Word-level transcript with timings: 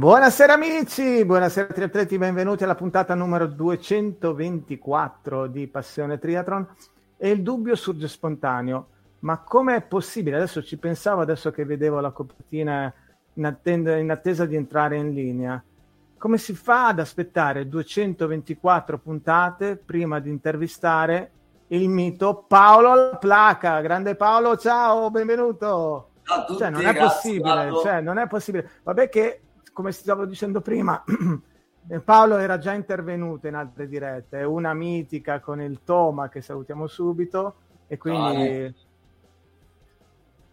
Buonasera 0.00 0.54
amici, 0.54 1.22
buonasera 1.26 1.74
triatleti, 1.74 2.16
benvenuti 2.16 2.64
alla 2.64 2.74
puntata 2.74 3.14
numero 3.14 3.46
224 3.46 5.46
di 5.46 5.66
Passione 5.66 6.18
Triathlon. 6.18 6.66
E 7.18 7.28
il 7.28 7.42
dubbio 7.42 7.76
sorge 7.76 8.08
spontaneo, 8.08 8.86
ma 9.18 9.40
come 9.40 9.76
è 9.76 9.82
possibile? 9.82 10.36
Adesso 10.36 10.62
ci 10.62 10.78
pensavo, 10.78 11.20
adesso 11.20 11.50
che 11.50 11.66
vedevo 11.66 12.00
la 12.00 12.12
copertina 12.12 12.90
in, 13.34 13.44
attenda, 13.44 13.98
in 13.98 14.10
attesa 14.10 14.46
di 14.46 14.56
entrare 14.56 14.96
in 14.96 15.12
linea. 15.12 15.62
Come 16.16 16.38
si 16.38 16.54
fa 16.54 16.86
ad 16.86 17.00
aspettare 17.00 17.68
224 17.68 18.96
puntate 18.96 19.76
prima 19.76 20.18
di 20.18 20.30
intervistare 20.30 21.30
il 21.66 21.90
mito 21.90 22.46
Paolo 22.48 22.94
La 22.94 23.18
Placa? 23.18 23.82
Grande 23.82 24.14
Paolo, 24.14 24.56
ciao, 24.56 25.10
benvenuto! 25.10 26.08
Ciao 26.22 26.38
a 26.38 26.44
tutti, 26.44 26.58
cioè, 26.58 26.70
non 26.70 26.86
è 26.86 26.96
possibile, 26.96 27.70
cioè, 27.82 28.00
non 28.00 28.16
è 28.16 28.26
possibile. 28.26 28.70
Vabbè 28.82 29.10
che 29.10 29.40
come 29.80 29.92
stavo 29.92 30.26
dicendo 30.26 30.60
prima, 30.60 31.02
Paolo 32.04 32.36
era 32.36 32.58
già 32.58 32.74
intervenuto 32.74 33.46
in 33.46 33.54
altre 33.54 33.88
dirette, 33.88 34.42
una 34.42 34.74
mitica 34.74 35.40
con 35.40 35.62
il 35.62 35.80
Toma 35.84 36.28
che 36.28 36.42
salutiamo 36.42 36.86
subito 36.86 37.54
e 37.86 37.96
quindi 37.96 38.20
Vale. 38.20 38.74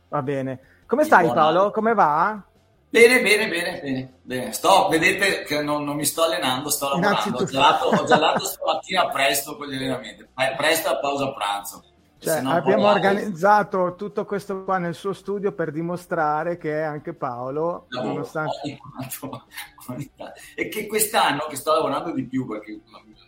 va 0.07 0.21
bene. 0.21 0.59
Come 0.85 1.03
stai 1.03 1.25
Buona- 1.25 1.41
Paolo? 1.41 1.71
Come 1.71 1.93
va? 1.93 2.41
Bene, 2.89 3.21
bene, 3.21 3.49
bene, 3.49 3.79
bene, 3.81 4.13
bene. 4.21 4.53
Sto, 4.53 4.87
vedete 4.87 5.43
che 5.43 5.61
non, 5.61 5.83
non 5.83 5.97
mi 5.97 6.05
sto 6.05 6.23
allenando, 6.23 6.69
sto 6.69 6.87
lavorando. 6.87 7.37
Ho 7.39 7.43
gelato, 7.43 7.85
ho 7.87 8.03
gelato 8.05 8.39
stamattina 8.47 9.09
presto 9.09 9.57
con 9.57 9.67
gli 9.67 9.75
allenamenti, 9.75 10.21
Eh, 10.23 10.55
presto 10.55 10.87
a 10.87 10.97
pausa 10.99 11.33
pranzo. 11.33 11.83
Cioè, 12.19 12.41
no 12.41 12.51
abbiamo 12.51 12.83
poi- 12.83 12.93
organizzato 12.93 13.95
tutto 13.95 14.25
questo 14.25 14.63
qua 14.63 14.77
nel 14.79 14.95
suo 14.95 15.13
studio 15.13 15.51
per 15.51 15.71
dimostrare 15.71 16.57
che 16.57 16.81
anche 16.81 17.13
Paolo, 17.13 17.85
lavoro 17.89 18.13
nonostante... 18.13 18.51
ogni 18.63 18.79
tanto, 18.97 19.45
ogni 19.89 20.11
tanto. 20.15 20.39
e 20.55 20.67
che 20.69 20.87
quest'anno 20.87 21.45
che 21.47 21.55
sto 21.55 21.73
lavorando 21.73 22.11
di 22.11 22.23
più 22.25 22.47
perché 22.47 22.79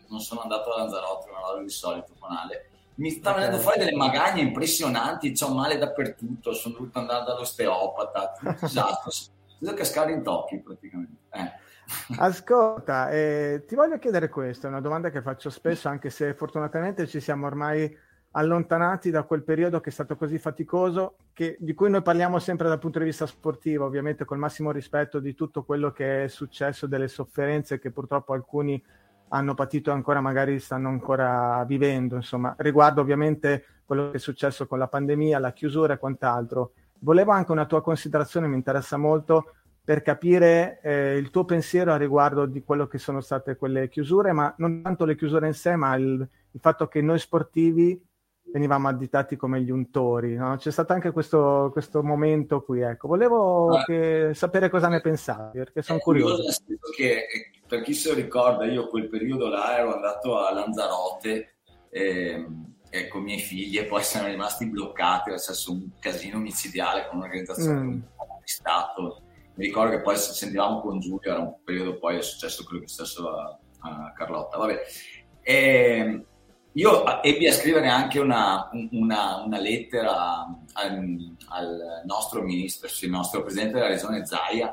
non 0.07 0.19
sono 0.19 0.41
andato 0.41 0.73
a 0.73 0.79
Lanzarote 0.79 1.28
come 1.28 1.39
lavoro 1.39 1.61
di 1.63 1.69
solito 1.69 2.13
con 2.17 2.31
Ale 2.31 2.69
mi 2.95 3.11
sta 3.11 3.29
Ok. 3.29 3.35
venendo 3.38 3.59
fuori 3.59 3.78
delle 3.79 3.95
magagne 3.95 4.41
impressionanti 4.41 5.33
ho 5.39 5.53
male 5.53 5.78
dappertutto 5.78 6.51
sono 6.53 6.73
dovuto 6.73 6.97
andare 6.99 7.23
dall'osteopata 7.25 8.33
disastro 8.59 9.11
devo 9.59 9.75
cascare 9.75 10.11
in 10.11 10.23
tocchi 10.23 10.59
praticamente 10.59 11.22
eh. 11.29 11.67
Ascolta, 12.17 13.09
eh, 13.09 13.63
ti 13.67 13.73
voglio 13.73 13.97
chiedere 13.97 14.29
questo, 14.29 14.67
è 14.67 14.69
una 14.69 14.79
domanda 14.79 15.09
che 15.09 15.23
faccio 15.23 15.49
spesso, 15.49 15.88
anche 15.89 16.11
se 16.11 16.35
fortunatamente 16.35 17.07
ci 17.07 17.19
siamo 17.19 17.47
ormai 17.47 17.95
allontanati 18.31 19.09
da 19.09 19.23
quel 19.23 19.44
periodo 19.44 19.79
che 19.79 19.90
è 19.90 19.94
stato 19.94 20.16
così 20.16 20.38
faticoso, 20.38 21.16
che- 21.34 21.57
di 21.59 21.73
cui 21.73 21.90
noi 21.90 22.01
parliamo 22.01 22.38
sempre 22.40 22.67
dal 22.67 22.79
punto 22.79 23.00
di 23.00 23.06
vista 23.06 23.25
sportivo, 23.25 23.85
ovviamente 23.85 24.25
col 24.25 24.38
massimo 24.38 24.72
rispetto 24.72 25.19
di 25.19 25.34
tutto 25.34 25.63
quello 25.63 25.91
che 25.91 26.25
è 26.25 26.28
successo, 26.28 26.85
delle 26.85 27.07
sofferenze 27.07 27.79
che 27.79 27.91
purtroppo 27.91 28.34
alcuni 28.34 28.81
hanno 29.29 29.53
patito 29.53 29.91
ancora 29.91 30.22
magari 30.22 30.59
stanno 30.59 30.90
ancora 30.90 31.63
vivendo, 31.67 32.16
insomma, 32.16 32.53
riguardo 32.57 33.01
ovviamente 33.01 33.66
quello 33.85 34.12
che 34.12 34.17
è 34.17 34.19
successo 34.19 34.67
con 34.67 34.78
la 34.79 34.88
pandemia, 34.88 35.40
la 35.40 35.53
chiusura 35.53 35.94
e 35.94 35.97
quant'altro. 35.97 36.73
Volevo 37.00 37.31
anche 37.31 37.51
una 37.51 37.66
tua 37.66 37.81
considerazione, 37.81 38.47
mi 38.47 38.56
interessa 38.56 38.97
molto, 38.97 39.53
per 39.84 40.01
capire 40.03 40.79
eh, 40.84 41.17
il 41.17 41.31
tuo 41.31 41.46
pensiero 41.46 41.91
a 41.91 41.97
riguardo 41.97 42.46
di 42.46 42.61
quello 42.63 42.85
che 42.85 43.00
sono 43.00 43.22
state 43.22 43.56
quelle 43.56 43.90
chiusure, 43.90 44.31
ma 44.31 44.53
non 44.57 44.84
tanto 44.84 45.06
le 45.06 45.16
chiusure 45.16 45.47
in 45.47 45.53
sé, 45.53 45.75
ma 45.75 45.96
il, 45.96 46.28
il 46.51 46.59
fatto 46.59 46.88
che 46.88 47.01
noi 47.01 47.17
sportivi 47.17 48.00
venivamo 48.51 48.87
additati 48.87 49.35
come 49.35 49.61
gli 49.61 49.69
untori. 49.71 50.35
no? 50.35 50.55
C'è 50.57 50.71
stato 50.71 50.93
anche 50.93 51.11
questo, 51.11 51.69
questo 51.71 52.01
momento 52.03 52.61
qui. 52.63 52.81
Ecco. 52.81 53.07
Volevo 53.07 53.69
Ah. 53.75 53.83
che- 53.83 54.31
sapere 54.33 54.69
cosa 54.69 54.87
ne 54.87 55.01
pensavi, 55.01 55.57
perché 55.57 55.81
sono 55.81 55.99
È 55.99 56.01
curioso. 56.01 56.43
che 56.95 57.11
eh, 57.11 57.51
per 57.67 57.81
chi 57.81 57.93
se 57.93 58.09
lo 58.09 58.15
ricorda, 58.15 58.65
io 58.65 58.87
quel 58.87 59.07
periodo 59.09 59.47
là 59.49 59.77
ero 59.77 59.93
andato 59.93 60.37
a 60.39 60.51
Lanzarote 60.53 61.55
ehm, 61.91 62.75
e 62.91 63.07
con 63.07 63.21
i 63.21 63.23
miei 63.25 63.39
figli 63.39 63.77
e 63.77 63.85
poi 63.85 64.01
siamo 64.03 64.27
rimasti 64.27 64.67
bloccati, 64.67 65.29
nel 65.31 65.39
senso 65.39 65.71
un 65.71 65.89
casino 65.99 66.39
micidiale 66.39 67.07
con 67.07 67.17
un'organizzazione 67.17 67.79
Mm. 67.79 67.91
di 67.93 68.01
Stato. 68.43 69.21
Mi 69.55 69.66
ricordo 69.66 69.95
che 69.95 70.01
poi 70.01 70.16
se 70.16 70.34
sentivamo 70.34 70.79
con 70.81 70.99
Giulio, 70.99 71.31
era 71.31 71.40
un 71.40 71.55
periodo 71.63 71.97
poi 71.99 72.17
è 72.17 72.22
successo 72.22 72.63
quello 72.63 72.79
che 72.79 72.85
è 72.85 72.90
successo 72.90 73.29
a, 73.29 73.59
a 73.81 74.13
Carlotta. 74.16 74.57
Vabbè. 74.57 74.81
E 75.41 76.25
io 76.73 77.21
ebbi 77.21 77.47
a 77.47 77.53
scrivere 77.53 77.87
anche 77.87 78.19
una, 78.19 78.69
una- 78.91 79.37
una 79.43 79.59
lettera 79.59 80.45
al, 80.73 81.35
al 81.49 82.01
nostro 82.05 82.41
ministro, 82.41 82.87
sì, 82.87 83.05
il 83.05 83.11
nostro 83.11 83.41
presidente 83.43 83.73
della 83.73 83.87
regione 83.87 84.25
Zaia, 84.25 84.71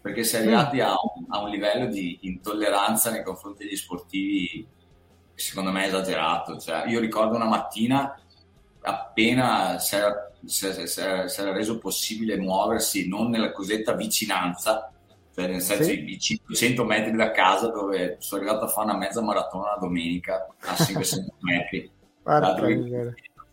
perché 0.00 0.24
si 0.24 0.36
è 0.36 0.38
arrivati 0.40 0.80
a 0.80 0.90
un, 0.92 1.24
a 1.28 1.40
un 1.42 1.48
livello 1.50 1.86
di 1.86 2.18
intolleranza 2.22 3.10
nei 3.10 3.22
confronti 3.22 3.64
degli 3.64 3.76
sportivi 3.76 4.66
che 5.34 5.40
secondo 5.42 5.70
me 5.70 5.84
è 5.84 5.86
esagerato. 5.88 6.58
Cioè, 6.58 6.84
io 6.88 7.00
ricordo 7.00 7.36
una 7.36 7.46
mattina 7.48 8.18
appena 8.82 9.78
si 9.78 9.94
era, 9.96 10.32
si 10.44 10.66
era- 10.66 10.86
si 10.86 11.00
era- 11.00 11.28
si 11.28 11.40
era 11.40 11.52
reso 11.52 11.78
possibile 11.78 12.36
muoversi 12.38 13.08
non 13.08 13.30
nella 13.30 13.52
cosiddetta 13.52 13.94
vicinanza, 13.94 14.90
cioè 15.36 15.48
nel 15.48 15.60
senso 15.60 15.84
Sì. 15.84 16.10
i 16.10 16.18
500 16.18 16.84
metri 16.84 17.12
da 17.14 17.30
casa 17.30 17.68
dove 17.68 18.16
sono 18.20 18.40
arrivato 18.40 18.64
a 18.64 18.68
fare 18.68 18.88
una 18.88 18.96
mezza 18.96 19.20
maratona 19.20 19.72
la 19.72 19.78
domenica 19.78 20.46
a 20.60 20.74
500 20.82 21.34
metri 21.40 21.90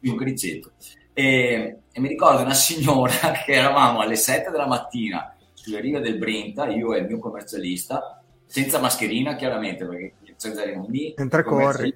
un 0.09 0.15
criceto. 0.15 0.71
E, 1.13 1.77
e 1.91 1.99
mi 1.99 2.07
ricordo 2.07 2.41
una 2.41 2.53
signora 2.53 3.11
che 3.45 3.51
eravamo 3.51 3.99
alle 3.99 4.15
7 4.15 4.49
della 4.49 4.65
mattina 4.65 5.35
sulle 5.53 5.81
rive 5.81 5.99
del 5.99 6.17
Brenta, 6.17 6.67
io 6.67 6.93
e 6.93 6.99
il 6.99 7.05
mio 7.05 7.19
commercialista, 7.19 8.21
senza 8.45 8.79
mascherina 8.79 9.35
chiaramente, 9.35 9.85
perché 9.85 10.13
senza 10.37 10.63
lì, 10.63 11.13
Mentre 11.17 11.43
corri. 11.43 11.95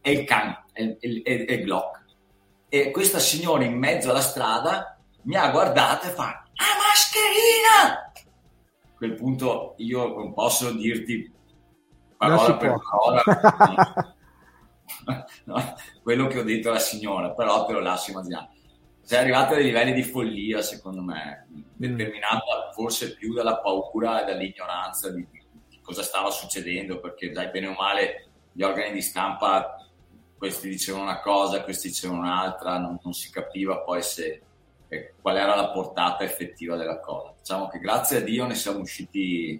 E 0.00 0.12
il 0.12 0.24
can, 0.24 0.56
e 0.72 0.96
il, 1.00 1.22
e, 1.24 1.44
e 1.48 1.54
il 1.54 1.64
Glock. 1.64 2.04
E 2.68 2.90
questa 2.90 3.18
signora 3.18 3.64
in 3.64 3.76
mezzo 3.76 4.10
alla 4.10 4.20
strada 4.20 4.98
mi 5.22 5.36
ha 5.36 5.50
guardato 5.50 6.06
e 6.06 6.10
fa, 6.10 6.44
la 6.54 6.64
mascherina! 6.86 8.09
Quel 9.00 9.14
punto 9.14 9.76
io 9.78 10.14
non 10.14 10.34
posso 10.34 10.72
dirti 10.72 11.32
parola 12.18 12.56
per 12.58 12.78
parola 12.78 13.22
no, 15.44 15.74
quello 16.02 16.26
che 16.26 16.38
ho 16.38 16.42
detto 16.42 16.68
alla 16.68 16.78
signora, 16.78 17.30
però 17.30 17.64
te 17.64 17.72
lo 17.72 17.80
lascio 17.80 18.10
immaginare. 18.10 18.48
Sei 19.00 19.18
arrivato 19.18 19.54
a 19.54 19.56
dei 19.56 19.64
livelli 19.64 19.94
di 19.94 20.02
follia, 20.02 20.60
secondo 20.60 21.00
me, 21.00 21.46
determinata 21.48 22.70
forse 22.74 23.14
più 23.14 23.32
dalla 23.32 23.56
paura 23.56 24.20
e 24.20 24.26
dall'ignoranza 24.26 25.10
di, 25.10 25.26
di 25.30 25.80
cosa 25.80 26.02
stava 26.02 26.30
succedendo, 26.30 27.00
perché 27.00 27.30
dai 27.30 27.48
bene 27.48 27.68
o 27.68 27.72
male 27.72 28.28
gli 28.52 28.62
organi 28.62 28.92
di 28.92 29.00
stampa 29.00 29.76
questi 30.36 30.68
dicevano 30.68 31.04
una 31.04 31.20
cosa, 31.20 31.62
questi 31.62 31.88
dicevano 31.88 32.20
un'altra, 32.20 32.78
non, 32.78 32.98
non 33.02 33.14
si 33.14 33.30
capiva 33.30 33.78
poi 33.80 34.02
se, 34.02 34.42
eh, 34.90 35.14
qual 35.20 35.36
era 35.36 35.54
la 35.54 35.70
portata 35.70 36.24
effettiva 36.24 36.76
della 36.76 36.98
cosa. 36.98 37.32
Diciamo 37.38 37.68
che 37.68 37.78
grazie 37.78 38.18
a 38.18 38.20
Dio 38.20 38.44
ne 38.46 38.54
siamo 38.54 38.80
usciti, 38.80 39.58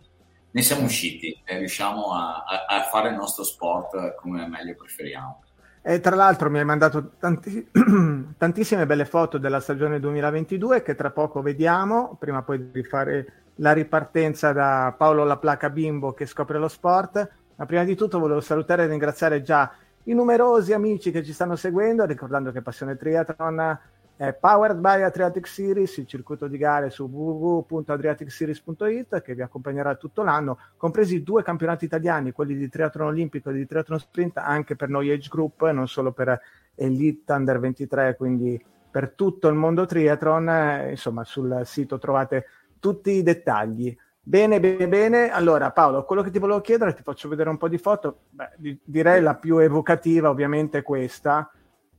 ne 0.50 0.62
siamo 0.62 0.84
usciti 0.84 1.40
e 1.44 1.58
riusciamo 1.58 2.12
a, 2.12 2.44
a, 2.44 2.66
a 2.66 2.82
fare 2.82 3.08
il 3.10 3.14
nostro 3.14 3.44
sport 3.44 4.16
come 4.16 4.46
meglio 4.46 4.74
preferiamo. 4.74 5.44
E 5.82 6.00
tra 6.00 6.14
l'altro 6.14 6.50
mi 6.50 6.58
hai 6.58 6.64
mandato 6.64 7.12
tanti, 7.18 7.70
tantissime 8.36 8.84
belle 8.84 9.06
foto 9.06 9.38
della 9.38 9.60
stagione 9.60 9.98
2022 9.98 10.82
che 10.82 10.94
tra 10.94 11.10
poco 11.10 11.40
vediamo, 11.40 12.16
prima 12.18 12.42
poi 12.42 12.70
di 12.70 12.82
fare 12.82 13.32
la 13.56 13.72
ripartenza 13.72 14.52
da 14.52 14.94
Paolo 14.96 15.24
La 15.24 15.38
Placa 15.38 15.70
Bimbo 15.70 16.12
che 16.12 16.26
scopre 16.26 16.58
lo 16.58 16.68
sport. 16.68 17.30
Ma 17.56 17.66
prima 17.66 17.84
di 17.84 17.94
tutto 17.94 18.18
volevo 18.18 18.40
salutare 18.40 18.84
e 18.84 18.86
ringraziare 18.86 19.42
già 19.42 19.70
i 20.04 20.14
numerosi 20.14 20.72
amici 20.72 21.10
che 21.10 21.22
ci 21.22 21.32
stanno 21.32 21.56
seguendo, 21.56 22.06
ricordando 22.06 22.52
che 22.52 22.62
Passione 22.62 22.96
Triathlon 22.96 23.78
è 24.20 24.34
powered 24.34 24.76
by 24.76 25.00
Adriatic 25.00 25.46
Series, 25.46 25.96
il 25.96 26.06
circuito 26.06 26.46
di 26.46 26.58
gare 26.58 26.90
su 26.90 27.06
www.adriaticseries.it 27.06 29.22
che 29.22 29.34
vi 29.34 29.40
accompagnerà 29.40 29.94
tutto 29.94 30.22
l'anno, 30.22 30.58
compresi 30.76 31.22
due 31.22 31.42
campionati 31.42 31.86
italiani, 31.86 32.32
quelli 32.32 32.54
di 32.54 32.68
triathlon 32.68 33.06
olimpico 33.06 33.48
e 33.48 33.54
di 33.54 33.64
triathlon 33.64 33.98
sprint, 33.98 34.36
anche 34.36 34.76
per 34.76 34.90
noi 34.90 35.10
age 35.10 35.30
group, 35.30 35.66
non 35.70 35.88
solo 35.88 36.12
per 36.12 36.38
Elite 36.74 37.32
Under 37.32 37.60
23, 37.60 38.16
quindi 38.16 38.62
per 38.90 39.12
tutto 39.12 39.48
il 39.48 39.54
mondo 39.54 39.86
triathlon. 39.86 40.48
Eh, 40.50 40.90
insomma, 40.90 41.24
sul 41.24 41.62
sito 41.64 41.96
trovate 41.96 42.44
tutti 42.78 43.12
i 43.12 43.22
dettagli. 43.22 43.96
Bene, 44.20 44.60
bene, 44.60 44.86
bene. 44.86 45.30
Allora, 45.30 45.70
Paolo, 45.70 46.04
quello 46.04 46.20
che 46.20 46.30
ti 46.30 46.38
volevo 46.38 46.60
chiedere, 46.60 46.92
ti 46.92 47.02
faccio 47.02 47.30
vedere 47.30 47.48
un 47.48 47.56
po' 47.56 47.68
di 47.68 47.78
foto. 47.78 48.24
Beh, 48.28 48.50
di- 48.58 48.78
direi 48.84 49.22
la 49.22 49.36
più 49.36 49.56
evocativa, 49.56 50.28
ovviamente, 50.28 50.76
è 50.76 50.82
questa, 50.82 51.50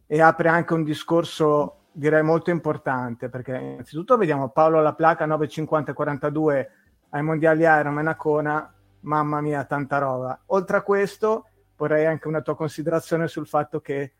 e 0.05 0.21
apre 0.21 0.49
anche 0.49 0.75
un 0.75 0.83
discorso, 0.83 1.77
direi, 1.91 2.23
molto 2.23 2.49
importante, 2.49 3.29
perché 3.29 3.55
innanzitutto 3.55 4.17
vediamo 4.17 4.49
Paolo 4.49 4.81
La 4.81 4.93
Placa 4.93 5.27
9.50-42 5.27 6.67
ai 7.09 7.23
mondiali 7.23 7.63
Ironman 7.63 8.07
a 8.07 8.15
Kona. 8.15 8.73
Mamma 9.01 9.41
mia, 9.41 9.63
tanta 9.65 9.97
roba. 9.97 10.39
Oltre 10.47 10.77
a 10.77 10.81
questo, 10.81 11.47
vorrei 11.75 12.05
anche 12.05 12.27
una 12.27 12.41
tua 12.41 12.55
considerazione 12.55 13.27
sul 13.27 13.47
fatto 13.47 13.81
che, 13.81 14.13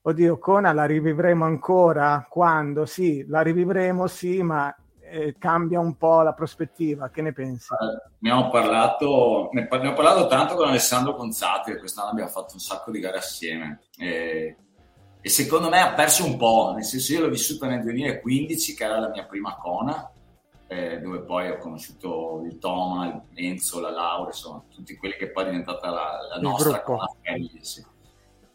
oddio, 0.00 0.38
Kona 0.38 0.72
la 0.72 0.86
rivivremo 0.86 1.44
ancora? 1.44 2.26
Quando? 2.28 2.86
Sì, 2.86 3.26
la 3.28 3.42
rivivremo, 3.42 4.06
sì, 4.06 4.42
ma 4.42 4.74
eh, 5.12 5.36
cambia 5.38 5.78
un 5.78 5.96
po' 5.96 6.22
la 6.22 6.32
prospettiva. 6.32 7.10
Che 7.10 7.20
ne 7.20 7.32
pensi? 7.32 7.68
Ne 8.20 8.32
ho 8.32 8.48
parlato, 8.48 9.50
ne, 9.52 9.68
ne 9.70 9.88
ho 9.88 9.92
parlato 9.92 10.26
tanto 10.26 10.54
con 10.54 10.68
Alessandro 10.68 11.14
Gonzati, 11.14 11.72
che 11.72 11.78
quest'anno 11.78 12.08
abbiamo 12.10 12.30
fatto 12.30 12.54
un 12.54 12.60
sacco 12.60 12.90
di 12.90 13.00
gare 13.00 13.18
assieme. 13.18 13.80
E, 13.98 14.56
e 15.24 15.28
secondo 15.28 15.68
me 15.68 15.80
ha 15.80 15.92
perso 15.92 16.24
un 16.24 16.36
po', 16.36 16.72
nel 16.74 16.84
senso 16.84 17.12
io 17.12 17.20
l'ho 17.20 17.28
vissuta 17.28 17.68
nel 17.68 17.80
2015, 17.82 18.74
che 18.74 18.82
era 18.82 18.98
la 18.98 19.08
mia 19.08 19.24
prima 19.24 19.54
Kona, 19.54 20.10
eh, 20.66 20.98
dove 20.98 21.20
poi 21.20 21.48
ho 21.48 21.58
conosciuto 21.58 22.42
il 22.44 22.58
Toma, 22.58 23.06
il 23.06 23.46
Enzo, 23.46 23.78
la 23.78 23.92
Laura, 23.92 24.30
insomma, 24.30 24.64
tutti 24.68 24.96
quelli 24.96 25.14
che 25.14 25.30
poi 25.30 25.44
è 25.44 25.46
diventata 25.50 25.90
la, 25.90 26.18
la 26.28 26.40
nostra 26.40 26.82
Family, 27.22 27.58
sì. 27.60 27.84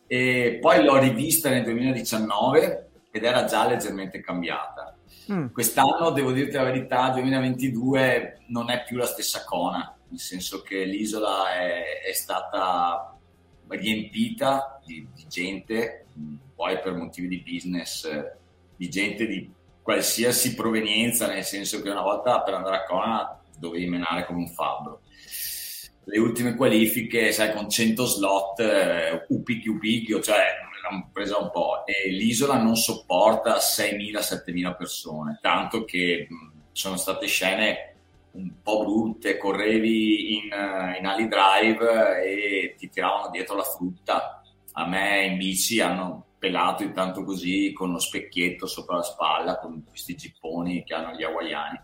E 0.08 0.58
poi 0.60 0.84
l'ho 0.84 0.98
rivista 0.98 1.50
nel 1.50 1.64
2019 1.64 2.90
ed 3.12 3.24
era 3.24 3.46
già 3.46 3.66
leggermente 3.66 4.20
cambiata. 4.20 4.94
Mm. 5.32 5.48
Quest'anno, 5.54 6.10
devo 6.10 6.34
dirti 6.34 6.56
la 6.56 6.64
verità, 6.64 7.12
2022 7.12 8.40
non 8.48 8.70
è 8.70 8.84
più 8.84 8.98
la 8.98 9.06
stessa 9.06 9.46
Kona, 9.46 9.96
nel 10.10 10.20
senso 10.20 10.62
che 10.62 10.84
l'isola 10.84 11.54
è, 11.54 12.02
è 12.06 12.12
stata 12.12 13.17
riempita 13.70 14.82
di, 14.86 15.08
di 15.14 15.26
gente, 15.28 16.06
poi 16.56 16.80
per 16.80 16.94
motivi 16.94 17.28
di 17.28 17.44
business, 17.46 18.06
eh, 18.06 18.36
di 18.76 18.90
gente 18.90 19.26
di 19.26 19.52
qualsiasi 19.82 20.56
provenienza, 20.56 21.28
nel 21.28 21.44
senso 21.44 21.82
che 21.82 21.90
una 21.90 22.02
volta 22.02 22.42
per 22.42 22.56
andare 22.56 22.76
a 22.78 22.84
Kona 22.84 23.42
dovevi 23.58 23.88
menare 23.88 24.26
come 24.26 24.40
un 24.40 24.48
fabbro. 24.48 25.02
Le 26.04 26.20
ultime 26.20 26.56
qualifiche, 26.56 27.32
sai, 27.32 27.54
con 27.54 27.70
100 27.70 28.06
slot, 28.06 28.60
eh, 28.60 29.26
upicchio 29.30 29.74
upicchio, 29.74 30.22
cioè 30.22 30.44
l'hanno 30.82 31.10
presa 31.12 31.38
un 31.38 31.52
po'. 31.52 31.86
E 31.86 32.10
l'isola 32.10 32.62
non 32.62 32.76
sopporta 32.76 33.58
6.000-7.000 33.58 34.76
persone, 34.78 35.40
tanto 35.42 35.84
che 35.84 36.28
sono 36.72 36.96
state 36.96 37.28
scene 37.28 37.97
un 38.38 38.62
po' 38.62 38.84
brutte, 38.84 39.38
correvi 39.38 40.36
in, 40.38 40.52
eh, 40.52 40.98
in 41.00 41.06
ali 41.06 41.28
drive 41.28 42.24
e 42.24 42.76
ti 42.78 42.90
tiravano 42.90 43.30
dietro 43.32 43.56
la 43.56 43.64
frutta. 43.64 44.42
A 44.74 44.88
me 44.88 45.26
in 45.26 45.38
bici 45.38 45.82
hanno 45.82 46.26
pelato 46.38 46.84
intanto 46.84 47.24
così 47.24 47.74
con 47.74 47.90
uno 47.90 48.00
specchietto 48.00 48.68
sopra 48.68 48.98
la 48.98 49.04
spalla, 49.04 49.58
con 49.58 49.84
questi 49.88 50.16
gipponi 50.16 50.84
che 50.84 50.94
hanno 50.94 51.14
gli 51.16 51.24
hawaiani. 51.24 51.80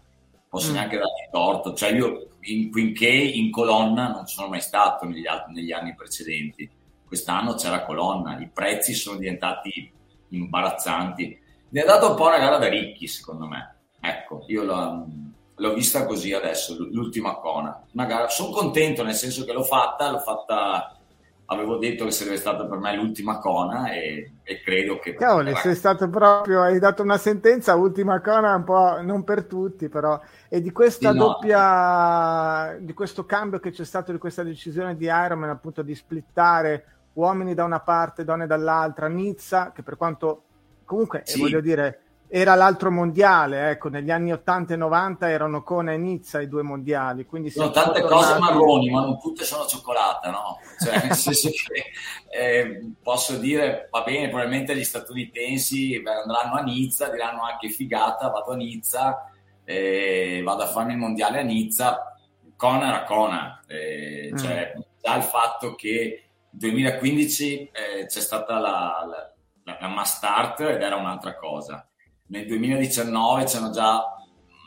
Posso 0.47 0.69
Mm. 0.69 0.73
neanche 0.75 0.97
dargli 0.97 1.29
torto. 1.31 1.73
Cioè 1.73 1.91
io 1.91 2.27
in 2.41 2.69
Quinché 2.69 3.07
in 3.07 3.49
colonna 3.49 4.09
non 4.09 4.27
sono 4.27 4.49
mai 4.49 4.61
stato 4.61 5.05
negli, 5.05 5.23
negli 5.51 5.71
anni 5.71 5.95
precedenti. 5.95 6.69
Quest'anno 7.03 7.55
c'era 7.55 7.83
colonna, 7.83 8.37
i 8.39 8.49
prezzi 8.53 8.93
sono 8.93 9.17
diventati 9.17 9.91
imbarazzanti. 10.29 11.39
Mi 11.69 11.81
è 11.81 11.85
dato 11.85 12.11
un 12.11 12.15
po' 12.15 12.27
una 12.27 12.37
gara 12.37 12.57
da 12.57 12.67
ricchi, 12.69 13.07
secondo 13.07 13.47
me. 13.47 13.75
Ecco, 13.99 14.43
io 14.47 14.63
l'ho, 14.63 15.07
l'ho 15.55 15.73
vista 15.73 16.05
così 16.05 16.33
adesso, 16.33 16.75
l'ultima 16.91 17.35
Kona. 17.35 17.83
Una 17.93 18.05
gara, 18.05 18.27
sono 18.29 18.51
contento 18.51 19.03
nel 19.03 19.13
senso 19.15 19.45
che 19.45 19.53
l'ho 19.53 19.63
fatta, 19.63 20.09
l'ho 20.11 20.19
fatta, 20.19 20.97
avevo 21.45 21.77
detto 21.77 22.05
che 22.05 22.11
sarebbe 22.11 22.37
stata 22.37 22.65
per 22.65 22.77
me 22.79 22.95
l'ultima 22.95 23.37
Kona 23.39 23.91
e, 23.91 24.33
e 24.43 24.61
credo 24.61 24.97
che... 24.99 25.13
Cavoli, 25.13 25.53
sei 25.55 25.75
stato 25.75 26.09
proprio, 26.09 26.61
hai 26.61 26.79
dato 26.79 27.03
una 27.03 27.17
sentenza, 27.17 27.75
ultima 27.75 28.19
cona, 28.21 28.55
un 28.55 28.63
po' 28.63 29.01
non 29.01 29.23
per 29.23 29.45
tutti, 29.45 29.89
però, 29.89 30.19
e 30.49 30.61
di 30.61 30.71
questa 30.71 31.11
Sì, 31.11 31.17
no. 31.17 31.25
doppia, 31.25 32.77
di 32.79 32.93
questo 32.93 33.25
cambio 33.25 33.59
che 33.59 33.71
c'è 33.71 33.85
stato, 33.85 34.11
di 34.11 34.17
questa 34.17 34.43
decisione 34.43 34.95
di 34.95 35.05
Ironman, 35.05 35.49
appunto, 35.49 35.81
di 35.83 35.93
splittare 35.95 36.87
uomini 37.13 37.53
da 37.53 37.63
una 37.63 37.79
parte, 37.79 38.23
donne 38.23 38.47
dall'altra, 38.47 39.07
Nizza, 39.07 39.71
che 39.71 39.83
per 39.83 39.97
quanto, 39.97 40.45
comunque, 40.83 41.23
eh, 41.27 41.31
Sì. 41.31 41.39
voglio 41.39 41.61
dire, 41.61 42.02
era 42.35 42.55
l'altro 42.55 42.89
mondiale, 42.89 43.69
ecco, 43.69 43.89
negli 43.89 44.09
anni 44.09 44.31
80 44.33 44.73
e 44.73 44.77
90 44.77 45.29
erano 45.29 45.61
Kona 45.61 45.91
e 45.91 45.97
Nizza 45.97 46.41
i 46.41 46.47
due 46.47 46.63
mondiali, 46.63 47.27
quindi 47.27 47.51
Sono 47.51 47.69
tante 47.69 47.99
tornati- 48.01 48.11
cose 48.11 48.39
marroni, 48.39 48.89
ma 48.89 49.01
non 49.01 49.19
tutte 49.19 49.43
sono 49.43 49.67
cioccolata, 49.67 50.31
no? 50.31 50.57
Cioè, 50.83 51.03
nel 51.05 51.13
senso 51.13 51.49
che 51.51 51.91
eh, 52.35 52.91
posso 53.03 53.37
dire, 53.37 53.87
va 53.91 54.01
bene, 54.01 54.29
probabilmente 54.29 54.75
gli 54.75 54.83
statunitensi 54.83 56.01
andranno 56.03 56.55
a 56.55 56.61
Nizza, 56.63 57.09
diranno 57.09 57.43
anche 57.43 57.69
figata, 57.69 58.29
vado 58.29 58.53
a 58.53 58.55
Nizza, 58.55 59.29
eh, 59.63 60.41
vado 60.43 60.63
a 60.63 60.67
farmi 60.67 60.93
il 60.93 60.97
mondiale 60.97 61.37
a 61.37 61.43
Nizza. 61.43 62.17
Kona 62.55 62.87
era 62.87 63.03
Kona, 63.03 63.61
eh, 63.67 64.31
Mm. 64.33 64.37
cioè 64.37 64.73
già 64.99 65.15
il 65.17 65.23
fatto 65.23 65.75
che 65.75 66.23
nel 66.49 66.59
2015 66.59 67.69
eh, 67.71 68.05
c'è 68.07 68.19
stata 68.19 68.57
la, 68.57 69.05
la, 69.07 69.33
la, 69.65 69.77
la 69.79 69.87
mass 69.87 70.15
start 70.15 70.61
ed 70.61 70.81
era 70.81 70.95
un'altra 70.95 71.35
cosa. 71.35 71.87
Nel 72.33 72.47
2019 72.47 73.43
c'erano 73.45 73.71
già 73.71 74.01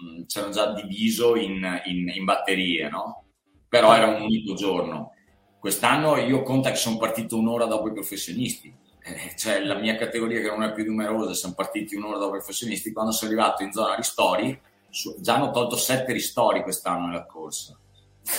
mh, 0.02 0.24
c'erano 0.26 0.52
già 0.52 0.72
diviso 0.72 1.36
in, 1.36 1.82
in- 1.86 2.08
in 2.14 2.24
batterie, 2.24 2.88
no? 2.88 3.24
Però 3.68 3.94
era 3.94 4.06
un 4.08 4.22
unico 4.22 4.54
giorno. 4.54 5.12
Quest'anno 5.58 6.16
io 6.18 6.42
conta 6.42 6.70
che 6.70 6.76
sono 6.76 6.96
partito 6.96 7.36
un'ora 7.38 7.66
dopo 7.66 7.88
i 7.88 7.92
professionisti, 7.92 8.72
Eh, 9.06 9.36
cioè 9.36 9.60
la 9.64 9.78
mia 9.78 9.96
categoria 9.96 10.40
che 10.40 10.48
non 10.48 10.62
è 10.64 10.72
più 10.72 10.84
numerosa, 10.84 11.32
siamo 11.34 11.54
partiti 11.54 11.94
un'ora 11.96 12.18
dopo 12.18 12.34
i 12.36 12.38
professionisti. 12.38 12.92
Quando 12.92 13.12
sono 13.12 13.30
arrivato 13.30 13.62
in 13.62 13.72
zona 13.72 13.94
ristori, 13.94 14.58
su- 14.90 15.16
già 15.20 15.34
hanno 15.36 15.50
tolto 15.50 15.76
sette 15.76 16.12
ristori 16.12 16.62
quest'anno 16.62 17.06
nella 17.06 17.26
corsa. 17.26 17.76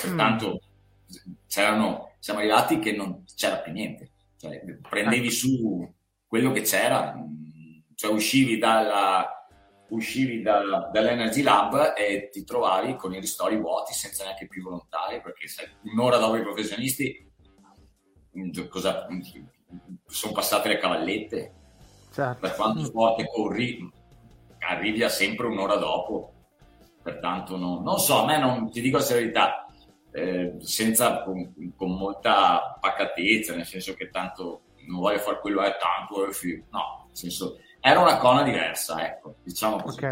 Pertanto 0.02 0.60
c'erano, 1.46 2.12
siamo 2.18 2.40
arrivati 2.40 2.78
che 2.78 2.92
non 2.92 3.24
c'era 3.34 3.58
più 3.58 3.72
niente. 3.72 4.10
Cioè, 4.36 4.60
prendevi 4.88 5.30
su 5.30 5.90
quello 6.26 6.52
che 6.52 6.60
c'era, 6.62 7.14
cioè 7.98 8.12
uscivi 8.12 8.58
dalla, 8.58 9.28
uscivi 9.88 10.40
da, 10.40 10.88
dall'Energy 10.92 11.42
Lab 11.42 11.94
e 11.96 12.28
ti 12.30 12.44
trovavi 12.44 12.94
con 12.94 13.12
i 13.12 13.18
ristori 13.18 13.56
vuoti 13.56 13.92
senza 13.92 14.22
neanche 14.22 14.46
più 14.46 14.62
volontari, 14.62 15.20
perché 15.20 15.48
sai, 15.48 15.66
un'ora 15.82 16.16
dopo 16.18 16.36
i 16.36 16.42
professionisti 16.42 17.28
cosa, 18.68 19.08
sono 20.06 20.32
passate 20.32 20.68
le 20.68 20.78
cavallette. 20.78 21.54
Certo. 22.12 22.38
Per 22.38 22.54
quanto 22.54 22.84
forte 22.84 23.26
corri, 23.26 23.90
arrivi 24.60 25.02
a 25.02 25.08
sempre 25.08 25.48
un'ora 25.48 25.74
dopo. 25.74 26.34
Pertanto 27.02 27.56
no, 27.56 27.80
non 27.80 27.98
so, 27.98 28.22
a 28.22 28.26
me 28.26 28.38
non 28.38 28.70
ti 28.70 28.80
dico 28.80 28.98
la 28.98 29.06
verità, 29.08 29.66
eh, 30.12 30.54
senza 30.60 31.24
con, 31.24 31.74
con, 31.74 31.96
molta 31.96 32.78
pacatezza, 32.80 33.56
nel 33.56 33.66
senso 33.66 33.94
che 33.94 34.08
tanto 34.08 34.66
non 34.86 35.00
voglio 35.00 35.18
fare 35.18 35.40
quello 35.40 35.62
è 35.62 35.76
tanto, 35.80 36.20
no, 36.70 37.04
nel 37.06 37.16
senso 37.16 37.58
era 37.80 38.00
una 38.00 38.18
cona 38.18 38.42
diversa, 38.42 39.04
ecco, 39.04 39.36
diciamo 39.42 39.80
così. 39.82 40.04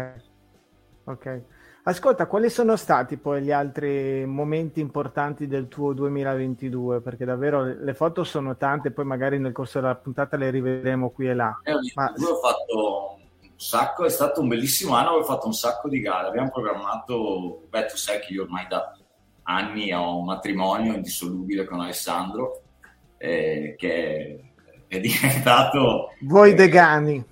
Ok. 1.05 1.41
Ascolta, 1.83 2.27
quali 2.27 2.49
sono 2.49 2.75
stati 2.75 3.15
poi 3.15 3.41
gli 3.41 3.51
altri 3.51 4.25
momenti 4.25 4.81
importanti 4.81 5.47
del 5.47 5.69
tuo 5.69 5.93
2022? 5.93 6.99
Perché 6.99 7.23
davvero 7.23 7.63
le 7.63 7.93
foto 7.93 8.25
sono 8.25 8.57
tante, 8.57 8.91
poi 8.91 9.05
magari 9.05 9.39
nel 9.39 9.53
corso 9.53 9.79
della 9.79 9.95
puntata 9.95 10.35
le 10.35 10.49
rivedremo 10.49 11.11
qui 11.11 11.29
e 11.29 11.33
là. 11.33 11.57
Eh, 11.63 11.71
Ma... 11.95 12.13
Io 12.17 12.27
ho 12.27 12.39
fatto 12.41 13.19
un 13.41 13.49
sacco, 13.55 14.03
è 14.03 14.09
stato 14.09 14.41
un 14.41 14.49
bellissimo 14.49 14.95
anno, 14.95 15.11
ho 15.11 15.23
fatto 15.23 15.45
un 15.45 15.53
sacco 15.53 15.87
di 15.87 16.01
gare, 16.01 16.27
abbiamo 16.27 16.49
programmato, 16.49 17.61
beh 17.69 17.85
tu 17.85 17.95
sai 17.95 18.19
che 18.19 18.33
io 18.33 18.43
ormai 18.43 18.67
da 18.67 18.93
anni 19.43 19.93
ho 19.93 20.17
un 20.17 20.25
matrimonio 20.25 20.93
indissolubile 20.93 21.63
con 21.63 21.79
Alessandro, 21.79 22.63
eh, 23.17 23.75
che 23.77 24.51
è 24.87 24.99
diventato... 24.99 26.09
Voi 26.19 26.51
eh, 26.51 26.53
degani. 26.53 27.25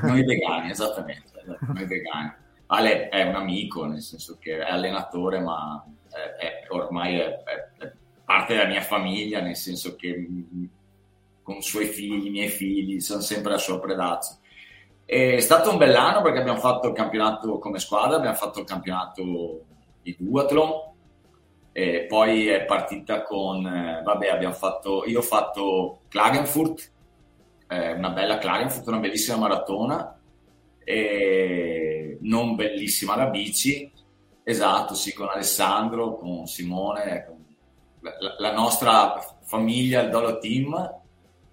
Noi 0.00 0.24
vegani, 0.24 0.70
esattamente, 0.70 1.30
noi 1.44 1.86
vegani. 1.86 2.32
Ale 2.66 3.08
è 3.08 3.22
un 3.24 3.34
amico, 3.34 3.84
nel 3.84 4.00
senso 4.00 4.38
che 4.40 4.58
è 4.58 4.70
allenatore, 4.70 5.40
ma 5.40 5.84
è, 6.10 6.42
è, 6.42 6.64
ormai 6.68 7.18
è, 7.18 7.42
è, 7.42 7.92
parte 8.24 8.54
della 8.54 8.68
mia 8.68 8.80
famiglia, 8.80 9.40
nel 9.40 9.56
senso 9.56 9.94
che 9.94 10.16
mm, 10.16 10.64
con 11.42 11.56
i 11.56 11.62
suoi 11.62 11.86
figli, 11.86 12.26
i 12.26 12.30
miei 12.30 12.48
figli, 12.48 13.00
sono 13.00 13.20
sempre 13.20 13.52
al 13.52 13.60
suo 13.60 13.78
predazzo. 13.78 14.38
È 15.04 15.40
stato 15.40 15.70
un 15.70 15.76
bell'anno 15.76 16.22
perché 16.22 16.38
abbiamo 16.38 16.58
fatto 16.58 16.88
il 16.88 16.94
campionato 16.94 17.58
come 17.58 17.78
squadra, 17.78 18.16
abbiamo 18.16 18.36
fatto 18.36 18.60
il 18.60 18.66
campionato 18.66 19.64
di 20.00 20.16
duathlon, 20.18 20.90
e 21.72 22.04
poi 22.08 22.48
è 22.48 22.64
partita 22.64 23.22
con, 23.22 23.66
eh, 23.66 24.02
vabbè, 24.02 24.28
abbiamo 24.28 24.54
fatto, 24.54 25.04
io 25.06 25.18
ho 25.18 25.22
fatto 25.22 26.00
Klagenfurt, 26.08 26.90
eh, 27.72 27.92
una 27.92 28.10
bella 28.10 28.38
Klagenfurt, 28.38 28.86
una 28.86 28.98
bellissima 28.98 29.36
maratona, 29.36 30.18
e 30.84 32.18
non 32.20 32.54
bellissima 32.54 33.16
la 33.16 33.26
bici, 33.26 33.90
esatto, 34.42 34.94
sì, 34.94 35.12
con 35.12 35.28
Alessandro, 35.28 36.16
con 36.16 36.46
Simone, 36.46 37.24
con 37.26 37.44
la, 38.00 38.12
la 38.38 38.52
nostra 38.52 39.14
famiglia, 39.42 40.02
il 40.02 40.10
Dolo 40.10 40.38
Team, 40.38 41.00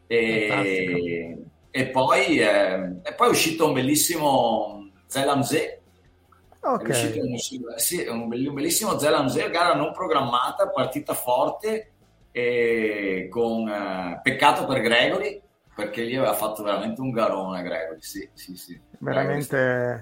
e, 0.07 1.37
e, 1.69 1.87
poi, 1.87 2.39
eh, 2.39 2.95
e 3.03 3.13
poi 3.15 3.27
è 3.27 3.31
uscito 3.31 3.67
un 3.67 3.73
bellissimo 3.73 4.89
Zelamze, 5.05 5.75
Okay. 6.61 7.17
Un, 7.21 7.37
sì, 7.77 8.05
un 8.05 8.27
bellissimo 8.27 8.99
Zelamze, 8.99 9.49
gara 9.49 9.75
non 9.75 9.93
programmata, 9.93 10.67
partita 10.67 11.13
forte, 11.13 11.93
con 13.29 13.67
eh, 13.67 14.19
peccato 14.21 14.65
per 14.65 14.81
Gregory, 14.81 15.41
perché 15.79 16.05
gli 16.05 16.15
aveva 16.15 16.33
fatto 16.33 16.61
veramente 16.61 16.99
un 16.99 17.11
garone 17.11 17.63
Gregory, 17.63 18.01
sì, 18.01 18.29
sì, 18.33 18.57
sì. 18.57 18.79
Veramente... 18.97 20.01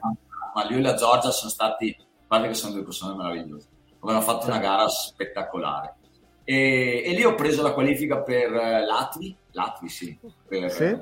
Ma 0.56 0.68
lui 0.68 0.80
e 0.80 0.82
la 0.82 0.96
Giorgia 0.96 1.30
sono 1.30 1.52
stati, 1.52 1.96
guarda 2.28 2.48
che 2.48 2.56
sono 2.56 2.74
due 2.74 2.84
persone 2.84 3.16
meravigliose, 3.16 3.68
avevano 4.00 4.26
fatto 4.26 4.46
sì. 4.46 4.50
una 4.50 4.58
gara 4.58 4.88
spettacolare. 4.88 5.96
E, 6.44 7.04
e, 7.06 7.14
lì 7.14 7.24
ho 7.24 7.36
preso 7.36 7.62
la 7.62 7.74
qualifica 7.74 8.22
per 8.22 8.52
uh, 8.52 8.86
Latvi, 8.86 9.38
Latvi 9.52 9.88
sì, 9.88 10.18
per, 10.48 10.72
sì? 10.72 10.98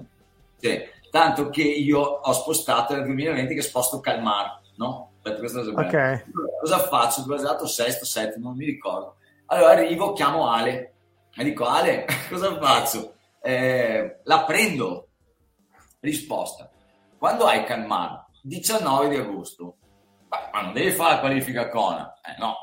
sì, 0.58 0.82
tanto 1.10 1.50
che 1.50 1.62
io 1.62 2.00
ho 2.00 2.34
spostato 2.34 2.96
nel 2.96 3.06
2020 3.06 3.56
che 3.56 3.62
sposto 3.62 4.02
Calmar, 4.02 4.60
no? 4.76 5.12
Aspetta, 5.16 5.40
questa 5.40 5.60
cosa 5.60 5.72
okay. 5.72 6.24
Cosa 6.60 6.80
faccio? 6.80 7.22
Dove 7.22 7.36
esatto, 7.36 7.66
sesto, 7.66 8.04
settimo, 8.04 8.50
non 8.50 8.58
mi 8.58 8.66
ricordo. 8.66 9.16
Allora 9.46 9.72
arrivo, 9.72 10.12
chiamo 10.12 10.50
Ale 10.50 10.94
e 11.34 11.44
dico 11.46 11.64
Ale, 11.64 12.06
cosa 12.28 12.58
faccio? 12.60 13.15
Eh, 13.46 14.22
la 14.24 14.44
prendo. 14.44 15.10
Risposta. 16.00 16.70
Quando 17.18 17.46
hai 17.46 17.64
Calmar? 17.64 18.26
19 18.42 19.10
di 19.10 19.16
agosto. 19.18 19.78
Ma, 20.28 20.50
ma 20.52 20.62
non 20.62 20.74
devi 20.74 20.92
fare 20.92 21.16
la 21.16 21.20
qualifica 21.20 21.70
Kona. 21.70 22.14
Eh 22.24 22.36
no. 22.40 22.56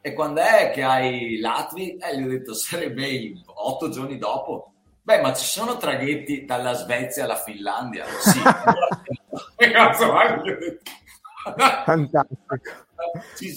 E 0.00 0.14
quando 0.14 0.40
è 0.40 0.70
che 0.72 0.82
hai 0.82 1.38
Latvi? 1.38 1.96
Eh, 1.96 2.18
gli 2.18 2.24
ho 2.24 2.28
detto 2.28 2.54
sarebbe 2.58 3.32
otto 3.46 3.88
giorni 3.90 4.18
dopo. 4.18 4.72
Beh, 5.02 5.20
ma 5.20 5.34
ci 5.34 5.44
sono 5.44 5.76
traghetti 5.76 6.44
dalla 6.44 6.74
Svezia 6.74 7.24
alla 7.24 7.34
Finlandia? 7.34 8.04
Sì. 8.06 8.38
Fantastico. 11.84 12.56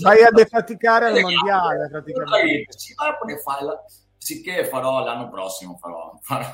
Vai 0.01 0.24
a 0.24 0.31
defaticare 0.31 1.05
al 1.05 1.19
mondiale 1.22 1.88
praticamente. 1.89 2.77
Sì, 2.77 2.95
ma 2.95 3.15
poi 3.15 3.38
fai 3.39 3.63
la 3.63 3.79
sicché 4.25 4.65
farò 4.65 5.03
l'anno 5.03 5.29
prossimo, 5.29 5.77
farò, 5.77 6.17
farò, 6.20 6.48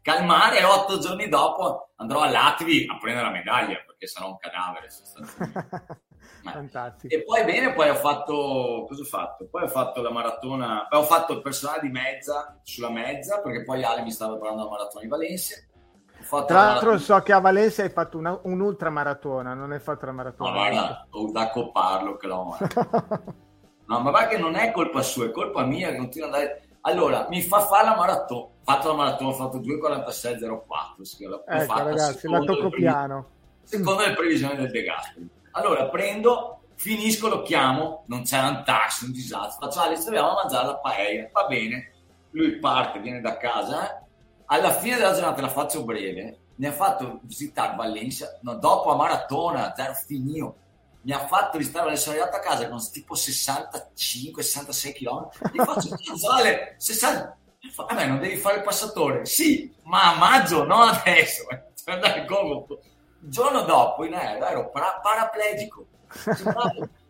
calmare 0.00 0.60
e 0.60 0.64
otto 0.64 0.98
giorni 0.98 1.28
dopo 1.28 1.90
andrò 1.96 2.20
a 2.20 2.30
Latvi 2.30 2.86
a 2.88 2.98
prendere 2.98 3.26
la 3.26 3.32
medaglia 3.32 3.82
perché 3.84 4.06
sarò 4.06 4.28
un 4.28 4.36
cadavere. 4.36 4.86
Fantastico. 6.42 7.12
E 7.12 7.24
poi 7.24 7.44
bene, 7.44 7.72
poi 7.72 7.88
ho 7.88 7.96
fatto, 7.96 8.84
cosa 8.86 9.02
ho 9.02 9.04
fatto? 9.04 9.48
Poi 9.50 9.64
ho 9.64 9.68
fatto 9.68 10.00
la 10.02 10.12
maratona, 10.12 10.86
ho 10.88 11.02
fatto 11.02 11.32
il 11.32 11.42
personale 11.42 11.80
di 11.80 11.88
mezza 11.88 12.60
sulla 12.62 12.90
mezza 12.90 13.40
perché 13.40 13.64
poi 13.64 13.82
Ale 13.82 14.02
mi 14.02 14.12
stava 14.12 14.36
parlando 14.36 14.62
della 14.62 14.76
maratona 14.76 15.02
di 15.02 15.08
Valencia. 15.08 15.56
Tra 16.28 16.44
l'altro 16.46 16.98
so 16.98 17.18
che 17.20 17.32
a 17.32 17.40
Valencia 17.40 17.82
hai 17.82 17.90
fatto 17.90 18.18
una, 18.18 18.38
un'ultramaratona, 18.40 19.54
non 19.54 19.72
hai 19.72 19.80
fatto 19.80 20.06
la 20.06 20.12
maratona. 20.12 20.50
Ma 20.50 20.56
guarda, 20.56 21.06
ho 21.10 21.30
da 21.32 21.50
copparlo 21.50 22.16
che 22.16 22.26
l'ho... 22.28 22.56
no, 23.86 24.00
ma 24.00 24.10
va 24.10 24.26
che 24.26 24.38
non 24.38 24.54
è 24.54 24.70
colpa 24.70 25.02
sua, 25.02 25.26
è 25.26 25.30
colpa 25.30 25.64
mia 25.64 25.90
che 25.90 25.96
continua 25.96 26.28
ad 26.28 26.34
andare 26.34 26.65
allora, 26.86 27.26
mi 27.28 27.42
fa 27.42 27.60
fare 27.60 27.84
la 27.84 27.96
maratona. 27.96 28.46
Fatto 28.62 28.88
la 28.88 28.94
maratona, 28.94 29.30
ho 29.30 29.32
fatto 29.32 29.58
2.46.04. 29.58 31.42
Ecco, 31.44 31.78
ragazzi, 31.82 32.28
la 32.28 32.38
tocco 32.40 32.70
piano. 32.70 33.26
Secondo 33.64 34.06
le 34.06 34.14
previsioni 34.14 34.54
del 34.54 34.70
De 34.70 34.82
Gasperi. 34.82 35.28
Allora, 35.52 35.88
prendo, 35.88 36.60
finisco, 36.76 37.28
lo 37.28 37.42
chiamo, 37.42 38.04
non 38.06 38.22
c'era 38.22 38.48
un 38.48 38.62
taxi, 38.64 39.06
un 39.06 39.12
disastro. 39.12 39.66
Faccio, 39.66 39.80
Alex, 39.80 40.04
dobbiamo 40.04 40.34
mangiare 40.34 40.66
la 40.66 40.76
paella. 40.76 41.28
Va 41.32 41.46
bene. 41.46 41.92
Lui 42.30 42.58
parte, 42.60 43.00
viene 43.00 43.20
da 43.20 43.36
casa. 43.36 43.90
Eh? 43.90 44.04
Alla 44.46 44.70
fine 44.70 44.94
della 44.94 45.12
giornata, 45.12 45.40
la 45.40 45.48
faccio 45.48 45.82
breve, 45.82 46.38
mi 46.54 46.66
ha 46.66 46.72
fatto 46.72 47.18
visitare 47.22 47.74
Valencia, 47.74 48.38
no, 48.42 48.54
dopo 48.54 48.92
a 48.92 48.96
maratona, 48.96 49.72
zero 49.74 49.94
finito 49.94 50.56
mi 51.06 51.12
ha 51.12 51.24
fatto 51.24 51.56
ristare, 51.56 51.94
sono 51.94 52.16
arrivato 52.16 52.36
a 52.36 52.40
casa 52.40 52.68
con 52.68 52.80
tipo 52.90 53.14
65-66 53.14 54.92
km, 54.92 55.28
gli 55.52 55.62
faccio, 55.62 55.96
Zale, 56.16 56.74
60, 56.78 57.36
a 57.86 57.94
me 57.94 58.06
non 58.06 58.18
devi 58.18 58.34
fare 58.34 58.56
il 58.56 58.64
passatore, 58.64 59.24
sì, 59.24 59.72
ma 59.84 60.12
a 60.12 60.18
maggio, 60.18 60.64
non 60.64 60.88
adesso, 60.88 61.44
cioè 61.78 61.94
andare 61.94 62.22
il 62.22 62.26
giorno 63.20 63.62
dopo 63.62 64.04
in 64.04 64.14
aereo 64.14 64.46
ero 64.46 64.68
para- 64.70 64.98
paraplegico, 65.00 65.86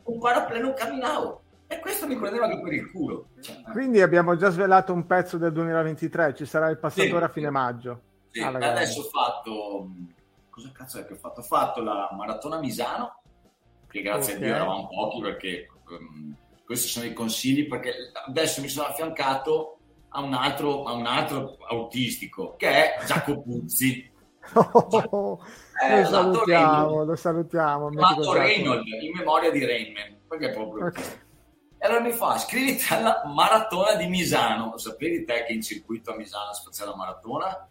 un 0.05 0.19
paraple 0.19 0.59
non 0.59 0.75
camminavo. 0.75 1.41
E 1.69 1.81
questo 1.81 2.07
mi 2.07 2.17
prendeva 2.17 2.45
anche 2.45 2.61
per 2.61 2.73
il 2.75 2.93
culo. 2.93 3.31
Cioè, 3.41 3.61
Quindi 3.73 4.01
abbiamo 4.01 4.37
già 4.37 4.51
svelato 4.51 4.93
un 4.93 5.05
pezzo 5.05 5.37
del 5.37 5.53
2023, 5.53 6.35
ci 6.35 6.45
sarà 6.47 6.69
il 6.69 6.79
passatore 6.79 7.19
sì, 7.19 7.25
a 7.25 7.29
fine 7.29 7.51
maggio. 7.51 8.01
Sì, 8.31 8.41
adesso 8.41 9.01
ho 9.01 9.05
fatto... 9.05 9.89
Cosa 10.49 10.71
cazzo 10.73 11.01
è 11.01 11.07
che 11.07 11.15
ho 11.15 11.17
fatto? 11.17 11.41
Ho 11.41 11.45
fatto 11.45 11.83
la 11.83 12.09
maratona 12.13 12.59
Misano, 12.59 13.21
che 13.89 14.03
grazie 14.03 14.35
okay. 14.35 14.45
a 14.45 14.47
Dio 14.47 14.55
eravamo 14.55 14.89
pochi 14.89 15.21
perché 15.21 15.69
um, 15.89 16.37
questi 16.65 16.89
sono 16.89 17.07
i 17.07 17.13
consigli 17.13 17.67
perché 17.69 17.93
adesso 18.27 18.61
mi 18.61 18.69
sono 18.69 18.89
affiancato 18.89 19.79
a 20.17 20.21
un 20.21 20.35
altro, 20.35 20.85
a 20.85 20.93
un 20.93 21.07
altro 21.07 21.57
autistico 21.69 22.55
che 22.57 22.69
è 22.69 23.05
Giacomo 23.05 23.43
Puzzi. 23.43 24.15
Oh, 24.55 25.41
eh, 25.83 26.03
lo, 26.03 26.07
salutiamo, 26.07 27.05
lo 27.05 27.17
salutiamo, 27.17 27.91
lo 27.91 28.33
Reynolds 28.33 28.87
in 29.03 29.13
memoria 29.17 29.51
di 29.51 29.65
Rainman 29.65 30.21
perché 30.29 30.51
proprio 30.51 30.87
okay. 30.87 31.05
e 31.79 31.87
allora 31.87 32.01
mi 32.01 32.13
fa 32.13 32.37
iscriviti 32.37 32.85
alla 32.93 33.23
maratona 33.27 33.97
di 33.97 34.07
Misano 34.07 34.79
sapevi 34.79 35.25
te 35.25 35.45
che 35.47 35.53
in 35.53 35.63
circuito 35.63 36.13
a 36.13 36.17
Misano 36.17 36.53
si 36.53 36.63
faceva 36.65 36.91
la 36.91 36.97
maratona? 36.97 37.69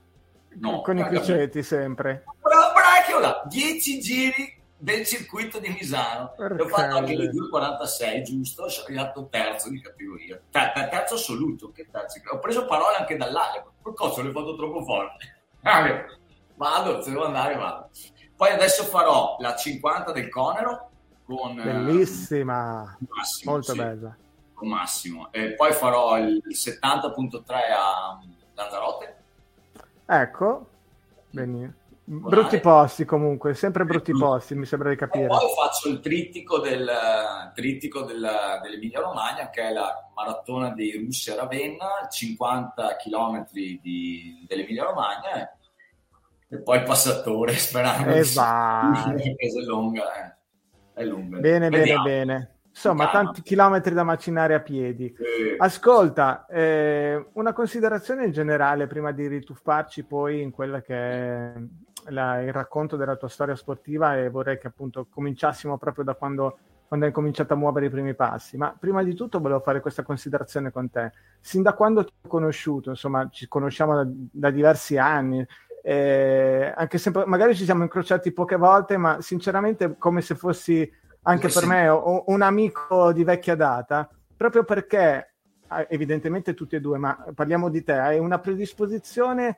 No, 0.55 0.81
con 0.81 0.97
i 0.97 1.03
criceti 1.05 1.63
sempre 1.63 2.25
bravo, 2.41 2.73
bravo, 2.73 3.41
10 3.47 3.99
giri 4.01 4.63
del 4.77 5.05
circuito 5.05 5.59
di 5.59 5.69
Misano. 5.69 6.33
Perché? 6.35 6.61
Ho 6.61 6.67
fatto 6.67 6.97
anche 6.97 7.15
le 7.15 7.29
2,46, 7.31 8.21
giusto? 8.23 8.69
Sono 8.69 8.85
arrivato 8.87 9.27
terzo 9.29 9.69
di 9.69 9.81
categoria. 9.81 10.39
Ter- 10.49 10.89
terzo 10.89 11.15
assoluto. 11.15 11.71
Che 11.71 11.87
terzo? 11.89 12.19
Ho 12.31 12.39
preso 12.39 12.65
parole 12.65 12.97
anche 12.97 13.17
dall'Ale. 13.17 13.65
Qualcosa 13.81 14.21
l'ho 14.21 14.31
fatto 14.31 14.55
troppo 14.55 14.83
forte. 14.83 15.37
Vale. 15.61 16.19
Vado, 16.55 17.01
se 17.01 17.11
devo 17.11 17.25
andare, 17.25 17.55
vado. 17.55 17.89
Poi 18.35 18.51
adesso 18.51 18.83
farò 18.83 19.35
la 19.39 19.55
50 19.55 20.11
del 20.13 20.29
Conero 20.29 20.89
con... 21.25 21.55
Bellissima, 21.55 22.97
eh, 22.99 23.05
Massimo, 23.09 23.51
molto 23.51 23.71
sì, 23.71 23.77
bella. 23.77 24.15
Con 24.53 24.69
Massimo. 24.69 25.31
E 25.31 25.53
poi 25.55 25.73
farò 25.73 26.17
il 26.17 26.41
70.3 26.47 27.43
a 27.77 28.19
Lanzarote. 28.53 29.15
Ecco, 30.05 30.67
benissimo. 31.31 31.73
Brutti 32.07 32.59
posti 32.59 33.03
comunque, 33.03 33.55
sempre 33.55 33.83
brutti 33.83 34.11
posti, 34.11 34.53
mi 34.53 34.65
sembra 34.65 34.89
di 34.89 34.95
capire. 34.95 35.23
E 35.23 35.27
poi 35.27 35.47
faccio 35.55 35.89
il 35.89 35.99
trittico, 35.99 36.59
del, 36.59 36.87
trittico 37.55 38.01
del, 38.01 38.29
dell'Emilia 38.61 38.99
Romagna, 38.99 39.49
che 39.49 39.63
è 39.63 39.73
la 39.73 40.07
maratona 40.13 40.69
dei 40.69 40.95
russi 41.03 41.31
a 41.31 41.35
Ravenna, 41.35 42.07
50 42.07 42.95
km 42.97 43.47
di, 43.51 44.45
dell'Emilia 44.47 44.83
Romagna, 44.83 45.57
e 46.47 46.61
poi 46.61 46.77
il 46.77 46.83
passatore, 46.83 47.53
sperando 47.57 48.11
esatto. 48.11 49.15
che 49.15 49.35
è 49.35 49.61
lunga. 49.65 50.03
Eh. 50.13 51.01
È 51.01 51.03
lunga. 51.03 51.39
Bene, 51.39 51.69
Vediamo. 51.69 52.03
bene, 52.03 52.25
bene. 52.25 52.49
Insomma, 52.69 53.09
tanti 53.09 53.41
chilometri 53.41 53.95
da 53.95 54.03
macinare 54.03 54.53
a 54.53 54.59
piedi. 54.59 55.11
Ascolta, 55.57 56.45
eh, 56.45 57.29
una 57.33 57.53
considerazione 57.53 58.25
in 58.25 58.31
generale 58.31 58.85
prima 58.85 59.11
di 59.11 59.27
rituffarci 59.27 60.03
poi 60.03 60.41
in 60.41 60.51
quella 60.51 60.81
che 60.81 60.93
è 60.93 61.53
la- 62.09 62.41
il 62.41 62.51
racconto 62.53 62.95
della 62.95 63.15
tua 63.15 63.29
storia 63.29 63.55
sportiva 63.55 64.17
e 64.17 64.29
vorrei 64.29 64.57
che 64.57 64.67
appunto 64.67 65.07
cominciassimo 65.09 65.77
proprio 65.77 66.03
da 66.03 66.13
quando, 66.13 66.57
quando 66.87 67.05
hai 67.05 67.11
cominciato 67.11 67.53
a 67.53 67.57
muovere 67.57 67.87
i 67.87 67.89
primi 67.89 68.13
passi. 68.15 68.57
Ma 68.57 68.75
prima 68.77 69.03
di 69.03 69.13
tutto 69.13 69.39
volevo 69.39 69.59
fare 69.59 69.79
questa 69.79 70.03
considerazione 70.03 70.71
con 70.71 70.89
te. 70.89 71.11
Sin 71.39 71.61
da 71.61 71.73
quando 71.73 72.03
ti 72.03 72.13
ho 72.23 72.27
conosciuto, 72.27 72.89
insomma, 72.89 73.27
ci 73.29 73.47
conosciamo 73.47 73.95
da, 73.95 74.05
da 74.07 74.49
diversi 74.51 74.97
anni, 74.97 75.45
eh, 75.83 76.73
anche 76.75 76.97
se 76.97 77.11
magari 77.25 77.55
ci 77.55 77.63
siamo 77.63 77.83
incrociati 77.83 78.31
poche 78.31 78.55
volte, 78.55 78.97
ma 78.97 79.21
sinceramente 79.21 79.97
come 79.97 80.21
se 80.21 80.35
fossi 80.35 80.89
anche 81.23 81.47
per 81.47 81.63
Sì. 81.63 81.67
me 81.67 81.89
o- 81.89 82.23
un 82.27 82.41
amico 82.41 83.11
di 83.11 83.23
vecchia 83.23 83.55
data, 83.55 84.09
proprio 84.35 84.63
perché 84.63 85.29
eh, 85.67 85.87
evidentemente 85.89 86.53
tutti 86.53 86.75
e 86.75 86.79
due, 86.79 86.99
ma 86.99 87.25
parliamo 87.33 87.69
di 87.69 87.83
te, 87.83 87.93
hai 87.93 88.19
una 88.19 88.37
predisposizione 88.37 89.57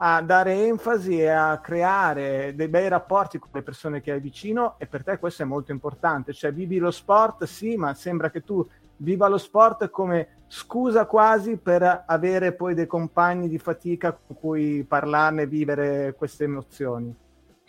a 0.00 0.22
dare 0.22 0.52
enfasi 0.66 1.20
e 1.20 1.28
a 1.28 1.58
creare 1.58 2.54
dei 2.54 2.68
bei 2.68 2.88
rapporti 2.88 3.38
con 3.38 3.48
le 3.52 3.62
persone 3.62 4.00
che 4.00 4.12
hai 4.12 4.20
vicino 4.20 4.76
e 4.78 4.86
per 4.86 5.02
te 5.02 5.18
questo 5.18 5.42
è 5.42 5.46
molto 5.46 5.72
importante, 5.72 6.32
cioè 6.32 6.52
vivi 6.52 6.78
lo 6.78 6.90
sport, 6.92 7.44
sì, 7.44 7.76
ma 7.76 7.94
sembra 7.94 8.30
che 8.30 8.44
tu 8.44 8.64
viva 8.98 9.26
lo 9.28 9.38
sport 9.38 9.90
come 9.90 10.36
scusa 10.46 11.06
quasi 11.06 11.56
per 11.56 12.04
avere 12.06 12.52
poi 12.52 12.74
dei 12.74 12.86
compagni 12.86 13.48
di 13.48 13.58
fatica 13.58 14.12
con 14.12 14.36
cui 14.36 14.84
parlarne 14.84 15.42
e 15.42 15.46
vivere 15.46 16.14
queste 16.16 16.44
emozioni. 16.44 17.14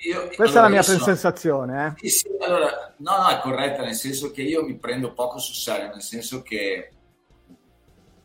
Io- 0.02 0.28
Questa 0.28 0.44
allora, 0.44 0.60
è 0.60 0.64
la 0.64 0.70
mia 0.70 0.82
sono- 0.84 1.00
sensazione, 1.00 1.88
eh. 1.88 2.08
Sì, 2.08 2.10
sì, 2.10 2.30
allora, 2.40 2.94
no, 2.98 3.18
no, 3.18 3.28
è 3.28 3.40
corretta, 3.42 3.82
nel 3.84 3.96
senso 3.96 4.32
che 4.32 4.44
io 4.44 4.64
mi 4.64 4.76
prendo 4.78 5.14
poco 5.14 5.40
sul 5.40 5.56
serio, 5.56 5.90
nel 5.90 6.02
senso 6.02 6.42
che 6.42 6.92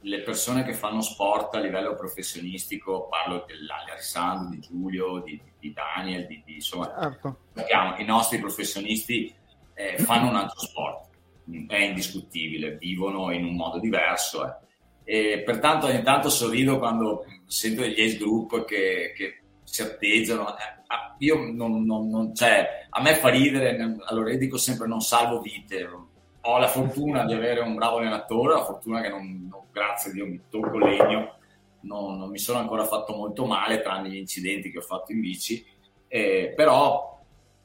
le 0.07 0.21
persone 0.21 0.65
che 0.65 0.75
fanno 0.75 1.01
sport 1.01 1.55
a 1.55 1.61
livello 1.61 1.95
professionistico, 1.95 3.09
parlo 3.09 3.45
dell'Alessandro, 3.47 4.51
di 4.51 4.61
Giulio, 4.61 5.21
di, 5.21 5.41
di 5.59 5.73
Daniel, 5.73 6.27
di, 6.27 6.43
di- 6.45 6.55
insomma, 6.57 6.95
Certo. 7.01 7.39
sappiamo, 7.55 7.97
i 7.97 8.05
nostri 8.05 8.39
professionisti 8.39 9.35
eh, 9.75 9.97
fanno 9.99 10.29
un 10.29 10.37
altro 10.37 10.61
sport, 10.61 11.09
è 11.69 11.77
indiscutibile, 11.77 12.77
vivono 12.77 13.33
in 13.33 13.45
un 13.45 13.57
modo 13.57 13.79
diverso. 13.79 14.47
eh. 14.47 14.63
E 15.07 15.43
pertanto 15.43 15.87
ogni 15.87 16.03
tanto 16.03 16.29
sorrido 16.31 16.79
quando 16.79 17.25
sento 17.47 17.81
degli 17.83 18.01
ace 18.01 18.17
group 18.17 18.65
che, 18.65 19.13
che 19.17 19.43
si 19.65 19.83
atteggiano. 19.83 20.49
Eh, 20.57 20.63
ah, 20.87 21.15
io 21.19 21.51
non, 21.53 21.83
non- 21.85 22.09
non- 22.09 22.35
cioè, 22.35 22.87
a 22.91 23.01
me 23.03 23.15
fa 23.17 23.29
ridere, 23.31 23.77
allora 24.07 24.31
io 24.33 24.39
dico 24.39 24.57
sempre 24.59 24.87
non 24.87 25.01
salvo 25.01 25.41
vite. 25.41 25.89
Ho 26.47 26.59
la 26.59 26.69
fortuna 26.69 27.25
di 27.25 27.33
avere 27.33 27.61
un 27.61 27.75
bravo 27.75 27.99
allenatore, 27.99 28.55
la 28.55 28.65
fortuna 28.65 29.01
che 29.01 29.09
non, 29.09 29.49
non- 29.51 29.63
grazie 29.71 30.11
a 30.11 30.15
Dio 30.15 30.27
mi 30.27 30.41
tocco 30.49 30.79
legno, 30.79 31.37
non, 31.81 32.19
non 32.19 32.31
mi 32.31 32.39
sono 32.39 32.59
ancora 32.59 32.85
fatto 32.85 33.15
molto 33.15 33.47
male, 33.47 33.83
tranne 33.83 34.11
gli 34.11 34.17
incidenti 34.17 34.71
che 34.71 34.79
ho 34.79 34.83
fatto 34.83 35.13
in 35.13 35.21
bici, 35.21 35.65
eh, 36.09 36.53
però 36.55 37.15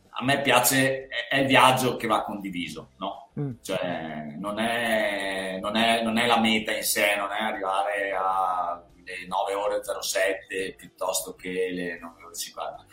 a 0.10 0.24
me 0.24 0.42
piace, 0.42 1.08
è, 1.08 1.28
è 1.30 1.40
il 1.40 1.48
viaggio 1.48 1.96
che 1.96 2.08
va 2.08 2.24
condiviso, 2.24 2.92
no? 2.98 3.30
Mm. 3.40 3.52
Cioè, 3.62 4.36
non 4.38 4.60
è, 4.60 5.60
non, 5.62 5.76
è, 5.76 6.04
non 6.04 6.18
è 6.18 6.26
la 6.26 6.40
meta 6.40 6.74
in 6.74 6.84
sé, 6.84 7.16
non 7.16 7.32
è 7.32 7.42
arrivare 7.42 8.12
alle 8.14 9.28
9 9.28 9.54
ore 9.54 9.82
07 9.84 10.76
piuttosto 10.78 11.36
che 11.36 11.70
le 11.72 12.00
9 12.00 12.24
ore 12.24 12.36
50. 12.36 12.86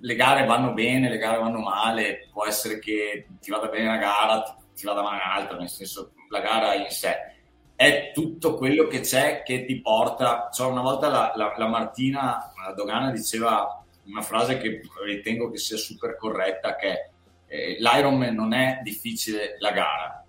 Le 0.00 0.14
gare 0.14 0.46
vanno 0.46 0.72
bene, 0.72 1.08
le 1.10 1.18
gare 1.18 1.38
vanno 1.38 1.60
male, 1.60 2.28
può 2.32 2.46
essere 2.46 2.78
che 2.78 3.26
ti 3.40 3.50
vada 3.50 3.68
bene 3.68 3.88
una 3.88 3.98
gara, 3.98 4.56
ti, 4.74 4.84
vada 4.86 5.02
male 5.02 5.22
un'altra, 5.22 5.56
nel 5.58 5.68
senso 5.68 6.12
la 6.30 6.40
gara 6.40 6.74
in 6.74 6.90
sé 6.90 7.32
è 7.76 8.12
tutto 8.12 8.54
quello 8.54 8.86
che 8.86 9.00
c'è 9.00 9.42
che 9.42 9.64
ti 9.64 9.80
porta. 9.80 10.48
Cioè, 10.52 10.70
una 10.70 10.82
volta 10.82 11.08
la, 11.08 11.32
la- 11.34 11.54
la 11.56 11.66
Martina 11.68 12.52
la 12.64 12.72
Dogana 12.72 13.10
diceva 13.10 13.82
una 14.04 14.22
frase 14.22 14.58
che 14.58 14.80
ritengo 15.04 15.50
che 15.50 15.58
sia 15.58 15.76
super 15.76 16.16
corretta, 16.16 16.76
che 16.76 17.10
eh, 17.46 17.76
l'Ironman 17.78 18.34
non 18.34 18.52
è 18.52 18.80
difficile 18.82 19.56
la 19.58 19.70
gara, 19.72 20.24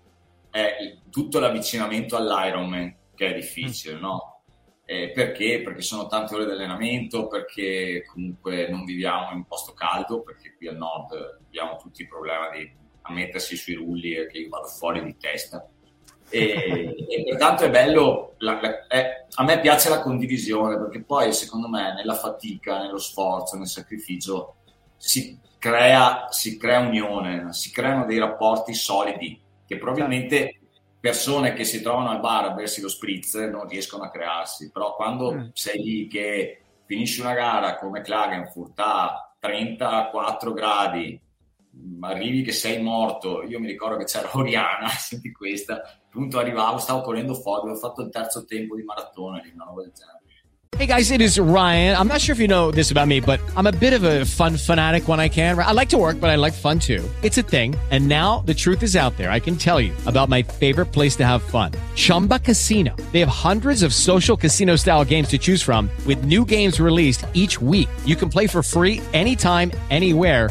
è 0.50 0.76
il- 0.80 1.00
tutto 1.10 1.38
l'avvicinamento 1.38 2.16
all'Ironman 2.16 2.94
che 3.14 3.28
è 3.30 3.34
difficile, 3.34 3.98
no? 3.98 4.42
Eh, 4.84 5.10
perché? 5.12 5.62
Perché 5.62 5.82
sono 5.82 6.06
tante 6.06 6.34
ore 6.34 6.44
di 6.46 6.52
allenamento, 6.52 7.26
perché 7.26 8.04
comunque 8.06 8.68
non 8.68 8.84
viviamo 8.84 9.30
in 9.30 9.38
un 9.38 9.46
posto 9.46 9.72
caldo, 9.72 10.22
perché 10.22 10.54
qui 10.56 10.68
al 10.68 10.76
nord 10.76 11.12
abbiamo 11.44 11.76
tutti 11.76 12.02
il 12.02 12.08
problema 12.08 12.50
di 12.50 12.70
mettersi 13.10 13.56
sui 13.56 13.74
rulli 13.74 14.14
e 14.14 14.26
che 14.26 14.38
io 14.38 14.48
vado 14.48 14.66
fuori 14.68 15.02
di 15.04 15.16
testa. 15.16 15.66
E, 16.28 16.94
e 17.08 17.24
pertanto 17.24 17.64
è 17.64 17.70
bello, 17.70 18.34
la- 18.38 18.60
la- 18.60 18.86
è- 18.86 19.24
a 19.34 19.44
me 19.44 19.60
piace 19.60 19.88
la 19.88 20.00
condivisione 20.00 20.76
perché 20.78 21.02
poi 21.02 21.32
secondo 21.32 21.68
me 21.68 21.94
nella 21.94 22.14
fatica, 22.14 22.80
nello 22.80 22.98
sforzo, 22.98 23.56
nel 23.56 23.68
sacrificio 23.68 24.56
si 24.96 25.38
crea, 25.58 26.26
si 26.30 26.56
crea 26.58 26.80
unione, 26.80 27.52
si 27.52 27.70
creano 27.70 28.04
dei 28.06 28.18
rapporti 28.18 28.74
solidi 28.74 29.40
che 29.66 29.78
probabilmente 29.78 30.60
persone 31.00 31.52
che 31.54 31.64
si 31.64 31.80
trovano 31.82 32.10
al 32.10 32.20
bar 32.20 32.44
a 32.46 32.50
bersi 32.50 32.80
lo 32.80 32.88
spritz 32.88 33.34
non 33.34 33.68
riescono 33.68 34.02
a 34.04 34.10
crearsi, 34.10 34.70
però 34.70 34.94
quando 34.96 35.32
Mm. 35.32 35.48
sei 35.52 35.82
lì 35.82 36.06
che 36.08 36.60
finisci 36.84 37.20
una 37.20 37.34
gara 37.34 37.76
come 37.76 38.00
Klagenfurt 38.00 38.78
a 38.80 39.34
34 39.38 40.52
gradi, 40.52 41.20
arrivi 42.00 42.42
che 42.42 42.52
sei 42.52 42.82
morto, 42.82 43.42
io 43.42 43.58
mi 43.58 43.66
ricordo 43.66 43.96
che 43.96 44.04
c'era 44.04 44.30
Oriana, 44.32 44.88
senti 44.96 45.32
questa, 45.32 45.82
appunto 46.06 46.38
arrivavo, 46.38 46.78
stavo 46.78 47.00
correndo 47.00 47.34
fuori, 47.34 47.62
avevo 47.62 47.78
fatto 47.78 48.02
il 48.02 48.10
terzo 48.10 48.44
tempo 48.44 48.76
di 48.76 48.82
maratona, 48.82 49.42
una 49.54 49.64
roba 49.64 49.82
del 49.82 49.92
genere. 49.92 50.16
Hey 50.78 50.84
guys, 50.84 51.10
it 51.10 51.22
is 51.22 51.38
Ryan. 51.38 51.96
I'm 51.96 52.06
not 52.06 52.20
sure 52.20 52.34
if 52.34 52.38
you 52.38 52.48
know 52.48 52.70
this 52.70 52.90
about 52.90 53.08
me, 53.08 53.20
but 53.20 53.40
I'm 53.56 53.66
a 53.66 53.72
bit 53.72 53.94
of 53.94 54.02
a 54.02 54.26
fun 54.26 54.58
fanatic 54.58 55.08
when 55.08 55.18
I 55.18 55.28
can. 55.30 55.58
I 55.58 55.72
like 55.72 55.88
to 55.90 55.96
work, 55.96 56.20
but 56.20 56.28
I 56.28 56.36
like 56.36 56.52
fun 56.52 56.78
too. 56.78 57.02
It's 57.22 57.38
a 57.38 57.42
thing. 57.42 57.74
And 57.90 58.08
now 58.08 58.40
the 58.40 58.52
truth 58.52 58.82
is 58.82 58.94
out 58.94 59.16
there. 59.16 59.30
I 59.30 59.40
can 59.40 59.56
tell 59.56 59.80
you 59.80 59.94
about 60.04 60.28
my 60.28 60.42
favorite 60.42 60.86
place 60.92 61.16
to 61.16 61.24
have 61.24 61.42
fun. 61.42 61.72
Chumba 61.94 62.40
Casino. 62.40 62.94
They 63.12 63.20
have 63.20 63.28
hundreds 63.28 63.82
of 63.82 63.94
social 63.94 64.36
casino 64.36 64.76
style 64.76 65.02
games 65.02 65.28
to 65.28 65.38
choose 65.38 65.62
from 65.62 65.88
with 66.04 66.24
new 66.24 66.44
games 66.44 66.78
released 66.78 67.24
each 67.32 67.58
week. 67.58 67.88
You 68.04 68.16
can 68.16 68.28
play 68.28 68.46
for 68.46 68.62
free 68.62 69.00
anytime, 69.14 69.72
anywhere. 69.88 70.50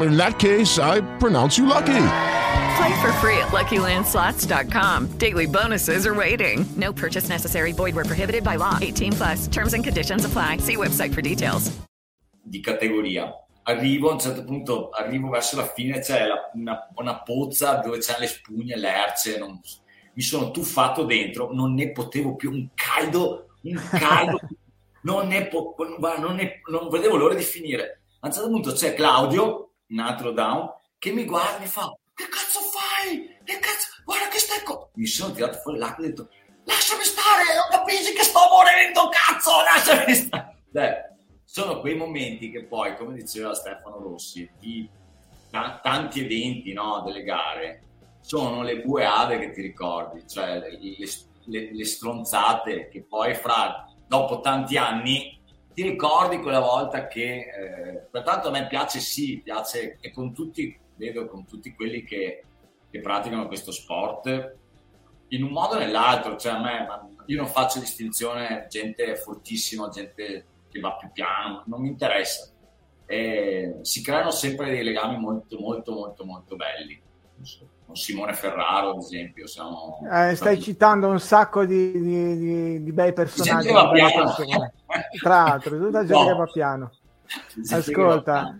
In 0.00 0.16
that 0.16 0.38
case, 0.38 0.78
I 0.78 1.00
pronounce 1.18 1.58
you 1.58 1.66
lucky. 1.66 1.92
Play 2.76 3.00
for 3.02 3.12
free 3.20 3.36
at 3.38 3.48
LuckyLandSlots.com. 3.52 5.08
Daily 5.18 5.46
bonuses 5.46 6.06
are 6.06 6.14
waiting. 6.14 6.64
No 6.76 6.92
purchase 6.92 7.28
necessary. 7.28 7.72
Void 7.72 7.94
were 7.94 8.04
prohibited 8.04 8.42
by 8.42 8.56
law. 8.56 8.78
18 8.80 9.12
plus. 9.12 9.48
Terms 9.48 9.74
and 9.74 9.84
conditions 9.84 10.24
apply. 10.24 10.58
See 10.58 10.76
website 10.76 11.12
for 11.14 11.20
details. 11.22 11.70
di 12.42 12.60
categoria. 12.60 13.30
Arrivo 13.64 14.08
a 14.08 14.12
un 14.14 14.18
certo 14.18 14.42
punto, 14.42 14.88
arrivo 14.90 15.28
verso 15.28 15.54
la 15.56 15.66
fine, 15.66 16.00
c'è 16.00 16.26
la- 16.26 16.50
una, 16.54 16.88
una 16.96 17.20
pozza 17.22 17.74
dove 17.74 17.98
c'è 17.98 18.16
le 18.18 18.26
spugne, 18.26 18.76
l'erce, 18.76 19.38
non- 19.38 19.60
mi 20.14 20.22
sono 20.22 20.50
tuffato 20.50 21.04
dentro, 21.04 21.52
non 21.52 21.74
ne 21.74 21.92
potevo 21.92 22.34
più, 22.34 22.50
un 22.50 22.68
caldo, 22.74 23.50
un 23.62 23.80
caldo, 23.90 24.40
non, 25.02 25.28
ne 25.28 25.46
po- 25.46 25.76
guarda, 25.76 26.20
non, 26.20 26.34
ne- 26.36 26.60
non 26.70 26.88
vedevo 26.88 27.16
l'ora 27.16 27.34
di 27.34 27.44
finire. 27.44 28.00
A 28.20 28.26
un 28.26 28.32
certo 28.32 28.48
punto 28.48 28.72
c'è 28.72 28.94
Claudio, 28.94 29.69
un 29.90 29.98
altro 29.98 30.32
down, 30.32 30.72
che 30.98 31.12
mi 31.12 31.24
guarda 31.24 31.56
e 31.56 31.60
mi 31.60 31.66
fa 31.66 31.94
che 32.20 32.28
cazzo 32.28 32.60
fai? 32.60 33.38
Che 33.42 33.58
cazzo? 33.58 34.02
Guarda 34.04 34.28
che 34.28 34.38
stai 34.38 34.62
co-". 34.62 34.90
Mi 34.94 35.06
sono 35.06 35.32
tirato 35.32 35.58
fuori 35.58 35.78
l'acqua 35.78 36.04
e 36.04 36.08
ho 36.08 36.10
detto 36.10 36.28
lasciami 36.64 37.02
stare, 37.04 37.42
non 37.54 37.68
capisci 37.70 38.12
che 38.12 38.22
sto 38.22 38.40
morendo, 38.50 39.08
cazzo, 39.08 39.50
lasciami 39.62 40.14
stare. 40.14 40.62
Beh, 40.68 40.94
sono 41.44 41.80
quei 41.80 41.96
momenti 41.96 42.50
che 42.50 42.64
poi, 42.64 42.94
come 42.96 43.14
diceva 43.14 43.54
Stefano 43.54 43.98
Rossi, 43.98 44.48
di 44.58 44.88
ta- 45.50 45.80
tanti 45.82 46.20
eventi 46.20 46.72
no, 46.74 47.02
delle 47.04 47.22
gare, 47.22 47.84
sono 48.20 48.62
le 48.62 48.82
bue 48.82 49.06
ade 49.06 49.38
che 49.38 49.50
ti 49.50 49.62
ricordi, 49.62 50.28
cioè 50.28 50.58
le, 50.58 50.78
le, 51.46 51.72
le 51.72 51.84
stronzate 51.84 52.88
che 52.88 53.02
poi 53.02 53.34
fra, 53.34 53.90
dopo 54.06 54.40
tanti 54.40 54.76
anni 54.76 55.39
ti 55.72 55.82
ricordi 55.82 56.40
quella 56.40 56.60
volta 56.60 57.06
che, 57.06 57.48
eh, 57.48 58.06
pertanto 58.10 58.48
a 58.48 58.50
me 58.50 58.66
piace 58.66 59.00
sì, 59.00 59.40
piace 59.42 59.98
e 60.00 60.10
con 60.10 60.34
tutti, 60.34 60.78
vedo 60.96 61.26
con 61.26 61.46
tutti 61.46 61.74
quelli 61.74 62.02
che, 62.04 62.44
che 62.90 63.00
praticano 63.00 63.46
questo 63.46 63.70
sport, 63.70 64.56
in 65.28 65.44
un 65.44 65.50
modo 65.50 65.76
o 65.76 65.78
nell'altro, 65.78 66.36
cioè 66.36 66.52
a 66.52 66.60
me, 66.60 66.86
io 67.26 67.36
non 67.36 67.46
faccio 67.46 67.78
distinzione 67.78 68.66
gente 68.68 69.16
fortissima, 69.16 69.88
gente 69.88 70.46
che 70.68 70.80
va 70.80 70.96
più 70.96 71.10
piano, 71.12 71.62
non 71.66 71.80
mi 71.80 71.88
interessa. 71.88 72.50
E 73.06 73.78
si 73.82 74.02
creano 74.02 74.30
sempre 74.30 74.70
dei 74.70 74.84
legami 74.84 75.18
molto, 75.18 75.58
molto, 75.58 75.92
molto, 75.92 76.24
molto 76.24 76.56
belli. 76.56 77.00
Con 77.90 77.98
Simone 77.98 78.34
Ferraro, 78.34 78.90
ad 78.90 78.98
esempio. 78.98 79.48
Siamo, 79.48 79.98
eh, 80.04 80.36
stai 80.36 80.36
siamo... 80.36 80.60
citando 80.60 81.08
un 81.08 81.18
sacco 81.18 81.64
di, 81.64 81.90
di, 81.90 82.38
di, 82.38 82.82
di 82.84 82.92
bei 82.92 83.12
personaggi. 83.12 83.66
Tra 85.20 85.44
l'altro, 85.44 85.76
tutta 85.76 86.04
gente 86.04 86.30
no. 86.30 86.36
va 86.36 86.44
piano. 86.44 86.92
Ascolta, 87.68 88.56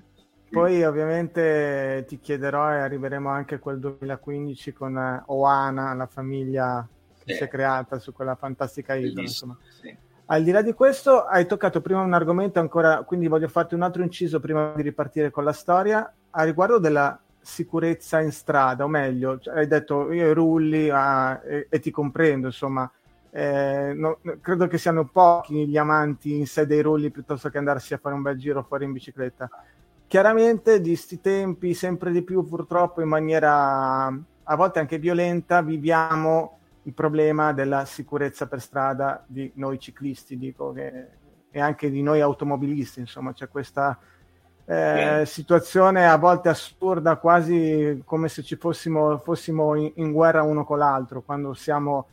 poi 0.51 0.83
ovviamente 0.83 2.05
ti 2.09 2.19
chiederò 2.19 2.73
e 2.73 2.79
arriveremo 2.79 3.29
anche 3.29 3.55
a 3.55 3.59
quel 3.61 3.79
2015 3.79 4.73
con 4.73 4.99
eh, 4.99 5.23
Oana, 5.27 5.95
la 5.95 6.07
famiglia 6.07 6.85
che 7.23 7.33
sì. 7.33 7.39
si 7.39 7.45
è 7.45 7.49
creata 7.49 8.01
su 8.01 8.13
quella 8.13 8.35
fantastica 8.35 8.97
isola. 8.97 9.21
Insomma. 9.21 9.57
Sì. 9.81 9.97
Al 10.27 10.43
di 10.43 10.51
là 10.51 10.63
di 10.63 10.73
questo, 10.73 11.25
hai 11.25 11.47
toccato 11.47 11.81
prima 11.81 12.01
un 12.01 12.15
argomento 12.15 12.59
ancora, 12.59 13.05
quindi 13.05 13.29
voglio 13.29 13.47
farti 13.47 13.75
un 13.75 13.83
altro 13.83 14.03
inciso 14.03 14.41
prima 14.41 14.73
di 14.75 14.83
ripartire 14.83 15.31
con 15.31 15.45
la 15.45 15.53
storia, 15.53 16.13
a 16.31 16.43
riguardo 16.43 16.81
della 16.81 17.17
sicurezza 17.41 18.21
in 18.21 18.33
strada, 18.33 18.85
o 18.85 18.89
meglio, 18.89 19.39
cioè, 19.39 19.59
hai 19.59 19.67
detto 19.67 20.13
io 20.13 20.33
rulli 20.33 20.91
ah, 20.91 21.41
e, 21.45 21.67
e, 21.69 21.79
ti 21.79 21.91
comprendo, 21.91 22.47
insomma, 22.49 22.91
eh, 23.31 23.93
no, 23.95 24.19
credo 24.41 24.67
che 24.67 24.79
siano 24.79 25.07
pochi 25.07 25.67
gli 25.67 25.77
amanti 25.77 26.37
in 26.37 26.47
sé 26.47 26.67
dei 26.67 26.83
rulli 26.83 27.11
piuttosto 27.11 27.49
che 27.49 27.59
andarsi 27.59 27.95
a 27.95 27.99
fare 27.99 28.15
un 28.15 28.23
bel 28.23 28.37
giro 28.37 28.63
fuori 28.63 28.85
in 28.85 28.93
bicicletta. 28.93 29.49
Chiaramente 30.07 30.81
di 30.81 30.97
sti 30.97 31.21
tempi 31.21 31.73
sempre 31.73 32.11
di 32.11 32.23
più 32.23 32.45
purtroppo 32.45 33.01
in 33.01 33.09
maniera 33.09 34.07
a 34.07 34.57
volte 34.57 34.81
anche 34.81 34.99
violenta 34.99 35.63
viviamo 35.63 36.59
il 36.83 36.93
problema 36.93 37.53
della 37.53 37.85
sicurezza 37.85 38.49
per 38.49 38.61
strada 38.61 39.23
di 39.27 39.53
noi 39.55 39.79
ciclisti 39.79 40.37
dico 40.37 40.73
che, 40.73 41.07
e 41.51 41.61
anche 41.61 41.91
di 41.91 42.03
noi 42.03 42.21
automobilisti 42.21 42.99
insomma 42.99 43.33
c'è 43.33 43.49
questa 43.49 43.97
eh, 44.71 45.25
situazione 45.27 46.09
a 46.09 46.17
volte 46.17 46.49
assurda 46.49 47.17
quasi 47.17 48.03
come 48.05 48.29
se 48.29 48.43
ci 48.43 48.57
fossimo, 48.57 49.19
fossimo 49.19 49.75
in, 49.75 49.93
in 49.97 50.13
guerra 50.13 50.43
uno 50.43 50.65
con 50.65 50.79
l'altro 50.79 51.23
quando 51.23 51.55
siamo 51.55 52.07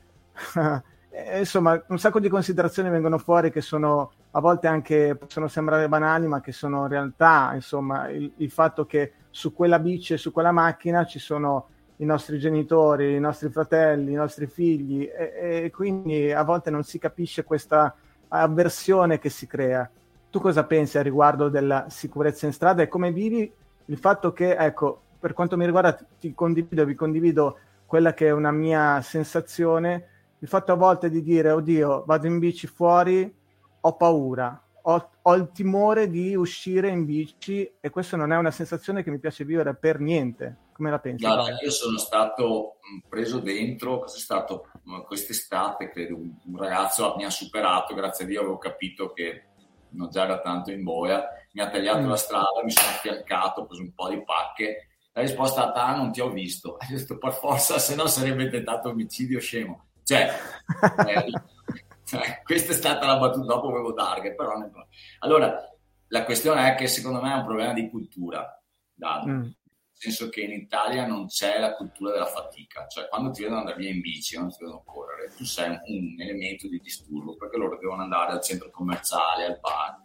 eh, 1.09 1.39
insomma 1.39 1.81
un 1.87 1.99
sacco 1.99 2.19
di 2.19 2.29
considerazioni 2.29 2.89
vengono 2.89 3.17
fuori 3.17 3.51
che 3.51 3.61
sono 3.61 4.11
a 4.37 4.39
volte 4.39 4.67
anche 4.67 5.15
possono 5.15 5.47
sembrare 5.47 5.89
banali, 5.89 6.27
ma 6.27 6.41
che 6.41 6.51
sono 6.51 6.83
in 6.83 6.89
realtà, 6.89 7.51
insomma, 7.55 8.07
il, 8.09 8.31
il 8.37 8.51
fatto 8.51 8.85
che 8.85 9.13
su 9.31 9.51
quella 9.51 9.79
bici 9.79 10.13
e 10.13 10.17
su 10.17 10.31
quella 10.31 10.51
macchina 10.51 11.05
ci 11.05 11.17
sono 11.17 11.69
i 11.97 12.05
nostri 12.05 12.37
genitori, 12.37 13.15
i 13.15 13.19
nostri 13.19 13.49
fratelli, 13.49 14.11
i 14.11 14.15
nostri 14.15 14.45
figli 14.45 15.03
e, 15.03 15.63
e, 15.63 15.71
quindi 15.71 16.31
a 16.31 16.43
volte 16.43 16.69
non 16.69 16.83
si 16.83 16.99
capisce 16.99 17.43
questa 17.43 17.95
avversione 18.27 19.17
che 19.17 19.29
si 19.29 19.47
crea. 19.47 19.89
Tu 20.29 20.39
cosa 20.39 20.65
pensi 20.65 20.97
a 20.97 21.01
riguardo 21.01 21.49
della 21.49 21.85
sicurezza 21.89 22.45
in 22.45 22.53
strada 22.53 22.81
e 22.83 22.87
come 22.87 23.11
vivi 23.11 23.51
il 23.85 23.97
fatto 23.97 24.33
che, 24.33 24.55
ecco, 24.55 25.01
per 25.19 25.33
quanto 25.33 25.57
mi 25.57 25.65
riguarda 25.65 25.97
ti 26.19 26.33
condivido, 26.33 26.85
vi 26.85 26.95
condivido 26.95 27.57
quella 27.85 28.13
che 28.13 28.27
è 28.27 28.31
una 28.31 28.51
mia 28.51 29.01
sensazione, 29.01 30.09
il 30.39 30.47
fatto 30.47 30.71
a 30.73 30.75
volte 30.75 31.09
di 31.09 31.23
dire, 31.23 31.51
oddio, 31.51 32.03
vado 32.05 32.27
in 32.27 32.37
bici 32.37 32.67
fuori, 32.67 33.33
ho 33.79 33.95
paura, 33.95 34.61
ho, 34.83 35.09
ho, 35.21 35.35
il 35.35 35.49
timore 35.53 36.09
di 36.09 36.35
uscire 36.35 36.89
in 36.89 37.05
bici 37.05 37.69
e 37.79 37.89
questa 37.89 38.17
non 38.17 38.31
è 38.31 38.37
una 38.37 38.51
sensazione 38.51 39.03
che 39.03 39.09
mi 39.09 39.19
piace 39.19 39.45
vivere 39.45 39.73
per 39.75 39.99
niente. 39.99 40.65
Come 40.73 40.91
la 40.91 40.99
pensi? 40.99 41.25
Guarda, 41.25 41.57
io 41.59 41.71
sono 41.71 41.97
stato 41.97 42.77
preso 43.07 43.39
dentro, 43.39 43.99
cos'è 43.99 44.19
stato 44.19 44.67
quest'estate, 45.07 45.89
credo, 45.89 46.15
un 46.15 46.57
ragazzo 46.57 47.15
mi 47.17 47.25
ha 47.25 47.29
superato, 47.31 47.95
grazie 47.95 48.25
a 48.25 48.27
Dio 48.27 48.41
avevo 48.41 48.57
capito 48.57 49.11
che 49.13 49.45
non 49.91 50.09
già 50.09 50.23
era 50.23 50.39
tanto 50.39 50.71
in 50.71 50.83
boia, 50.83 51.27
mi 51.53 51.61
ha 51.61 51.69
tagliato 51.69 52.01
mm. 52.01 52.09
la 52.09 52.15
strada, 52.15 52.63
mi 52.63 52.71
sono 52.71 52.87
affiancato, 52.87 53.61
ho 53.61 53.65
preso 53.65 53.81
un 53.81 53.93
po' 53.93 54.09
di 54.09 54.23
pacche, 54.23 54.87
la 55.17 55.21
risposta 55.23 55.61
è 55.61 55.63
stata, 55.63 55.85
ah, 55.85 55.95
non 55.95 56.11
ti 56.11 56.21
ho 56.21 56.29
visto. 56.29 56.77
Ho 56.79 56.85
detto, 56.87 57.17
per 57.17 57.33
forza, 57.33 57.79
se 57.79 57.95
no 57.95 58.05
sarebbe 58.05 58.49
tentato 58.49 58.89
omicidio 58.89 59.39
scemo. 59.39 59.87
Cioè, 60.03 60.31
eh, 61.07 61.31
cioè, 62.05 62.41
questa 62.43 62.71
è 62.71 62.75
stata 62.75 63.07
la 63.07 63.17
battuta, 63.17 63.47
dopo 63.47 63.69
avevo 63.69 63.93
target, 63.93 64.35
però... 64.35 64.55
Ne... 64.57 64.69
Allora, 65.19 65.57
la 66.09 66.23
questione 66.23 66.71
è 66.71 66.75
che 66.75 66.87
secondo 66.87 67.19
me 67.19 67.33
è 67.33 67.37
un 67.37 67.45
problema 67.45 67.73
di 67.73 67.89
cultura. 67.89 68.61
Mm. 69.27 69.47
Nel 69.99 70.13
senso 70.13 70.29
che 70.29 70.41
in 70.41 70.51
Italia 70.51 71.07
non 71.07 71.25
c'è 71.25 71.59
la 71.59 71.73
cultura 71.73 72.11
della 72.11 72.27
fatica, 72.27 72.85
cioè 72.87 73.07
quando 73.09 73.31
ti 73.31 73.41
vedono 73.41 73.61
andare 73.61 73.77
via 73.77 73.89
in 73.89 73.99
bici, 73.99 74.35
quando 74.35 74.53
ti 74.53 74.63
vedono 74.63 74.83
correre, 74.85 75.31
tu 75.35 75.43
sei 75.43 75.69
un, 75.69 75.79
un 75.85 76.15
elemento 76.19 76.67
di 76.67 76.79
disturbo, 76.79 77.35
perché 77.35 77.57
loro 77.57 77.79
devono 77.79 78.03
andare 78.03 78.33
al 78.33 78.41
centro 78.43 78.69
commerciale, 78.69 79.45
al 79.45 79.59
bar. 79.59 80.03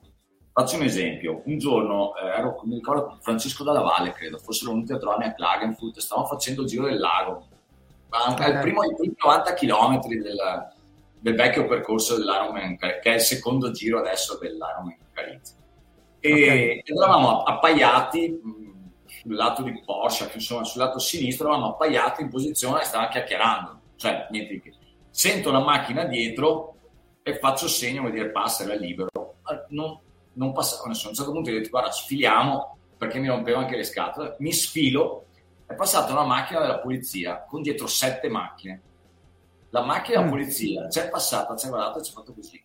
Faccio 0.51 0.77
un 0.77 0.83
esempio, 0.83 1.43
un 1.45 1.59
giorno 1.59 2.17
eh, 2.17 2.27
ero, 2.27 2.59
mi 2.65 2.77
ricordo 2.77 3.19
Francesco 3.21 3.65
Dalla 3.65 3.83
Valle, 3.83 4.13
credo, 4.13 4.39
fossero 4.39 4.73
venuti 4.73 4.93
a 4.93 4.99
trovarmi 4.99 5.27
a 5.27 5.35
Klagenfurt, 5.35 5.99
stavamo 5.99 6.27
facendo 6.27 6.63
il 6.63 6.69
giro 6.69 6.87
del 6.87 6.99
lago, 6.99 7.49
ma 8.09 8.29
il 8.47 8.59
primo, 8.61 8.85
i 8.85 8.95
primi 8.95 9.15
90 9.23 9.55
km 9.55 10.01
del, 10.09 10.73
del 11.19 11.35
vecchio 11.35 11.67
percorso 11.67 12.17
dell'Ironman, 12.17 12.79
che 12.79 13.01
è 13.01 13.15
il 13.15 13.21
secondo 13.21 13.71
giro 13.73 13.99
adesso 13.99 14.39
dell'Ironman 14.39 14.97
Carizia. 15.13 15.57
E 16.19 16.33
okay. 16.33 16.83
eravamo 16.85 17.43
appaiati 17.43 18.41
sul 19.23 19.35
lato 19.35 19.63
di 19.63 19.83
Porsche, 19.85 20.31
insomma 20.35 20.65
sul 20.65 20.81
lato 20.81 20.99
sinistro, 20.99 21.49
eravamo 21.49 21.73
appaiati 21.73 22.23
in 22.23 22.29
posizione 22.29 22.83
e 22.83 22.85
stavamo 22.85 23.11
chiacchierando, 23.11 23.81
cioè 23.97 24.27
niente 24.31 24.53
di 24.55 24.61
che. 24.61 24.73
Sento 25.11 25.51
la 25.51 25.61
macchina 25.61 26.05
dietro 26.05 26.77
e 27.23 27.39
faccio 27.39 27.69
segno, 27.69 28.01
vuol 28.01 28.13
dire 28.13 28.31
passa, 28.31 28.65
era 28.65 28.75
libero. 28.75 29.11
Non, 29.69 29.99
non 30.35 30.53
passava 30.53 30.89
nessuno. 30.89 31.09
A 31.09 31.11
un 31.11 31.17
certo 31.17 31.33
punto 31.33 31.51
ho 31.51 31.53
detto 31.53 31.69
guarda 31.71 31.91
sfiliamo 31.91 32.79
perché 32.97 33.19
mi 33.19 33.29
rompevo 33.29 33.59
anche 33.59 33.77
le 33.77 33.85
scatole, 33.85 34.37
mi 34.39 34.53
sfilo, 34.53 35.27
è 35.67 35.75
passata 35.75 36.13
una 36.13 36.25
macchina 36.25 36.61
della 36.61 36.79
polizia 36.79 37.45
con 37.45 37.63
dietro 37.63 37.87
sette 37.87 38.29
macchine 38.29 38.83
la 39.73 39.83
macchina 39.83 40.19
della 40.19 40.29
mm. 40.29 40.31
polizia 40.31 40.87
c'è 40.87 41.09
passata, 41.09 41.55
c'è 41.55 41.69
guardato 41.69 41.99
e 41.99 42.03
ci 42.03 42.11
ha 42.11 42.15
fatto 42.15 42.35
così. 42.35 42.63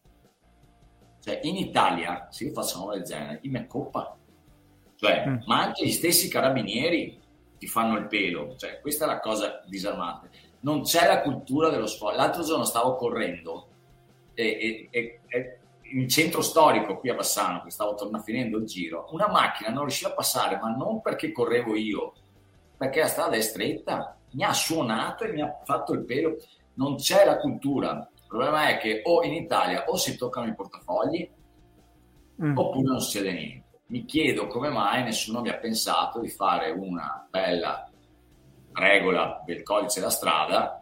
Cioè, 1.22 1.40
in 1.44 1.56
Italia, 1.56 2.28
se 2.30 2.46
io 2.46 2.52
faccio 2.52 2.78
una 2.78 2.86
roba 2.86 2.98
del 2.98 3.06
genere, 3.06 3.40
io 3.42 3.52
mi 3.52 3.58
accoppa. 3.58 4.17
Cioè, 4.98 5.26
mm. 5.28 5.38
ma 5.46 5.62
anche 5.62 5.86
gli 5.86 5.92
stessi 5.92 6.30
carabinieri 6.30 7.20
ti 7.58 7.68
fanno 7.68 7.98
il 7.98 8.08
pelo. 8.08 8.56
Cioè, 8.58 8.80
questa 8.82 9.06
è 9.06 9.08
la 9.08 9.20
cosa 9.20 9.64
disarmante. 9.66 10.30
Non 10.62 10.82
c'è 10.82 11.08
la 11.08 11.22
cultura 11.22 11.70
dello 11.70 11.88
sport. 11.88 12.16
L'altro 12.16 12.44
giorno 12.44 12.66
stavo 12.66 12.96
correndo 12.96 13.68
e, 14.34 14.88
e, 14.92 15.20
e 15.28 15.60
in 15.92 16.10
centro 16.10 16.42
storico 16.42 16.98
qui 16.98 17.10
a 17.10 17.16
Bassano, 17.16 17.64
che 17.64 17.72
stavo 17.72 17.96
tornando 17.96 18.26
finendo 18.26 18.58
il 18.58 18.66
giro, 18.66 19.08
una 19.12 19.30
macchina 19.30 19.70
non 19.70 19.84
riusciva 19.84 20.10
a 20.10 20.14
passare, 20.14 20.60
ma 20.62 20.70
non 20.76 21.02
perché 21.02 21.32
correvo 21.32 21.76
io, 21.76 22.14
perché 22.76 23.00
la 23.00 23.08
strada 23.08 23.36
è 23.36 23.42
stretta, 23.42 24.18
mi 24.32 24.44
ha 24.44 24.52
suonato 24.52 25.24
e 25.24 25.32
mi 25.32 25.42
ha 25.42 25.62
fatto 25.64 25.94
il 25.94 26.04
pelo 26.04 26.36
non 26.78 26.96
c'è 26.96 27.26
la 27.26 27.38
cultura. 27.38 28.10
Il 28.14 28.24
problema 28.28 28.70
è 28.70 28.78
che 28.78 29.02
o 29.04 29.24
in 29.24 29.34
Italia 29.34 29.86
o 29.88 29.98
si 29.98 30.18
toccano 30.18 30.48
i 30.48 30.56
portafogli 30.56 31.30
mm. 32.42 32.58
oppure 32.58 32.88
non 32.88 33.00
succede 33.00 33.32
niente. 33.32 33.67
Mi 33.88 34.04
chiedo 34.06 34.48
come 34.48 34.70
mai 34.70 35.04
nessuno 35.04 35.40
abbia 35.40 35.56
pensato 35.56 36.20
di 36.20 36.30
fare 36.30 36.72
una 36.72 37.26
bella 37.30 37.90
regola 38.74 39.42
del 39.46 39.64
codice 39.64 40.00
della 40.00 40.12
strada 40.12 40.82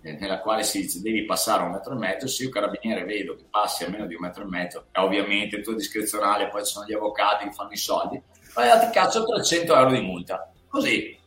eh, 0.00 0.12
nella 0.12 0.40
quale 0.40 0.62
si 0.62 0.82
dice 0.82 1.00
devi 1.00 1.24
passare 1.24 1.64
un 1.64 1.72
metro 1.72 1.94
e 1.94 1.98
mezzo, 1.98 2.28
se 2.28 2.44
io 2.44 2.50
carabiniere 2.50 3.04
vedo 3.04 3.34
che 3.34 3.46
passi 3.50 3.82
a 3.82 3.88
meno 3.88 4.06
di 4.06 4.14
un 4.14 4.20
metro 4.20 4.44
e 4.44 4.46
mezzo, 4.46 4.86
è 4.92 5.00
ovviamente 5.00 5.60
tutto 5.60 5.76
discrezionale, 5.76 6.48
poi 6.48 6.64
ci 6.64 6.72
sono 6.72 6.86
gli 6.86 6.92
avvocati 6.92 7.44
che 7.46 7.52
fanno 7.52 7.72
i 7.72 7.76
soldi, 7.76 8.22
ma 8.54 8.78
ti 8.78 8.90
cazzo 8.92 9.24
300 9.24 9.74
euro 9.74 9.90
di 9.90 10.00
multa. 10.00 10.48
Così, 10.68 11.18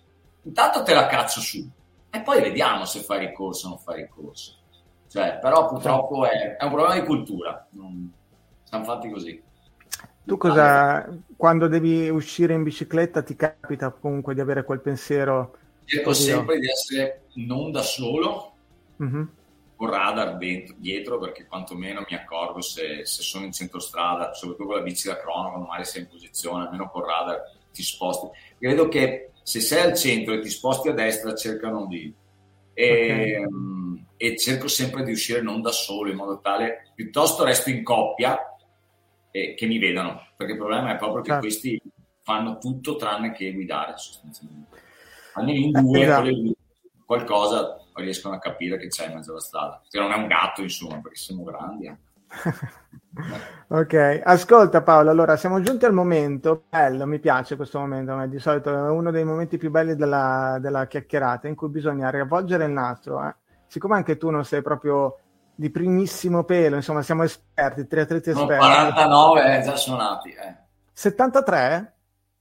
intanto 0.43 0.83
te 0.83 0.93
la 0.93 1.07
cazzo 1.07 1.41
su 1.41 1.69
e 2.09 2.21
poi 2.21 2.41
vediamo 2.41 2.85
se 2.85 3.01
fai 3.01 3.19
ricorso 3.19 3.67
o 3.67 3.69
non 3.71 3.79
fai 3.79 4.03
ricorso. 4.03 4.55
Cioè, 5.09 5.39
però 5.39 5.67
purtroppo 5.67 6.25
è, 6.25 6.55
è, 6.55 6.63
un 6.63 6.71
problema 6.71 6.93
di 6.93 7.05
cultura, 7.05 7.67
non, 7.71 8.09
siamo 8.63 8.85
fatti 8.85 9.09
così. 9.09 9.43
Tu 10.29 10.37
cosa, 10.37 11.09
quando 11.35 11.67
devi 11.67 12.07
uscire 12.07 12.53
in 12.53 12.61
bicicletta, 12.61 13.23
ti 13.23 13.35
capita 13.35 13.89
comunque 13.89 14.35
di 14.35 14.41
avere 14.41 14.63
quel 14.63 14.79
pensiero? 14.79 15.57
Cerco 15.85 16.13
sempre 16.13 16.59
di 16.59 16.69
essere 16.69 17.23
non 17.35 17.71
da 17.71 17.81
solo, 17.81 18.53
Mhm. 18.97 19.27
con 19.75 19.89
radar 19.89 20.37
dentro, 20.37 20.75
dietro, 20.77 21.17
perché 21.17 21.47
quantomeno 21.47 22.05
mi 22.07 22.15
accorgo 22.15 22.61
se, 22.61 23.05
se 23.05 23.23
sono 23.23 23.45
in 23.45 23.53
centrostrada, 23.53 24.31
soprattutto 24.33 24.67
con 24.67 24.75
la 24.75 24.83
bici 24.83 25.07
da 25.07 25.17
crono, 25.17 25.49
quando 25.49 25.65
magari 25.65 25.85
sei 25.85 26.01
in 26.03 26.09
posizione, 26.09 26.65
almeno 26.65 26.91
con 26.91 27.03
radar 27.03 27.41
ti 27.73 27.81
sposti. 27.81 28.27
Credo 28.59 28.87
che 28.87 29.31
se 29.41 29.59
sei 29.61 29.81
al 29.81 29.95
centro 29.95 30.35
e 30.35 30.41
ti 30.41 30.49
sposti 30.49 30.89
a 30.89 30.93
destra, 30.93 31.33
cercano 31.33 31.87
di... 31.87 32.13
E, 32.73 33.43
mm, 33.49 33.95
e 34.15 34.37
cerco 34.37 34.67
sempre 34.67 35.03
di 35.03 35.11
uscire 35.11 35.41
non 35.41 35.61
da 35.61 35.71
solo, 35.71 36.11
in 36.11 36.17
modo 36.17 36.39
tale, 36.39 36.91
piuttosto 36.93 37.43
resto 37.43 37.69
in 37.71 37.83
coppia 37.83 38.37
e 39.31 39.53
che 39.55 39.65
mi 39.67 39.77
vedano, 39.79 40.21
perché 40.35 40.53
il 40.53 40.57
problema 40.59 40.91
è 40.93 40.97
proprio 40.97 41.21
che 41.21 41.29
Certo. 41.29 41.45
questi 41.45 41.81
fanno 42.21 42.57
tutto 42.57 42.95
tranne 42.95 43.31
che 43.31 43.53
guidare, 43.53 43.93
sostanzialmente. 43.97 44.77
Almeno 45.33 45.59
in 45.59 45.75
Eh, 45.75 45.81
due, 45.81 46.01
esatto. 46.03 46.21
quelli 46.21 46.41
lì, 46.41 46.55
qualcosa 47.05 47.77
riescono 47.95 48.35
a 48.35 48.39
capire 48.39 48.77
che 48.77 48.87
c'è 48.87 49.07
in 49.07 49.15
mezzo 49.15 49.31
alla 49.31 49.39
strada. 49.39 49.81
Che 49.87 49.99
non 49.99 50.11
è 50.11 50.15
un 50.15 50.27
gatto, 50.27 50.61
insomma, 50.61 50.99
perché 51.01 51.17
siamo 51.17 51.43
grandi. 51.43 51.85
eh. 51.87 51.97
Ok, 53.67 54.21
ascolta 54.23 54.81
Paolo, 54.81 55.09
allora 55.11 55.35
siamo 55.35 55.61
giunti 55.61 55.85
al 55.85 55.93
momento, 55.93 56.63
bello, 56.69 57.05
mi 57.05 57.19
piace 57.19 57.55
questo 57.55 57.79
momento, 57.79 58.15
ma 58.15 58.25
di 58.27 58.39
solito 58.39 58.69
è 58.73 58.89
uno 58.89 59.11
dei 59.11 59.23
momenti 59.23 59.57
più 59.57 59.69
belli 59.69 59.95
della, 59.95 60.57
della 60.59 60.87
chiacchierata 60.87 61.47
in 61.47 61.55
cui 61.55 61.69
bisogna 61.69 62.09
riavvolgere 62.09 62.65
il 62.65 62.71
nastro. 62.71 63.23
eh. 63.27 63.35
Siccome 63.67 63.95
anche 63.95 64.17
tu 64.17 64.29
non 64.31 64.43
sei 64.45 64.61
proprio 64.63 65.19
di 65.59 65.69
primissimo 65.71 66.45
pelo, 66.45 66.77
insomma 66.77 67.01
siamo 67.01 67.23
esperti, 67.23 67.85
triatleti 67.85 68.31
Sono 68.31 68.43
esperti. 68.43 68.65
49, 68.65 69.57
eh, 69.57 69.61
già 69.61 69.75
sono 69.75 69.97
nati. 69.97 70.29
Eh. 70.29 70.55
73? 70.93 71.93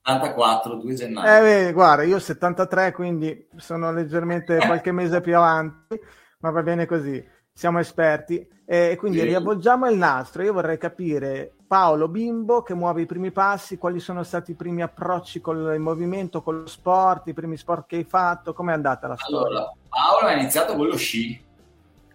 84, 0.03 0.75
2 0.77 0.95
gennaio. 0.95 1.37
Eh, 1.37 1.41
vedi, 1.41 1.73
guarda, 1.73 2.05
io 2.05 2.15
ho 2.15 2.21
73, 2.21 2.93
quindi 2.93 3.49
sono 3.57 3.93
leggermente 3.93 4.59
qualche 4.59 4.93
mese 4.93 5.21
più 5.21 5.37
avanti, 5.37 5.99
ma 6.39 6.51
va 6.51 6.63
bene 6.63 6.87
così, 6.87 7.27
siamo 7.53 7.81
esperti. 7.81 8.49
E 8.65 8.95
quindi 8.97 9.19
Sì. 9.19 9.25
riavvolgiamo 9.25 9.91
il 9.91 9.97
nastro. 9.97 10.45
Io 10.45 10.53
vorrei 10.53 10.79
capire, 10.79 11.55
Paolo 11.67 12.07
Bimbo, 12.07 12.63
che 12.63 12.75
muove 12.75 13.01
i 13.01 13.07
primi 13.07 13.33
passi, 13.33 13.79
quali 13.79 13.99
sono 13.99 14.23
stati 14.23 14.53
i 14.53 14.55
primi 14.55 14.81
approcci 14.83 15.41
con 15.41 15.57
il 15.73 15.81
movimento, 15.81 16.41
con 16.41 16.61
lo 16.61 16.67
sport, 16.69 17.27
i 17.27 17.35
primi 17.35 17.57
sport 17.57 17.87
che 17.87 17.97
hai 17.97 18.05
fatto, 18.05 18.53
com'è 18.53 18.73
andata 18.73 19.09
la 19.09 19.17
storia? 19.17 19.47
Allora, 19.49 19.73
Paolo 19.89 20.29
ha 20.29 20.33
iniziato 20.35 20.77
con 20.77 20.87
lo 20.87 20.97
sci. 20.97 21.47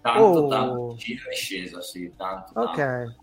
Tanto, 0.04 0.22
Oh. 0.22 0.48
tanto. 0.50 0.96
Sci 0.98 1.16
da 1.16 1.30
discesa, 1.30 1.82
sì, 1.82 2.12
tanto. 2.18 2.52
tanto. 2.54 2.70
Ok, 2.82 3.16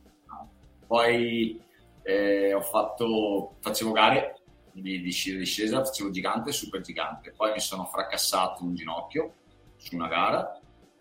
Poi 0.86 1.62
eh, 2.02 2.54
ho 2.54 2.60
fatto, 2.62 3.56
facevo 3.60 3.92
gare 3.92 4.40
di, 4.72 5.00
di 5.02 5.10
sci 5.12 5.32
da 5.32 5.38
discesa, 5.38 5.84
facevo 5.84 6.10
gigante 6.10 6.48
e 6.50 6.52
super 6.54 6.80
gigante. 6.80 7.32
Poi 7.36 7.52
mi 7.52 7.60
sono 7.60 7.84
fracassato 7.84 8.64
un 8.64 8.74
ginocchio 8.74 9.34
su 9.76 9.94
una 9.94 10.08
gara. 10.08 10.58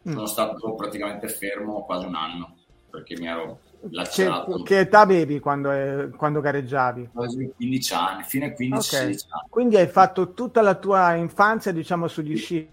Mm. 0.07 0.11
Sono 0.11 0.25
stato 0.25 0.75
praticamente 0.75 1.27
fermo 1.29 1.85
quasi 1.85 2.05
un 2.05 2.15
anno 2.15 2.55
perché 2.89 3.17
mi 3.17 3.27
ero 3.27 3.59
che, 3.79 3.87
lacerato. 3.91 4.61
che 4.63 4.79
età 4.79 4.99
avevi 4.99 5.39
quando, 5.39 5.71
eh, 5.71 6.09
quando 6.09 6.41
gareggiavi? 6.41 7.09
Quasi 7.13 7.53
15 7.55 7.93
anni, 7.93 8.23
fine 8.23 8.53
15 8.53 8.75
Ok. 8.95 9.01
16 9.01 9.25
anni. 9.29 9.49
Quindi 9.49 9.77
hai 9.77 9.87
fatto 9.87 10.33
tutta 10.33 10.61
la 10.61 10.75
tua 10.75 11.13
infanzia, 11.15 11.71
diciamo, 11.71 12.07
sugli 12.07 12.35
sci? 12.35 12.67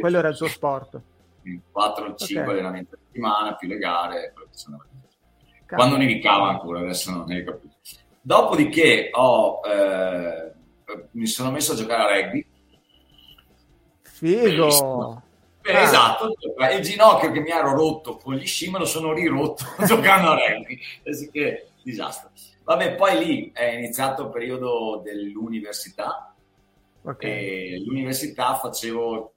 Quello 0.00 0.18
era 0.18 0.28
il 0.28 0.36
tuo 0.36 0.48
sport? 0.48 1.00
4 1.70 2.04
o 2.06 2.14
5 2.14 2.42
Ok. 2.42 2.48
allenamenti 2.50 2.94
a 2.94 2.98
settimana 3.04 3.54
più 3.54 3.68
le 3.68 3.78
gare. 3.78 4.34
Quando 5.66 5.96
nevicava 5.96 6.48
ancora, 6.48 6.80
adesso 6.80 7.10
non 7.10 7.24
ne 7.26 7.42
capito. 7.44 7.74
Dopodiché 8.20 9.10
ho, 9.12 9.60
eh, 9.64 10.52
mi 11.12 11.26
sono 11.26 11.50
messo 11.50 11.72
a 11.72 11.76
giocare 11.76 12.02
a 12.02 12.20
rugby. 12.20 12.46
Figo! 14.02 14.40
Bellissimo. 14.42 15.20
Eh, 15.20 15.24
Ah. 15.74 15.80
Esatto, 15.80 16.32
il 16.76 16.80
ginocchio 16.80 17.32
che 17.32 17.40
mi 17.40 17.50
ero 17.50 17.72
rotto 17.74 18.18
con 18.18 18.36
gli 18.36 18.46
sci 18.46 18.70
me 18.70 18.78
lo 18.78 18.84
sono 18.84 19.12
rirotto 19.12 19.64
giocando 19.84 20.30
a 20.30 20.34
rugby. 20.36 20.78
Penso 21.02 21.28
che 21.32 21.70
disastro. 21.82 22.30
Vabbè, 22.62 22.94
poi 22.94 23.18
lì 23.24 23.50
è 23.52 23.64
iniziato 23.72 24.22
il 24.22 24.30
periodo 24.30 25.00
dell'università. 25.04 26.32
Ok. 27.02 27.24
E 27.24 27.82
l'università 27.84 28.54
facevo 28.54 29.32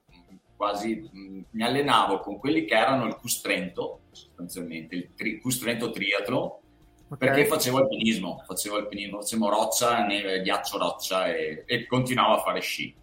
quasi, 0.60 1.10
mh, 1.10 1.46
mi 1.52 1.64
allenavo 1.64 2.20
con 2.20 2.38
quelli 2.38 2.66
che 2.66 2.76
erano 2.76 3.06
il 3.06 3.16
Cus 3.16 3.40
Trento, 3.40 4.02
sostanzialmente, 4.12 4.94
il 4.94 5.14
tri, 5.16 5.40
Cus 5.40 5.58
Trento 5.58 5.90
Triathlon, 5.90 6.44
ok. 6.44 7.18
perché 7.18 7.46
facevo 7.46 7.78
alpinismo, 7.78 8.44
facevo 8.46 8.76
alpinismo, 8.76 9.22
facevo 9.22 9.48
roccia, 9.50 10.06
neve, 10.06 10.42
ghiaccio 10.42 10.78
roccia 10.78 11.34
e, 11.34 11.64
e 11.66 11.88
continuavo 11.88 12.34
a 12.34 12.40
fare 12.40 12.60
sci. 12.60 12.94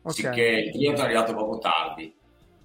Ok. 0.00 0.10
Sicché 0.10 0.42
il 0.42 0.72
triathlon 0.72 1.02
è 1.02 1.04
arrivato 1.04 1.34
poco 1.34 1.58
tardi. 1.58 2.16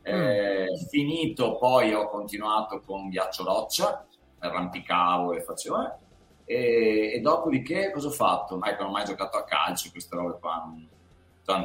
Eh, 0.02 0.66
Finito, 0.90 1.58
poi 1.58 1.94
ho 1.94 2.08
continuato 2.08 2.80
con 2.80 3.10
ghiaccio 3.10 3.44
roccia, 3.44 4.08
arrampicavo 4.40 5.34
e 5.34 5.42
facevo... 5.42 5.86
eh. 5.86 6.10
E, 6.46 7.14
e 7.16 7.20
dopodiché 7.20 7.92
cosa 7.92 8.08
ho 8.08 8.12
fatto? 8.12 8.64
Ecco, 8.64 8.84
non 8.84 8.92
ho 8.92 8.94
mai 8.94 9.06
giocato 9.06 9.36
a 9.38 9.44
calcio, 9.44 9.92
queste 9.92 10.16
robe 10.16 10.38
qua. 10.40 10.64
non- 10.66 10.88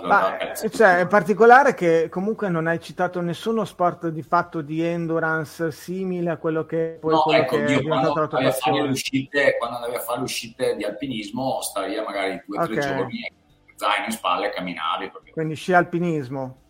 Ma, 0.03 0.27
a 0.27 0.37
calcio. 0.37 0.69
cioè, 0.71 0.99
è 1.01 1.07
particolare 1.07 1.75
che 1.75 2.09
comunque 2.09 2.49
non 2.49 2.67
hai 2.67 2.81
citato 2.81 3.21
nessuno 3.21 3.65
sport 3.65 4.09
di 4.09 4.23
fatto 4.23 4.61
di 4.61 4.83
endurance 4.83 5.71
simile 5.71 6.31
a 6.31 6.37
quello 6.37 6.65
che 6.65 6.99
poi 7.01 7.13
No, 7.15 7.23
quello 7.23 7.43
ecco, 7.43 7.57
che 7.57 7.73
io 7.73 7.83
quando 7.83 8.13
andavi, 8.13 8.47
a 8.47 8.53
fare 8.53 8.83
le 8.83 8.89
uscite, 8.91 9.57
quando 9.59 9.77
andavi 9.77 9.95
a 9.95 10.01
fare 10.01 10.19
le 10.19 10.25
uscite 10.25 10.77
di 10.77 10.85
alpinismo, 10.85 11.61
stavi 11.61 11.95
magari 12.05 12.43
due 12.47 12.59
o 12.59 12.67
tre 12.67 12.75
Ok. 12.75 12.81
giorni, 12.87 13.33
zaino 13.77 14.05
in 14.07 14.13
spalle 14.13 14.47
e 14.47 14.51
camminavi. 14.51 15.11
Perché... 15.11 15.31
Quindi 15.33 15.55
sci 15.55 15.73
alpinismo. 15.73 16.63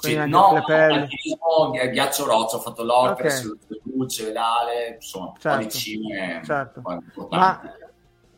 Sì, 0.00 0.14
no, 0.14 0.50
alpinismo, 0.64 1.70
ghi- 1.72 1.90
ghiaccio 1.90 2.24
roccia, 2.24 2.56
ho 2.56 2.60
fatto 2.60 2.84
l'Orcres, 2.84 3.44
Ok. 3.44 3.66
il 3.68 3.80
Dulce, 3.82 4.24
Vedale, 4.26 4.94
insomma, 4.94 5.26
un 5.26 5.32
po' 5.32 5.38
di 5.56 5.62
Certo. 5.62 5.68
cime 5.76 6.40
Certo. 6.44 6.80
Ma 6.84 6.94
importanti. 6.94 7.66
a- 7.66 7.72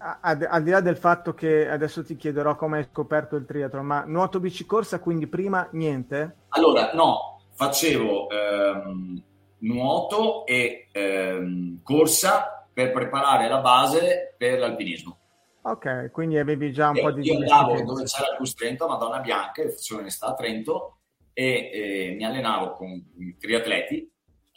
ad- 0.00 0.46
al 0.48 0.62
di 0.62 0.70
là 0.70 0.80
del 0.80 0.96
fatto 0.96 1.34
che 1.34 1.68
adesso 1.68 2.02
ti 2.04 2.16
chiederò 2.16 2.56
come 2.56 2.78
hai 2.78 2.88
scoperto 2.90 3.36
il 3.36 3.44
triathlon, 3.44 3.84
ma 3.84 4.04
nuoto 4.06 4.40
bicicorsa, 4.40 4.98
quindi 4.98 5.26
prima 5.26 5.68
niente? 5.72 6.36
Allora, 6.48 6.92
no, 6.94 7.42
facevo 7.52 8.28
ehm, 8.30 9.22
nuoto 9.58 10.46
e 10.46 10.88
ehm, 10.90 11.82
corsa 11.82 12.66
per 12.72 12.92
preparare 12.92 13.48
la 13.48 13.58
base 13.60 14.34
per 14.38 14.58
l'alpinismo. 14.58 15.18
Ok, 15.62 16.10
quindi 16.10 16.38
avevi 16.38 16.72
già 16.72 16.88
un 16.88 16.96
E 16.96 17.02
po' 17.02 17.10
di 17.10 17.22
io 17.22 17.36
andavo 17.36 17.82
dove 17.82 18.04
c'era 18.04 18.30
il 18.30 18.36
Cus 18.38 18.54
Trento, 18.54 18.86
a 18.86 18.88
Madonna 18.88 19.20
Bianca, 19.20 19.62
che 19.62 19.70
facevo 19.70 20.00
in 20.00 20.06
estate 20.06 20.32
a 20.32 20.34
Trento, 20.36 20.96
e 21.34 21.70
eh, 21.72 22.14
mi 22.16 22.24
allenavo 22.24 22.72
con 22.72 22.88
i 22.88 23.36
triatleti 23.38 24.10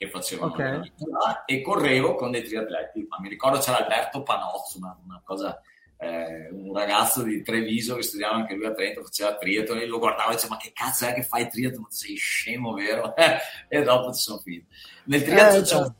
che 0.03 0.09
facevano 0.09 0.51
Ok. 0.51 0.59
allenamento 0.59 1.05
là, 1.09 1.45
e 1.45 1.61
correvo 1.61 2.15
con 2.15 2.31
dei 2.31 2.43
triatleti. 2.43 3.05
Ma 3.07 3.17
mi 3.19 3.29
ricordo 3.29 3.59
c'era 3.59 3.77
Alberto 3.83 4.23
Panozzo, 4.23 4.77
una, 4.77 4.97
una 5.05 5.21
cosa, 5.23 5.61
eh, 5.97 6.49
un 6.51 6.73
ragazzo 6.73 7.23
di 7.23 7.41
Treviso 7.41 7.95
che 7.95 8.03
studiava 8.03 8.35
anche 8.35 8.55
lui 8.55 8.65
a 8.65 8.73
Trento, 8.73 9.03
faceva 9.03 9.35
triathlon, 9.35 9.79
e 9.79 9.85
lo 9.85 9.99
guardavo 9.99 10.31
e 10.31 10.35
diceva 10.35 10.55
ma 10.55 10.59
che 10.59 10.71
cazzo 10.73 11.05
è 11.05 11.13
che 11.13 11.23
fai 11.23 11.47
triathlon? 11.47 11.89
Sei 11.89 12.15
scemo, 12.15 12.73
vero? 12.73 13.13
e 13.69 13.81
dopo 13.83 14.11
ci 14.13 14.21
sono 14.21 14.39
finito. 14.39 14.65
Nel 15.05 15.23
triathlon 15.23 15.61
Eh, 15.61 15.63
c'è 15.63 15.75
un 15.77 15.93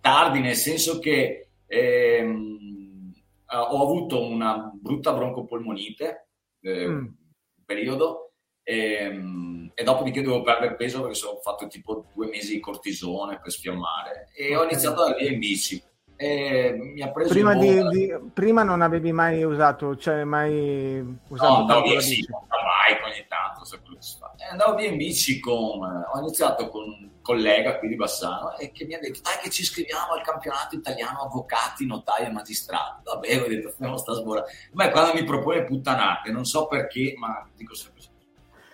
tardi, 0.00 0.40
nel 0.40 0.56
senso 0.56 0.98
che 0.98 1.48
ehm, 1.66 3.12
eh, 3.48 3.56
ho 3.56 3.82
avuto 3.82 4.22
una 4.26 4.70
brutta 4.74 5.12
broncopolmonite, 5.12 6.28
eh, 6.60 6.86
Mm. 6.88 6.98
un 7.06 7.64
periodo, 7.64 8.31
ehm, 8.62 9.72
e 9.74 9.84
dopodiché 9.84 10.22
dovevo 10.22 10.42
perdere 10.42 10.74
peso 10.76 11.00
perché 11.00 11.14
sono 11.16 11.38
fatto 11.42 11.66
tipo 11.66 12.06
due 12.14 12.28
mesi 12.28 12.52
di 12.54 12.60
cortisone 12.60 13.40
per 13.40 13.50
sfiammare 13.50 14.28
e 14.34 14.54
ho 14.56 14.62
Ok. 14.62 14.70
iniziato 14.72 15.02
a 15.02 15.14
via 15.14 15.30
in 15.30 15.38
bici. 15.38 15.82
E 16.14 16.72
mi 16.76 17.00
ha 17.02 17.10
preso 17.10 17.30
Prima, 17.32 17.54
di, 17.56 17.88
di- 17.88 18.14
prima 18.32 18.62
non 18.62 18.80
avevi 18.80 19.10
mai 19.10 19.42
usato, 19.42 19.96
cioè 19.96 20.22
mai 20.22 21.00
usato 21.28 21.52
No, 21.52 21.56
andavo 21.60 21.82
via 21.82 22.00
sì, 22.00 22.20
bike 22.20 23.02
ogni 23.04 23.24
tanto, 23.26 23.64
sai 23.64 23.80
quello 23.80 23.96
che 23.96 24.02
si 24.02 24.18
fa. 24.18 24.32
E 24.36 24.44
andavo 24.44 24.76
via 24.76 24.88
in 24.88 24.98
bici 24.98 25.40
con... 25.40 25.80
Ho 25.82 26.18
iniziato 26.20 26.68
con 26.68 26.84
un 26.84 27.10
collega 27.22 27.76
qui 27.78 27.88
di 27.88 27.96
Bassano 27.96 28.56
e 28.56 28.70
che 28.70 28.84
mi 28.84 28.94
ha 28.94 29.00
detto 29.00 29.20
dai 29.20 29.38
che 29.42 29.50
ci 29.50 29.62
iscriviamo 29.62 30.12
al 30.12 30.22
campionato 30.22 30.76
italiano 30.76 31.22
avvocati, 31.22 31.86
notai 31.86 32.26
e 32.26 32.30
magistrati. 32.30 33.02
Vabbè, 33.02 33.42
ho 33.42 33.48
detto, 33.48 33.70
fermo 33.70 33.96
sta 33.96 34.12
sbora. 34.12 34.44
Ma 34.74 34.90
quando 34.90 35.14
mi 35.14 35.24
propone 35.24 35.64
puttanate, 35.64 36.30
non 36.30 36.44
so 36.44 36.68
perché, 36.68 37.14
ma 37.16 37.48
dico 37.56 37.74
sempre. 37.74 38.00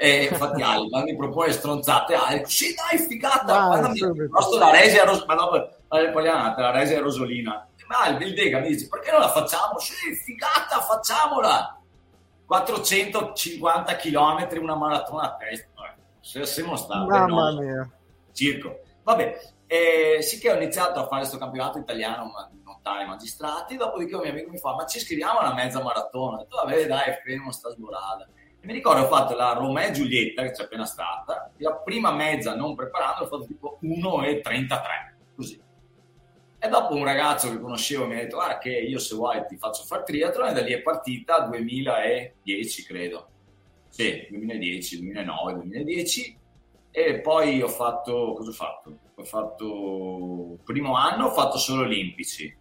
E 0.00 0.28
infatti 0.30 0.62
Alba 0.62 1.02
mi 1.02 1.16
propone 1.16 1.50
stronzate, 1.50 2.14
ah, 2.14 2.32
dico, 2.32 2.48
sì 2.48 2.72
dai 2.74 2.98
figata, 2.98 3.90
posto 4.30 4.58
la 4.58 4.70
Resia, 4.70 5.04
Ros- 5.04 5.24
ma 5.26 5.34
dopo 5.34 5.56
eh, 5.56 6.10
parliamo 6.10 6.54
della 6.54 6.70
Resia 6.70 7.00
Rosolina. 7.00 7.66
Ma 7.88 8.06
il 8.08 8.34
Dega 8.34 8.60
mi 8.60 8.68
dice, 8.68 8.86
perché 8.86 9.10
non 9.10 9.20
la 9.20 9.28
facciamo? 9.30 9.78
Sì, 9.78 10.14
figata, 10.14 10.80
facciamola! 10.80 11.80
450 12.46 13.96
km, 13.96 14.48
una 14.60 14.74
maratona 14.76 15.22
a 15.22 15.36
testa. 15.36 15.96
Se 16.20 16.44
siamo 16.44 16.76
stati, 16.76 17.08
Mamma 17.08 17.50
no? 17.50 17.60
mia. 17.60 17.90
circo. 18.32 18.80
Vabbè, 19.02 19.40
E 19.66 20.18
sì 20.22 20.38
che 20.38 20.50
ho 20.50 20.54
iniziato 20.54 21.00
a 21.00 21.06
fare 21.06 21.20
questo 21.20 21.36
campionato 21.38 21.78
italiano 21.78 22.24
ma 22.30 22.48
nottare 22.64 23.04
magistrati, 23.04 23.76
dopodiché 23.76 24.14
un 24.14 24.22
mio 24.22 24.30
amico 24.30 24.50
mi 24.50 24.58
fa 24.58 24.74
ma 24.74 24.86
ci 24.86 24.96
iscriviamo 24.98 25.40
alla 25.40 25.52
mezza 25.54 25.82
maratona? 25.82 26.36
Ho 26.36 26.38
detto 26.40 26.56
vabbè 26.56 26.86
dai, 26.86 27.12
fermo 27.24 27.50
sta 27.52 27.70
sborada. 27.70 28.26
Mi 28.60 28.72
ricordo 28.72 29.02
ho 29.02 29.08
fatto 29.08 29.34
la 29.34 29.52
Romeo 29.52 29.88
e 29.88 29.92
Giulietta 29.92 30.42
che 30.42 30.50
c'è 30.50 30.64
appena 30.64 30.84
stata, 30.84 31.50
la 31.56 31.74
prima 31.76 32.12
mezza 32.12 32.54
non 32.54 32.74
preparando 32.74 33.24
ho 33.24 33.26
fatto 33.26 33.46
tipo 33.46 33.78
1,33, 33.82 34.78
così. 35.34 35.60
E 36.60 36.68
dopo 36.68 36.94
un 36.94 37.04
ragazzo 37.04 37.50
che 37.50 37.60
conoscevo 37.60 38.06
mi 38.06 38.14
ha 38.14 38.18
detto 38.18 38.36
guarda 38.36 38.58
che 38.58 38.70
io 38.70 38.98
se 38.98 39.14
vuoi 39.14 39.44
ti 39.46 39.56
faccio 39.56 39.84
fare 39.84 40.02
triathlon 40.02 40.48
e 40.48 40.52
da 40.52 40.60
lì 40.60 40.72
è 40.72 40.82
partita 40.82 41.40
2010 41.42 42.84
credo. 42.84 43.28
Sì, 43.88 44.26
2010, 44.28 44.98
2009, 44.98 45.54
2010 45.54 46.38
e 46.90 47.20
poi 47.20 47.62
ho 47.62 47.68
fatto, 47.68 48.32
cosa 48.34 48.50
ho 48.50 48.52
fatto? 48.52 48.98
Ho 49.14 49.24
fatto, 49.24 50.58
primo 50.64 50.96
anno 50.96 51.26
ho 51.26 51.30
fatto 51.30 51.58
solo 51.58 51.82
olimpici, 51.82 52.54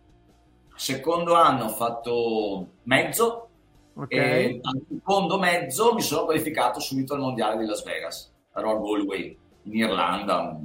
secondo 0.75 1.33
anno 1.33 1.65
ho 1.65 1.69
fatto 1.69 2.67
mezzo 2.83 3.46
Ok. 3.97 4.12
e 4.12 4.60
al 4.62 4.81
secondo 4.88 5.39
mezzo 5.39 5.93
mi 5.93 6.01
sono 6.01 6.25
qualificato 6.25 6.79
subito 6.79 7.13
al 7.15 7.19
mondiale 7.19 7.57
di 7.57 7.65
Las 7.65 7.83
Vegas, 7.83 8.31
a 8.51 8.62
Roll 8.62 8.81
Galway, 8.81 9.38
in 9.63 9.75
Irlanda. 9.75 10.60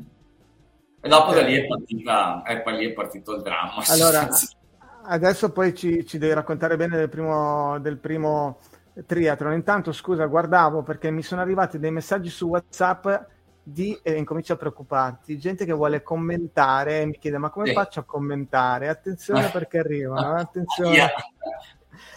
E 1.01 1.09
dopo 1.09 1.33
da 1.33 1.41
lì 1.43 1.55
è, 1.55 1.67
partita, 1.67 2.43
e 2.45 2.61
poi 2.61 2.77
lì 2.77 2.87
è 2.87 2.93
partito 2.93 3.35
il 3.35 3.43
dramma. 3.43 3.83
Allora, 3.89 4.29
adesso 5.05 5.51
poi 5.51 5.75
ci, 5.75 6.07
ci 6.07 6.19
devi 6.19 6.35
raccontare 6.35 6.77
bene 6.77 6.97
del 6.97 7.09
primo, 7.09 7.79
del 7.81 7.99
primo 7.99 8.59
triathlon. 9.07 9.55
Intanto, 9.55 9.93
scusa, 9.93 10.27
guardavo 10.27 10.83
perché 10.83 11.11
mi 11.11 11.23
sono 11.23 11.41
arrivati 11.41 11.79
dei 11.79 11.91
messaggi 11.91 12.29
su 12.29 12.49
WhatsApp 12.49 13.09
di, 13.63 13.99
e 14.03 14.13
incomincio 14.13 14.53
a 14.55 14.57
preoccuparti, 14.57 15.39
gente 15.39 15.65
che 15.65 15.73
vuole 15.73 16.03
commentare 16.03 17.01
e 17.01 17.07
mi 17.07 17.19
chiede 17.19 17.39
ma 17.39 17.49
come 17.51 17.69
Sì. 17.69 17.73
faccio 17.73 18.01
a 18.01 18.05
commentare? 18.05 18.89
Attenzione 18.89 19.49
perché 19.53 19.79
arrivano, 19.79 20.37
eh, 20.37 20.41
attenzione. 20.41 21.13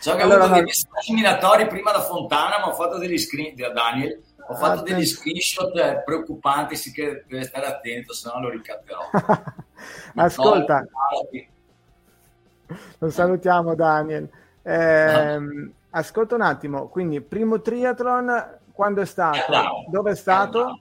Che 0.01 0.09
ho 0.11 0.13
Allora, 0.15 0.35
avuto 0.45 0.53
dei 0.53 0.59
no. 0.61 0.65
messaggi 0.67 1.13
minatori 1.13 1.67
prima 1.67 1.91
da 1.91 2.01
Fontana, 2.01 2.59
ma 2.59 2.67
ho 2.67 2.73
fatto 2.73 2.97
degli 2.97 3.17
screen 3.17 3.55
da 3.55 3.69
Daniel, 3.69 4.21
ho 4.47 4.53
fatto 4.55 4.81
Atten- 4.81 4.95
degli 4.95 5.05
screenshot 5.05 5.75
eh, 5.77 6.01
preoccupanti, 6.05 6.75
sì 6.75 6.91
che 6.91 7.23
deve 7.27 7.43
stare 7.43 7.65
attento, 7.65 8.13
se 8.13 8.29
no 8.33 8.39
lo 8.41 8.49
ricatterò. 8.49 8.99
Ascolta, 10.15 10.79
No, 10.79 12.77
lo 12.99 13.09
salutiamo 13.09 13.75
Daniel. 13.75 14.29
Ehm, 14.63 15.71
ascolta 15.91 16.35
un 16.35 16.41
attimo, 16.41 16.87
quindi 16.87 17.21
primo 17.21 17.61
triathlon, 17.61 18.57
quando 18.71 19.01
è 19.01 19.05
stato? 19.05 19.51
Dove 19.89 20.11
è 20.11 20.15
stato? 20.15 20.79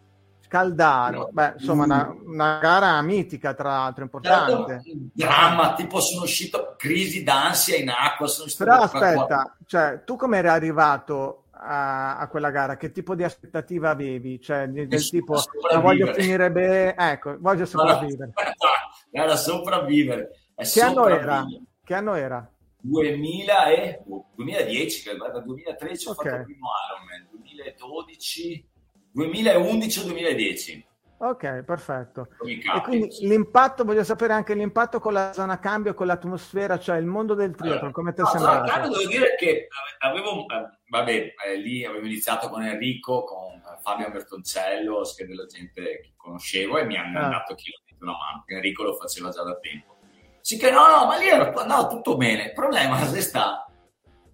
Caldaro. 0.55 1.31
Beh, 1.33 1.55
insomma, 1.59 1.83
una, 1.83 2.17
una 2.27 2.59
gara 2.59 3.03
mitica, 3.03 3.55
tra 3.55 3.71
l'altro, 3.71 4.05
importante. 4.05 4.83
dramma, 5.13 5.75
tipo 5.75 5.99
sono 5.99 6.23
uscito 6.23 6.77
crisi 6.79 7.25
d'ansia 7.25 7.77
in 7.77 7.89
acqua, 7.89 8.29
sono 8.29 8.49
Però 8.57 8.77
aspetta, 8.77 9.57
cioè, 9.67 10.05
tu 10.05 10.15
come 10.15 10.39
eri 10.39 10.47
arrivato 10.47 11.47
a, 11.51 12.19
a 12.19 12.29
quella 12.29 12.51
gara? 12.51 12.77
Che 12.77 12.93
tipo 12.93 13.17
di 13.17 13.25
aspettativa 13.25 13.91
avevi? 13.91 14.41
Cioè, 14.41 14.69
del 14.69 14.87
Nessuno, 14.87 15.21
tipo, 15.21 15.43
la 15.73 15.81
voglio 15.81 16.13
finire 16.13 16.53
bene, 16.53 16.95
ecco, 16.97 17.37
voglio 17.41 17.67
sopravvivere. 17.67 18.33
Era 19.11 19.35
sopravvivere. 19.35 20.39
È 20.55 20.63
Che 20.65 20.81
anno 20.81 21.09
era? 21.09 21.45
Che 21.85 21.95
anno 21.95 22.15
era? 22.15 22.49
2000 22.81 23.67
e, 23.73 24.03
oh, 24.09 24.27
2010, 24.37 25.03
che 25.03 25.17
guarda, 25.17 25.41
2013 25.41 26.07
ho 26.07 26.11
Ok. 26.13 26.23
fatto 26.23 26.37
il 26.37 26.45
primo 26.45 26.69
Ironman, 26.87 27.29
2012, 27.31 28.69
2011 29.15 30.01
o 30.01 30.03
2010. 30.05 30.87
Ok, 31.17 31.63
perfetto. 31.63 32.29
E 32.45 32.81
quindi 32.83 33.09
l'impatto, 33.27 33.85
voglio 33.85 34.05
sapere 34.05 34.33
anche 34.35 34.53
l'impatto 34.53 34.99
con 34.99 35.13
la 35.13 35.33
zona 35.33 35.59
cambio, 35.59 35.95
con 35.95 36.07
l'atmosfera, 36.07 36.79
cioè 36.79 36.99
il 36.99 37.07
mondo 37.07 37.35
del 37.35 37.55
triathlon, 37.55 37.93
come 37.93 38.13
ti 38.13 38.21
è 38.21 38.25
sembrato? 38.27 38.67
Zona 38.67 38.71
Cambio 38.71 38.99
devo 38.99 39.11
dire 39.11 39.35
che 39.37 39.69
avevo, 40.01 40.41
eh, 40.49 40.79
vabbè, 40.89 41.35
eh, 41.47 41.57
lì 41.57 41.85
avevo 41.85 42.05
iniziato 42.05 42.51
con 42.51 42.63
Enrico, 42.63 43.23
con 43.25 43.63
Fabio 43.81 44.11
Bertoncello, 44.11 45.03
che 45.17 45.27
della 45.27 45.47
gente 45.47 45.83
che 45.83 46.13
conoscevo 46.17 46.77
e 46.79 46.85
mi 46.85 46.97
hanno 46.97 47.19
Ah. 47.21 47.29
dato 47.29 47.55
chiaramente 47.55 47.97
una 48.05 48.13
mano. 48.13 48.43
Enrico 48.47 48.83
lo 48.83 48.95
faceva 48.95 49.31
già 49.31 49.45
da 49.45 49.57
tempo. 49.61 49.97
Sì 50.41 50.59
che 50.59 50.71
no, 50.71 50.89
no, 50.89 51.07
ma 51.07 51.17
lì 51.17 51.29
era 51.29 51.51
no, 51.65 51.87
tutto 51.87 52.17
bene. 52.19 52.47
Il 52.47 52.53
problema 52.53 52.99
è 53.01 53.21
sta 53.21 53.67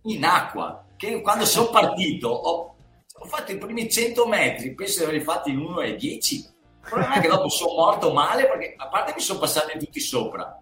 in 0.04 0.24
acqua, 0.24 0.86
che 0.96 1.20
quando 1.20 1.44
sono 1.44 1.68
partito 1.70 2.28
ho, 2.28 2.69
ho 3.22 3.26
fatto 3.26 3.52
i 3.52 3.58
primi 3.58 3.90
100 3.90 4.26
metri, 4.26 4.74
penso 4.74 4.98
di 5.00 5.04
averli 5.04 5.20
fatti 5.22 5.50
in 5.50 5.58
1 5.58 5.80
e 5.82 5.94
10. 5.96 6.34
Il 6.36 6.46
problema 6.88 7.14
è 7.14 7.20
che 7.20 7.28
dopo 7.28 7.48
sono 7.48 7.74
morto 7.74 8.12
male 8.12 8.46
perché 8.46 8.74
a 8.76 8.88
parte 8.88 9.12
mi 9.14 9.20
sono 9.20 9.38
passati 9.38 9.78
tutti 9.78 10.00
sopra, 10.00 10.58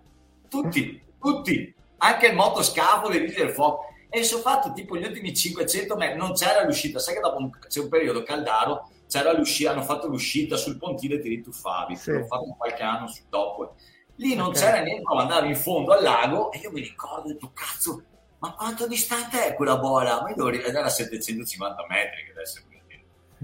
tutti, 0.49 1.01
tutti, 1.21 1.75
anche 1.99 2.27
il 2.27 2.35
motoscafo 2.35 3.09
dei 3.09 3.21
vigili 3.21 3.43
del 3.43 3.51
fuoco. 3.51 3.85
E 4.11 4.25
sono 4.25 4.41
fatto 4.43 4.73
tipo 4.73 4.97
gli 4.97 5.05
ultimi 5.05 5.35
500 5.35 5.95
metri, 5.97 6.19
non 6.19 6.33
c'era 6.33 6.65
l'uscita, 6.65 6.99
sai 6.99 7.15
che 7.15 7.21
dopo 7.21 7.39
un, 7.39 7.51
c'è 7.69 7.81
un 7.81 7.89
periodo 7.89 8.23
Caldaro, 8.23 8.89
c'era 9.07 9.33
l'uscita, 9.33 9.71
hanno 9.71 9.83
fatto 9.83 10.09
l'uscita 10.09 10.57
sul 10.57 10.79
pontile 10.79 11.17
e 11.17 11.21
ti 11.21 11.29
rituffavi, 11.29 11.95
Sì. 11.95 12.13
l'ho 12.13 12.25
fatto 12.25 12.55
qualche 12.57 12.83
anno 12.83 13.07
sul 13.07 13.27
dopo. 13.29 13.75
Lì 14.17 14.35
non 14.35 14.49
Ok. 14.49 14.55
c'era 14.59 14.81
niente, 14.81 15.03
ma 15.03 15.21
andavi 15.21 15.49
in 15.49 15.57
fondo 15.57 15.93
al 15.93 16.03
lago 16.03 16.51
e 16.53 16.59
io 16.59 16.73
mi 16.73 16.81
ricordo, 16.81 17.29
ho 17.29 17.33
detto, 17.33 17.53
cazzo, 17.55 18.03
ma 18.39 18.53
quanto 18.53 18.87
distante 18.87 19.47
è 19.47 19.55
quella 19.55 19.79
bola? 19.79 20.23
Ma 20.23 20.29
io 20.31 20.35
devo 20.35 20.51
era 20.51 20.85
a 20.85 20.91
750 20.91 21.87
metri 21.89 22.25
che 22.25 22.31
adesso 22.33 22.61
è 22.61 22.63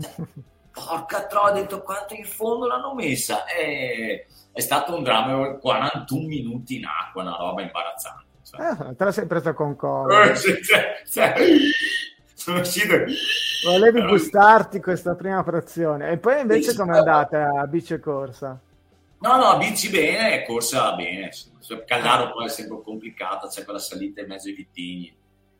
cioè, 0.00 0.26
porca 0.72 1.26
troia, 1.26 1.52
ho 1.52 1.54
detto 1.54 1.82
quanto 1.82 2.14
in 2.14 2.24
fondo 2.24 2.66
l'hanno 2.66 2.94
messa 2.94 3.46
e 3.46 4.26
è 4.52 4.60
stato 4.60 4.96
un 4.96 5.04
dramma 5.04 5.32
avevo 5.32 5.58
41 5.58 6.26
minuti 6.26 6.76
in 6.76 6.86
acqua 6.86 7.22
una 7.22 7.36
roba 7.36 7.62
imbarazzante 7.62 8.24
cioè. 8.44 8.90
Eh, 8.90 8.96
te 8.96 9.04
la 9.04 9.12
sei 9.12 9.26
presa 9.26 9.52
con 9.52 9.74
coda. 9.74 10.30
Eh, 10.30 10.34
sono 12.34 12.60
uscito 12.60 12.94
Volevi 13.64 14.02
gustarti 14.02 14.80
questa 14.80 15.14
prima 15.14 15.42
frazione. 15.42 16.10
E 16.10 16.18
poi 16.18 16.40
invece 16.40 16.74
com'è 16.74 16.92
sì. 16.92 16.98
andata 16.98 17.50
a 17.60 17.66
bici 17.66 17.94
e 17.94 18.00
corsa? 18.00 18.60
No 19.28 19.36
no 19.36 19.58
bici 19.58 19.88
bene 19.90 20.44
corsa 20.44 20.92
bene 20.94 21.32
sì. 21.32 21.50
Caldaro 21.86 22.30
poi 22.32 22.46
è 22.46 22.48
sempre 22.48 22.82
complicata 22.82 23.48
c'è 23.48 23.64
quella 23.64 23.78
salita 23.78 24.20
in 24.20 24.26
mezzo 24.28 24.48
ai 24.48 24.54
vitigni 24.54 25.16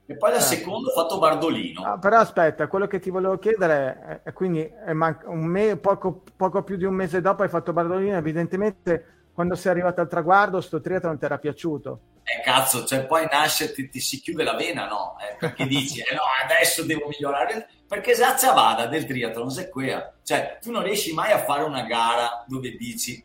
e 0.06 0.16
poi 0.16 0.30
la 0.32 0.36
Eh. 0.36 0.40
seconda 0.40 0.90
ho 0.90 0.92
fatto 0.92 1.18
Bardolino 1.18 1.82
Ah, 1.82 1.98
però 1.98 2.18
aspetta, 2.18 2.66
quello 2.68 2.86
che 2.86 2.98
ti 2.98 3.08
volevo 3.08 3.38
chiedere 3.38 4.20
è, 4.22 4.32
quindi 4.34 4.60
è 4.62 4.92
man- 4.92 5.18
un 5.24 5.44
me- 5.46 5.76
poco, 5.78 6.22
poco 6.36 6.62
più 6.62 6.76
di 6.76 6.84
un 6.84 6.92
mese 6.94 7.22
dopo 7.22 7.42
hai 7.42 7.48
fatto 7.48 7.72
Bardolino, 7.72 8.16
evidentemente 8.16 9.28
quando 9.32 9.54
sei 9.54 9.72
arrivato 9.72 10.00
al 10.02 10.08
traguardo 10.08 10.60
sto 10.60 10.80
triathlon 10.80 11.18
ti 11.18 11.24
era 11.24 11.38
piaciuto. 11.38 12.00
Eh 12.22 12.42
cazzo, 12.42 12.84
cioè 12.84 13.04
poi 13.06 13.26
nasce, 13.30 13.72
ti, 13.72 13.88
ti 13.88 13.98
si 14.00 14.20
chiude 14.20 14.44
la 14.44 14.54
vena, 14.54 14.86
no? 14.86 15.16
Eh, 15.20 15.36
perché 15.38 15.66
dici, 15.66 16.00
eh 16.00 16.14
no, 16.14 16.20
adesso 16.44 16.84
devo 16.84 17.08
migliorare. 17.08 17.68
Perché 17.88 18.12
esatto 18.12 18.52
vada 18.54 18.86
del 18.86 19.04
triathlon, 19.06 19.50
se 19.50 19.68
quella. 19.70 20.14
Cioè, 20.22 20.58
tu 20.60 20.70
non 20.70 20.82
riesci 20.82 21.12
mai 21.14 21.32
a 21.32 21.38
fare 21.38 21.62
una 21.64 21.82
gara 21.82 22.44
dove 22.46 22.76
dici... 22.76 23.22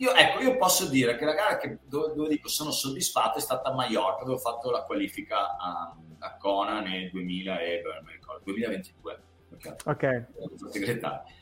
Io, 0.00 0.14
ecco, 0.14 0.40
io 0.40 0.56
posso 0.56 0.88
dire 0.88 1.16
che 1.16 1.26
la 1.26 1.34
gara 1.34 1.58
che, 1.58 1.78
dove, 1.84 2.14
dove 2.14 2.28
dico 2.30 2.48
sono 2.48 2.70
soddisfatto 2.70 3.36
è 3.36 3.40
stata 3.40 3.68
a 3.68 3.74
Mallorca, 3.74 4.24
dove 4.24 4.36
ho 4.36 4.38
fatto 4.38 4.70
la 4.70 4.82
qualifica 4.84 5.58
a, 5.58 5.94
a 6.20 6.36
Kona 6.36 6.80
nel 6.80 7.10
2000 7.10 7.60
e, 7.60 7.80
beh, 7.82 7.94
non 7.94 8.04
mi 8.04 8.12
ricordo, 8.12 8.40
2022. 8.44 9.22
perché- 9.50 9.76
Ok, 9.84 10.02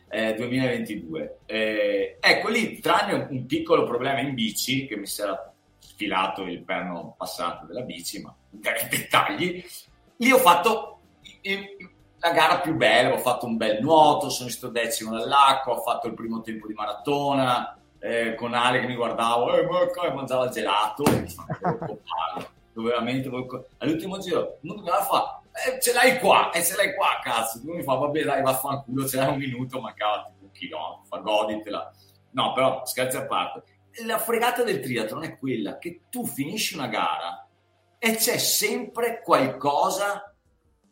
eh, 0.08 0.34
2022. 0.34 1.38
Eh, 1.46 2.16
ecco 2.18 2.48
lì, 2.48 2.80
tranne 2.80 3.28
un, 3.30 3.46
piccolo 3.46 3.84
problema 3.84 4.18
in 4.18 4.34
bici, 4.34 4.86
che 4.86 4.96
mi 4.96 5.06
si 5.06 5.22
era 5.22 5.54
sfilato 5.78 6.42
il 6.42 6.64
perno 6.64 7.14
passante 7.16 7.66
della 7.66 7.82
bici, 7.82 8.20
ma 8.20 8.34
dettagli, 8.50 9.64
lì 10.16 10.32
ho 10.32 10.38
fatto 10.38 11.00
la 12.18 12.32
gara 12.32 12.58
più 12.58 12.74
bella, 12.74 13.12
ho 13.12 13.18
fatto 13.18 13.46
un 13.46 13.56
bel 13.56 13.80
nuoto, 13.80 14.30
sono 14.30 14.48
stato 14.48 14.72
decimo 14.72 15.12
nell'acqua, 15.12 15.74
ho 15.74 15.82
fatto 15.82 16.08
il 16.08 16.14
primo 16.14 16.40
tempo 16.40 16.66
di 16.66 16.74
maratona, 16.74 17.77
eh, 18.00 18.34
con 18.34 18.54
Ale 18.54 18.80
che 18.80 18.86
mi 18.86 18.94
guardavo, 18.94 19.54
eh, 19.54 19.66
come 19.66 20.12
mangiava 20.12 20.44
il 20.44 20.50
gelato, 20.50 21.04
e. 21.04 21.26
Dove 22.72 22.88
veramente 22.90 23.30
all'ultimo 23.78 24.18
giro 24.18 24.58
uno 24.62 24.74
mi 24.74 24.88
fa? 24.88 25.40
Eh, 25.66 25.80
ce 25.80 25.92
l'hai 25.92 26.18
qua 26.18 26.50
e 26.50 26.62
ce 26.62 26.76
l'hai 26.76 26.94
qua 26.94 27.18
cazzo. 27.22 27.60
Lui 27.64 27.76
mi 27.76 27.82
fa 27.82 27.94
vabbè 27.94 28.22
dai 28.22 28.42
vaffanculo 28.42 29.06
ce 29.06 29.16
l'hai 29.16 29.32
un 29.32 29.38
minuto 29.38 29.80
mancava 29.80 30.24
tipo 30.26 30.44
un 30.44 30.50
chilometro 30.52 31.04
fa 31.08 31.18
goditela. 31.18 31.92
No 32.30 32.52
però 32.52 32.84
scherzi 32.84 33.16
a 33.16 33.26
parte 33.26 33.62
la 34.04 34.18
fregata 34.18 34.62
del 34.62 34.80
triathlon 34.80 35.24
è 35.24 35.38
quella 35.38 35.78
che 35.78 36.02
tu 36.08 36.26
finisci 36.26 36.74
una 36.74 36.86
gara 36.86 37.46
e 37.98 38.14
c'è 38.14 38.38
sempre 38.38 39.22
qualcosa 39.22 40.34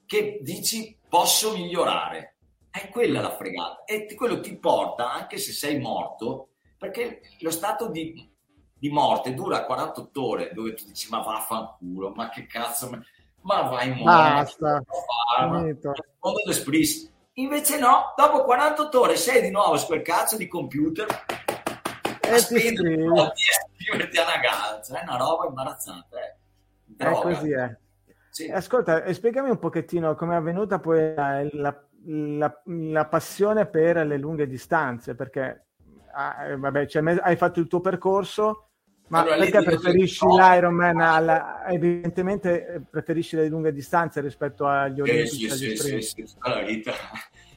che 0.07 0.39
dici 0.43 0.99
posso 1.09 1.53
migliorare. 1.53 2.37
È 2.71 2.89
quella 2.89 3.21
la 3.21 3.35
fregata 3.35 3.85
e 3.85 4.13
quello 4.15 4.41
ti 4.41 4.57
porta 4.59 5.13
anche 5.13 5.39
se 5.39 5.53
sei 5.53 5.79
morto 5.79 6.49
perché 6.79 7.20
lo 7.41 7.51
stato 7.51 7.89
di, 7.89 8.29
di 8.74 8.89
morte 8.91 9.35
dura 9.35 9.64
48 9.64 10.27
ore 10.27 10.51
dove 10.53 10.74
tu 10.74 10.85
dici 10.87 11.09
ma 11.11 11.20
vaffanculo 11.20 12.11
ma 12.14 12.29
che 12.29 12.47
cazzo 12.47 12.91
ma, 12.91 13.01
ma 13.43 13.62
vai 13.62 13.89
in 13.99 14.05
Basta, 14.05 14.83
finito. 15.51 15.93
fondo 16.18 16.41
invece 17.35 17.79
no 17.79 18.12
dopo 18.16 18.45
48 18.45 19.01
ore 19.01 19.16
sei 19.16 19.43
di 19.43 19.51
nuovo 19.51 19.77
su 19.77 19.87
quel 19.87 20.03
cazzo 20.03 20.37
di 20.37 20.47
computer 20.49 21.07
E 22.20 22.31
ti 22.33 22.39
scrivi. 22.41 22.97
iscriverti 23.79 24.18
a 24.18 24.22
una 24.24 24.37
gara, 24.39 24.81
cioè 24.83 25.01
è 25.01 25.03
una 25.05 25.16
roba 25.16 25.47
imbarazzante. 25.47 26.39
Eh. 26.97 27.05
È 27.05 27.12
così, 27.12 27.51
eh. 27.51 27.77
Sì. 28.31 28.51
Ascolta, 28.51 29.05
e 29.05 29.14
spiegami 29.14 29.49
un 29.51 29.59
pochettino 29.59 30.14
come 30.16 30.35
è 30.35 30.37
avvenuta 30.39 30.79
poi 30.81 31.14
la, 31.14 31.43
la- 31.53 31.85
la- 32.07 32.62
la 32.64 33.07
passione 33.07 33.66
per 33.66 34.05
le 34.05 34.16
lunghe 34.18 34.47
distanze, 34.49 35.14
perché 35.14 35.66
ah, 36.17 36.45
eh, 36.45 36.57
vabbè, 36.57 36.87
cioè, 36.87 37.03
hai 37.21 37.37
fatto 37.37 37.61
il 37.61 37.67
tuo 37.69 37.81
percorso, 37.81 38.69
ma 39.09 39.21
Allora, 39.21 39.37
perché 39.37 39.62
preferisci 39.62 40.27
l'Ironman? 40.27 41.01
Alla, 41.01 41.64
evidentemente 41.69 42.67
eh, 42.67 42.81
preferisci 42.81 43.37
le 43.37 43.49
lunghe 43.49 43.73
distanze 43.73 44.21
rispetto 44.21 44.67
agli 44.67 45.01
olimpici 45.01 45.49
sì, 45.49 45.67
agli 45.67 45.77
sì, 45.77 46.03
sì, 46.03 46.27
sì, 46.27 46.37
vita. 46.67 46.93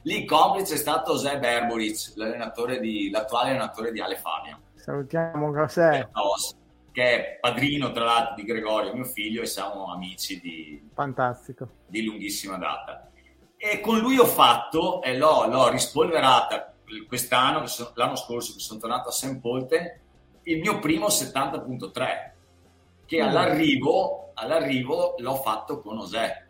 Lì 0.02 0.24
complice 0.26 0.74
è 0.74 0.76
stato 0.76 1.12
José 1.12 1.38
Berboric, 1.38 2.12
l'allenatore 2.14 2.78
di, 2.78 3.10
l'attuale 3.10 3.50
allenatore 3.50 3.90
di 3.90 4.00
Ale 4.00 4.16
Fabio, 4.16 4.60
Salutiamo 4.74 5.52
José, 5.52 6.08
che 6.92 7.02
è 7.02 7.38
padrino 7.40 7.90
tra 7.90 8.04
l'altro 8.04 8.34
di 8.36 8.44
Gregorio, 8.44 8.94
mio 8.94 9.04
figlio, 9.04 9.42
e 9.42 9.46
siamo 9.46 9.92
amici 9.92 10.38
di, 10.38 10.88
fantastico. 10.94 11.68
di 11.86 12.04
lunghissima 12.04 12.58
data. 12.58 13.10
E 13.56 13.80
con 13.80 13.98
lui 13.98 14.18
ho 14.18 14.24
fatto, 14.24 15.02
e 15.02 15.18
l'ho, 15.18 15.46
l'ho 15.48 15.68
rispolverata 15.68 16.69
quest'anno, 17.06 17.64
l'anno 17.94 18.16
scorso 18.16 18.54
che 18.54 18.60
sono 18.60 18.80
tornato 18.80 19.08
a 19.08 19.12
St. 19.12 19.38
Polten, 19.40 20.00
il 20.44 20.58
mio 20.60 20.78
primo 20.78 21.08
70.3, 21.08 22.34
che 23.06 23.22
Mm. 23.22 23.28
all'arrivo, 23.28 24.30
all'arrivo 24.34 25.14
l'ho 25.18 25.34
fatto 25.36 25.80
con 25.80 25.98
José, 25.98 26.46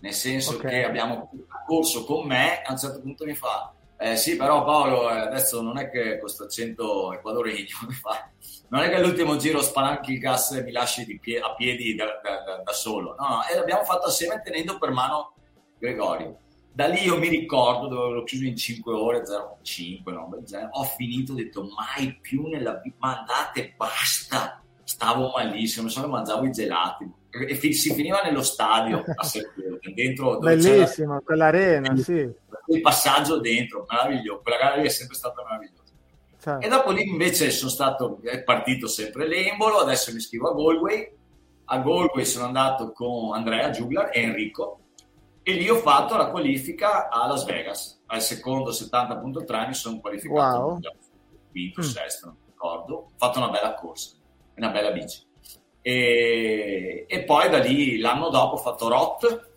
nel 0.00 0.12
senso 0.12 0.54
Ok. 0.54 0.66
che 0.66 0.84
abbiamo 0.84 1.30
corso 1.66 2.04
con 2.04 2.26
me, 2.26 2.62
a 2.62 2.72
un 2.72 2.78
certo 2.78 3.00
punto 3.00 3.24
mi 3.24 3.34
fa, 3.34 3.72
eh, 3.96 4.16
sì 4.16 4.34
però 4.36 4.64
Paolo 4.64 5.08
eh, 5.10 5.18
adesso 5.18 5.62
non 5.62 5.78
è 5.78 5.88
che 5.88 6.18
questo 6.18 6.42
accento 6.44 7.12
equadoregno 7.12 7.76
mi 7.86 7.92
fa, 7.94 8.28
non 8.68 8.82
è 8.82 8.88
che 8.88 8.96
all'ultimo 8.96 9.36
giro 9.36 9.62
spalanchi 9.62 10.12
il 10.14 10.18
gas 10.18 10.50
e 10.52 10.62
mi 10.64 10.72
lasci 10.72 11.18
pie- 11.20 11.38
a 11.40 11.54
piedi 11.54 11.94
da, 11.94 12.18
da- 12.20 12.42
da- 12.42 12.62
da 12.64 12.72
solo, 12.72 13.14
no, 13.16 13.28
no, 13.28 13.40
e 13.46 13.54
l'abbiamo 13.54 13.84
fatto 13.84 14.06
assieme 14.08 14.40
tenendo 14.42 14.76
per 14.78 14.90
mano 14.90 15.34
Gregorio. 15.78 16.36
Da 16.74 16.86
lì 16.86 17.02
io 17.02 17.18
mi 17.18 17.28
ricordo 17.28 17.86
dove 17.86 18.14
l'ho 18.14 18.24
chiuso 18.24 18.44
in 18.44 18.56
5 18.56 18.94
ore, 18.94 19.22
0,5, 19.22 20.10
no, 20.10 20.30
ho 20.70 20.84
finito, 20.84 21.32
ho 21.32 21.34
detto 21.34 21.68
mai 21.76 22.18
più 22.18 22.46
nella 22.46 22.80
vita, 22.82 22.96
ma 23.00 23.18
andate, 23.18 23.74
basta, 23.76 24.62
stavo 24.82 25.32
malissimo, 25.36 25.82
non 25.82 25.90
so 25.90 26.00
che 26.00 26.06
mangiavo 26.06 26.46
i 26.46 26.50
gelati. 26.50 27.10
E 27.28 27.54
fi- 27.56 27.74
si 27.74 27.92
finiva 27.92 28.22
nello 28.22 28.42
stadio 28.42 29.04
a 29.14 29.22
Serpente, 29.22 29.92
dentro 29.92 30.38
dove 30.38 30.56
c'era 30.56 30.76
Bellissimo, 30.76 31.20
quell'arena, 31.20 31.94
sì. 31.96 32.30
il 32.68 32.80
passaggio 32.80 33.38
dentro, 33.38 33.86
meraviglioso, 33.88 34.40
quella 34.40 34.56
gara 34.56 34.76
lì 34.76 34.86
è 34.86 34.90
sempre 34.90 35.16
stata 35.16 35.42
meravigliosa. 35.42 35.80
Cioè, 36.40 36.64
E 36.64 36.68
dopo 36.68 36.90
lì 36.90 37.06
invece 37.06 37.50
sono 37.50 37.70
stato, 37.70 38.18
è 38.22 38.42
partito 38.42 38.86
sempre 38.86 39.28
l'Embolo, 39.28 39.78
adesso 39.78 40.10
mi 40.10 40.16
iscrivo 40.16 40.50
a 40.50 40.54
Galway, 40.54 41.12
a 41.66 41.78
Galway 41.78 42.24
sono 42.24 42.46
andato 42.46 42.92
con 42.92 43.34
Andrea 43.34 43.68
Giuglar 43.70 44.10
e 44.12 44.22
Enrico 44.22 44.78
e 45.42 45.52
lì 45.54 45.68
ho 45.68 45.76
fatto 45.76 46.16
la 46.16 46.26
qualifica 46.30 47.08
a 47.08 47.26
Las 47.26 47.44
Vegas, 47.44 48.02
al 48.06 48.20
secondo 48.20 48.70
70.3 48.70 49.66
mi 49.66 49.74
sono 49.74 50.00
qualificato, 50.00 50.58
Wow. 50.58 50.80
quinto, 51.50 51.80
Mm. 51.80 51.84
sesto, 51.84 52.26
non 52.26 52.36
ricordo, 52.46 52.94
ho 52.94 53.10
fatto 53.16 53.38
una 53.38 53.48
bella 53.50 53.74
corsa, 53.74 54.14
una 54.56 54.68
bella 54.70 54.90
bici. 54.92 55.26
E, 55.80 57.04
e 57.08 57.22
poi 57.24 57.50
da 57.50 57.58
lì 57.58 57.98
l'anno 57.98 58.28
dopo 58.28 58.54
ho 58.54 58.58
fatto 58.58 58.88
Rot, 58.88 59.50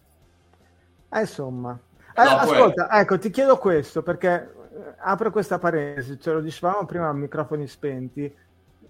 Eh, 1.12 1.20
insomma, 1.22 1.78
Eh, 2.14 2.24
dopo 2.24 2.52
è- 2.54 2.56
ascolta, 2.58 2.90
ecco, 3.00 3.18
ti 3.20 3.30
chiedo 3.30 3.58
questo 3.58 4.02
perché 4.04 4.34
eh, 4.74 4.94
apro 4.98 5.32
questa 5.32 5.60
parentesi, 5.60 6.20
ce 6.20 6.32
lo 6.34 6.42
dicevamo 6.42 6.86
prima 6.86 7.08
a 7.08 7.14
microfoni 7.14 7.68
spenti. 7.68 8.36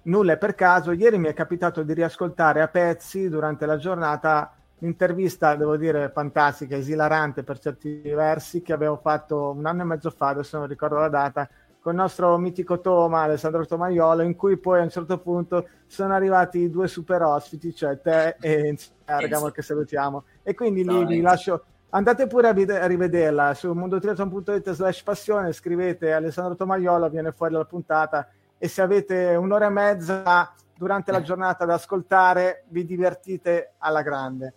Nulla 0.03 0.33
è 0.33 0.37
per 0.37 0.55
caso, 0.55 0.91
ieri 0.91 1.17
mi 1.19 1.27
è 1.27 1.33
capitato 1.33 1.83
di 1.83 1.93
riascoltare 1.93 2.61
a 2.61 2.67
pezzi 2.67 3.27
durante 3.29 3.65
la 3.67 3.77
giornata 3.77 4.54
l'intervista, 4.79 5.55
devo 5.55 5.77
dire, 5.77 6.09
fantastica, 6.09 6.75
esilarante 6.75 7.43
per 7.43 7.59
certi 7.59 8.01
versi, 8.01 8.61
che 8.61 8.73
avevo 8.73 8.97
fatto 8.97 9.51
un 9.51 9.65
anno 9.65 9.81
e 9.81 9.85
mezzo 9.85 10.09
fa, 10.09 10.29
adesso 10.29 10.57
non 10.57 10.67
ricordo 10.67 10.95
la 10.95 11.09
data, 11.09 11.47
con 11.79 11.93
il 11.93 11.99
nostro 11.99 12.35
mitico 12.37 12.79
Toma, 12.79 13.21
Alessandro 13.21 13.65
Tomaiolo, 13.65 14.23
in 14.23 14.35
cui 14.35 14.57
poi 14.57 14.79
a 14.79 14.83
un 14.83 14.89
certo 14.89 15.19
punto 15.19 15.67
sono 15.85 16.13
arrivati 16.13 16.59
i 16.59 16.69
due 16.71 16.87
super 16.87 17.21
ospiti, 17.21 17.75
cioè 17.75 18.01
te 18.01 18.37
e 18.39 18.67
Enzo 18.69 18.89
Bergamo, 19.05 19.49
che 19.49 19.61
salutiamo. 19.61 20.23
E 20.41 20.55
quindi 20.55 20.83
lì 20.83 21.05
vi 21.05 21.21
lascio 21.21 21.63
andate 21.89 22.25
pure 22.25 22.47
a, 22.47 22.53
vide- 22.53 22.79
a 22.79 22.87
rivederla 22.87 23.53
su 23.53 23.71
mondotriathlon.it 23.71 24.71
slash 24.71 25.03
passione 25.03 25.53
scrivete 25.53 26.11
Alessandro 26.11 26.55
Tomaiolo 26.55 27.07
viene 27.07 27.31
fuori 27.31 27.53
la 27.53 27.63
puntata 27.63 28.27
e 28.57 28.67
se 28.67 28.81
avete 28.81 29.35
un'ora 29.35 29.67
e 29.67 29.69
mezza 29.69 30.53
durante 30.75 31.11
la 31.13 31.21
giornata 31.21 31.63
da 31.63 31.75
ascoltare 31.75 32.65
vi 32.69 32.83
divertite 32.83 33.75
alla 33.77 34.01
grande 34.01 34.53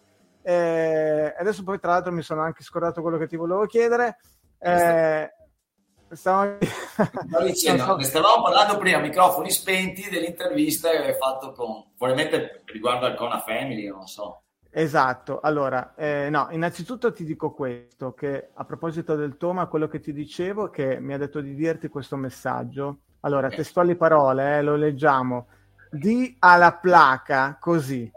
Eh, 0.48 1.34
adesso 1.38 1.62
poi 1.62 1.78
tra 1.78 1.90
l'altro 1.90 2.10
mi 2.10 2.22
sono 2.22 2.40
anche 2.40 2.62
scordato 2.62 3.02
quello 3.02 3.18
che 3.18 3.26
ti 3.26 3.36
volevo 3.36 3.66
chiedere. 3.66 4.16
Eh, 4.58 5.30
stavo... 6.08 6.56
Stavo 7.28 7.44
dicendo, 7.44 7.84
so- 7.84 8.00
stavamo 8.02 8.44
parlando 8.44 8.78
prima, 8.78 8.98
microfoni 8.98 9.50
spenti, 9.50 10.08
dell'intervista 10.08 10.90
che 10.90 11.04
hai 11.04 11.14
fatto 11.18 11.52
con, 11.52 11.92
probabilmente 11.98 12.62
riguardo 12.64 13.04
al 13.04 13.14
Kona 13.14 13.40
Family, 13.40 13.88
non 13.88 14.06
so. 14.06 14.44
Esatto, 14.70 15.40
allora, 15.40 15.94
eh, 15.94 16.30
no, 16.30 16.48
innanzitutto 16.50 17.12
ti 17.12 17.24
dico 17.24 17.52
questo, 17.52 18.14
che 18.14 18.48
a 18.54 18.64
proposito 18.64 19.16
del 19.16 19.36
Toma, 19.36 19.66
quello 19.66 19.86
che 19.86 20.00
ti 20.00 20.14
dicevo, 20.14 20.70
che 20.70 20.98
mi 20.98 21.12
ha 21.12 21.18
detto 21.18 21.42
di 21.42 21.54
dirti 21.54 21.88
questo 21.88 22.16
messaggio, 22.16 23.00
allora, 23.20 23.48
Ok. 23.48 23.56
testuali 23.56 23.96
parole, 23.96 24.56
eh, 24.56 24.62
lo 24.62 24.76
leggiamo, 24.76 25.48
di 25.90 26.34
alla 26.38 26.72
placa 26.72 27.58
così, 27.60 28.10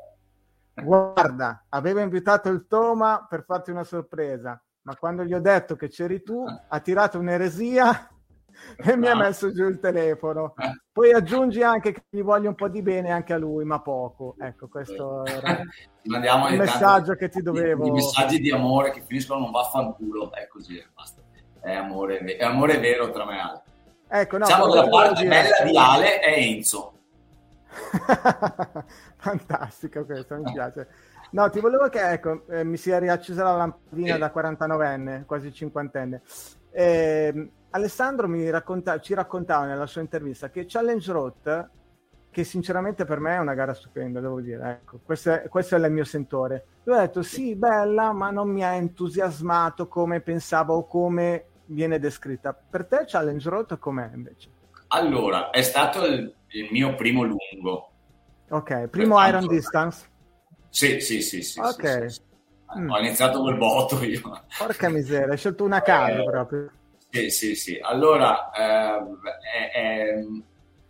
guarda, 0.74 1.66
avevo 1.70 2.00
invitato 2.00 2.50
il 2.50 2.66
Toma 2.68 3.26
per 3.30 3.44
farti 3.46 3.72
una 3.72 3.84
sorpresa, 3.84 4.62
ma 4.84 4.96
quando 4.96 5.24
gli 5.24 5.34
ho 5.34 5.42
detto 5.42 5.76
che 5.76 5.90
c'eri 5.90 6.24
tu, 6.24 6.44
ha 6.68 6.80
tirato 6.80 7.20
un'eresia 7.20 8.10
e 8.78 8.96
mi 8.98 9.08
ha 9.08 9.14
No. 9.14 9.20
messo 9.22 9.52
giù 9.52 9.68
il 9.68 9.80
telefono. 9.80 10.54
Poi 10.92 11.14
aggiungi 11.14 11.62
anche 11.64 11.92
che 11.94 12.04
gli 12.10 12.22
voglio 12.22 12.50
un 12.50 12.56
po' 12.56 12.68
di 12.68 12.82
bene 12.82 13.12
anche 13.12 13.34
a 13.34 13.38
lui, 13.38 13.64
ma 13.64 13.80
poco. 13.82 14.36
Ecco, 14.40 14.68
questo 14.68 15.26
era 15.26 15.62
tanto 16.02 16.56
messaggio 16.56 17.14
che 17.16 17.30
ti 17.30 17.42
dovevo. 17.42 17.86
I 17.86 17.92
messaggi 17.92 18.40
di 18.40 18.52
amore 18.52 18.92
che 18.92 19.02
finiscono 19.02 19.40
non 19.42 19.52
vaffanculo, 19.52 20.34
è 20.34 20.48
così, 20.48 20.84
basta. 20.94 21.22
È 21.62 21.74
amore, 21.76 22.20
è 22.20 22.44
amore 22.44 22.80
vero 22.80 23.12
tra 23.12 23.24
me 23.26 23.36
e 23.36 23.40
Ale. 23.40 23.62
Ecco, 24.14 24.38
no, 24.38 24.46
diciamo 24.46 24.68
che 24.68 24.76
la 24.78 24.90
parte 24.90 25.26
bella 25.28 25.64
di 25.64 25.78
Ale 25.78 26.20
è 26.20 26.38
Enzo. 26.40 26.94
Fantastico 29.18 30.06
questo, 30.06 30.36
mi 30.36 30.52
piace. 30.52 30.88
No, 31.32 31.50
ti 31.50 31.60
volevo 31.60 31.88
che 31.88 32.12
ecco, 32.12 32.46
eh, 32.48 32.64
mi 32.64 32.78
sia 32.78 33.00
riaccesa 33.00 33.44
la 33.44 33.56
lampadina 33.56 34.18
da 34.18 34.32
49enne, 34.34 35.26
quasi 35.26 35.54
cinquantenne. 35.54 36.22
Ehm, 36.72 37.50
Alessandro 37.72 38.28
mi 38.28 38.50
racconta- 38.50 39.00
ci 39.00 39.14
raccontava 39.14 39.66
nella 39.66 39.86
sua 39.86 40.02
intervista 40.02 40.50
che 40.50 40.66
Challenge 40.68 41.12
Road, 41.12 41.70
che 42.30 42.44
sinceramente 42.44 43.06
per 43.06 43.20
me 43.20 43.36
è 43.36 43.40
una 43.40 43.54
gara 43.54 43.74
stupenda, 43.74 44.20
devo 44.20 44.42
dire, 44.42 44.70
ecco, 44.70 45.00
questo 45.04 45.32
è, 45.32 45.48
questo 45.48 45.76
è 45.76 45.80
il 45.80 45.92
mio 45.92 46.04
sentore. 46.04 46.66
Lui 46.84 46.98
ha 46.98 47.02
detto 47.02 47.22
sì, 47.22 47.56
bella, 47.56 48.12
ma 48.12 48.30
non 48.30 48.50
mi 48.50 48.64
ha 48.64 48.74
entusiasmato 48.74 49.88
come 49.88 50.20
pensavo 50.20 50.76
o 50.76 50.86
come 50.86 51.46
viene 51.66 52.00
descritta. 52.00 52.54
Per 52.54 52.86
te 52.86 53.04
Challenge 53.06 53.50
Road 53.50 53.80
com'è 53.80 54.10
invece? 54.14 54.50
Allora, 54.88 55.50
è 55.52 55.62
stato 55.62 56.06
il, 56.06 56.34
il 56.54 56.68
mio 56.72 56.96
primo 56.96 57.24
lungo. 57.24 57.92
Ok, 58.50 58.88
primo 58.88 59.16
Pertanto- 59.16 59.28
Iron 59.46 59.48
Distance. 59.48 60.10
Sì, 60.70 61.00
sì, 61.02 61.22
sì, 61.22 61.42
sì. 61.42 61.60
Ok. 61.60 62.02
sì, 62.04 62.10
sì. 62.10 62.22
Mm. 62.80 62.90
Ho 62.90 63.00
iniziato 63.00 63.40
col 63.42 63.58
botto 63.58 64.02
io. 64.04 64.22
Porca 64.58 64.88
miseria, 64.90 65.32
hai 65.32 65.38
scelto 65.38 65.64
una 65.66 65.82
caso 65.82 66.22
Eh, 66.22 66.24
proprio. 66.26 66.72
Sì, 67.10 67.30
sì, 67.30 67.56
sì. 67.56 67.78
Allora, 67.82 68.50
è- 68.52 69.72
è- 69.74 70.24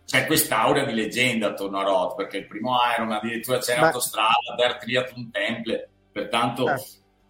c'è 0.04 0.26
quest'aura 0.26 0.84
di 0.84 0.92
leggenda 0.92 1.48
attorno 1.48 1.78
a 1.80 1.82
Roth, 1.82 2.14
perché 2.16 2.36
il 2.38 2.46
primo 2.46 2.76
Iron 2.96 3.10
addirittura 3.10 3.58
c'è 3.58 3.78
Beh. 3.78 3.86
autostrada, 3.86 4.54
Der 4.56 4.76
Triathlon 4.78 5.30
Temple, 5.32 5.88
pertanto 6.12 6.68
Eh. 6.68 6.80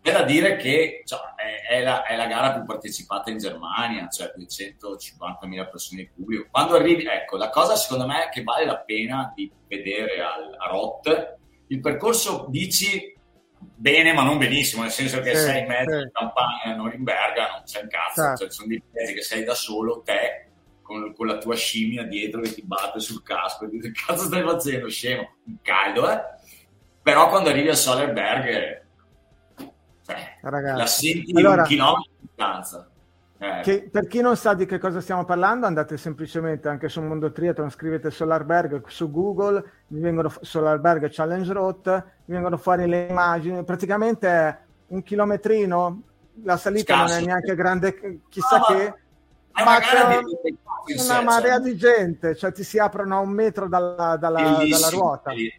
C'è 0.03 0.12
da 0.12 0.22
dire 0.24 0.57
che 0.57 1.03
cioè, 1.05 1.20
è, 1.36 1.74
è 1.74 1.82
la, 1.82 2.03
è 2.05 2.16
la 2.16 2.26
gara 2.26 2.53
più 2.55 2.64
partecipata 2.64 3.30
in 3.30 3.38
Germania, 3.38 4.09
cioè 4.09 4.32
250.000 4.36 5.70
persone 5.70 6.00
in 6.03 6.09
pubblico. 6.12 6.48
Quando 6.50 6.74
arrivi, 6.74 7.07
ecco, 7.07 7.36
la 7.36 7.50
cosa 7.50 7.76
secondo 7.76 8.07
me 8.07 8.28
che 8.32 8.42
vale 8.42 8.64
la 8.64 8.78
pena 8.78 9.32
di 9.34 9.50
vedere 9.68 10.20
al, 10.20 10.57
a 10.59 10.68
Roth, 10.68 11.36
il 11.68 11.80
percorso 11.80 12.46
dici 12.48 13.14
bene 13.59 14.12
ma 14.12 14.24
non 14.24 14.38
benissimo, 14.38 14.82
nel 14.82 14.90
senso 14.90 15.20
che 15.20 15.36
Sì, 15.36 15.44
sei 15.44 15.61
in 15.61 15.68
mezzo 15.68 15.96
sì. 15.96 16.03
in 16.03 16.11
campagna 16.12 16.62
a 16.64 16.74
Norimberga, 16.74 17.48
non 17.53 17.62
c'è 17.64 17.80
un 17.82 17.88
cazzo, 17.88 18.22
Certo. 18.22 18.38
cioè, 18.38 18.50
sono 18.50 18.68
dei 18.68 18.82
pezzi 18.90 19.14
che 19.14 19.22
sei 19.22 19.44
da 19.44 19.55
solo, 19.55 20.03
te, 20.05 20.48
con, 20.82 21.14
con 21.14 21.26
la 21.28 21.38
tua 21.38 21.55
scimmia 21.55 22.03
dietro 22.03 22.40
che 22.40 22.55
ti 22.55 22.62
batte 22.64 22.98
sul 22.98 23.22
casco 23.22 23.66
e 23.66 23.68
dici 23.68 23.92
cazzo 23.92 24.24
stai 24.24 24.42
facendo, 24.42 24.88
scemo, 24.88 25.36
caldo, 25.62 26.11
eh? 26.11 26.20
Però 27.03 27.28
quando 27.28 27.50
arrivi 27.50 27.68
a 27.68 27.74
Solerberg, 27.74 28.81
cioè, 30.07 30.36
Ragazzi, 30.40 30.78
la 30.78 30.86
senti 30.86 31.32
allora- 31.36 31.62
un 31.62 31.66
chilometro 31.68 32.11
di 32.18 32.26
distanza. 32.26 32.86
Eh. 33.38 33.61
Che, 33.62 33.88
per 33.90 34.07
chi 34.07 34.20
non 34.20 34.36
sa 34.36 34.55
di 34.55 34.66
che 34.66 34.78
cosa 34.78 35.00
stiamo 35.00 35.24
parlando, 35.24 35.66
andate 35.66 35.96
semplicemente 35.96 36.68
anche 36.68 36.88
su 36.88 37.00
Mondo 37.03 37.32
Triathlon, 37.32 37.70
scrivete 37.70 38.11
Solarberg 38.12 38.86
su 38.86 39.11
Google, 39.11 39.64
vi 39.88 39.98
vengono 40.00 40.32
Solarberg 40.40 41.09
Challenge 41.11 41.53
Route, 41.53 42.05
vi 42.26 42.34
vengono 42.34 42.57
fuori 42.57 42.86
le 42.86 43.07
immagini, 43.11 43.64
praticamente 43.64 44.28
è 44.28 44.59
un 44.88 45.03
chilometrino, 45.03 46.03
la 46.44 46.57
salita 46.57 46.94
Scarso. 46.94 47.14
non 47.14 47.22
è 47.22 47.26
neanche 47.26 47.55
grande, 47.57 48.20
chissà 48.28 48.59
No, 48.59 48.64
che, 48.66 48.94
È 49.55 49.62
ma 49.64 49.78
c'è 49.80 50.18
di- 50.20 50.59
una 50.94 51.14
cioè, 51.14 51.22
marea 51.22 51.59
di 51.59 51.76
gente, 51.76 52.34
cioè 52.34 52.53
ti 52.53 52.64
si 52.64 52.78
aprono 52.78 53.16
a 53.16 53.20
un 53.20 53.30
metro 53.30 53.68
dalla, 53.68 54.16
dalla- 54.16 54.64
dalla 54.68 54.88
ruota. 54.88 55.32
Il 55.32 55.53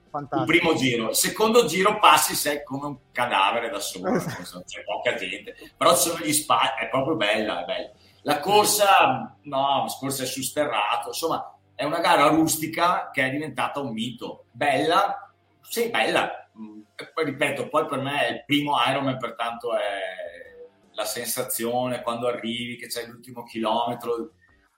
primo 0.46 0.74
giro, 0.76 1.10
il 1.10 1.16
secondo 1.16 1.66
giro 1.66 1.98
passi 2.00 2.36
sei 2.36 2.64
come 2.64 2.88
un 2.88 2.98
cadavere 3.12 3.70
da 3.70 3.80
solo, 3.80 4.14
Esatto. 4.16 4.64
c'è 4.66 4.84
poca 4.84 5.16
gente, 5.16 5.56
però 5.78 5.96
ci 5.96 6.10
sono 6.10 6.24
gli 6.26 6.34
spazi, 6.34 6.84
è 6.84 6.90
proprio 6.90 7.16
bella, 7.16 7.62
è 7.62 7.66
bella. 7.66 7.90
La 8.24 8.40
corsa, 8.40 9.38
no, 9.44 9.84
la 9.86 9.96
corsa 10.00 10.24
è 10.24 10.26
su 10.26 10.42
sterrato, 10.42 11.10
insomma, 11.10 11.56
è 11.76 11.84
una 11.84 12.00
gara 12.00 12.28
rustica 12.28 13.10
che 13.12 13.26
è 13.26 13.30
diventata 13.30 13.80
un 13.80 13.92
mito. 13.92 14.46
Bella, 14.52 15.32
sì, 15.62 15.90
bella. 15.90 16.48
Mm, 16.58 16.82
poi 17.14 17.26
ripeto, 17.26 17.68
poi 17.68 17.86
per 17.86 18.00
me 18.00 18.28
è 18.28 18.32
il 18.32 18.44
primo 18.46 18.76
Ironman, 18.88 19.18
pertanto 19.18 19.76
è 19.76 20.33
la 20.94 21.06
sensazione 21.06 22.02
quando 22.02 22.28
arrivi 22.28 22.76
che 22.78 22.88
c'è 22.88 23.06
l'ultimo 23.08 23.44
chilometro, 23.44 24.32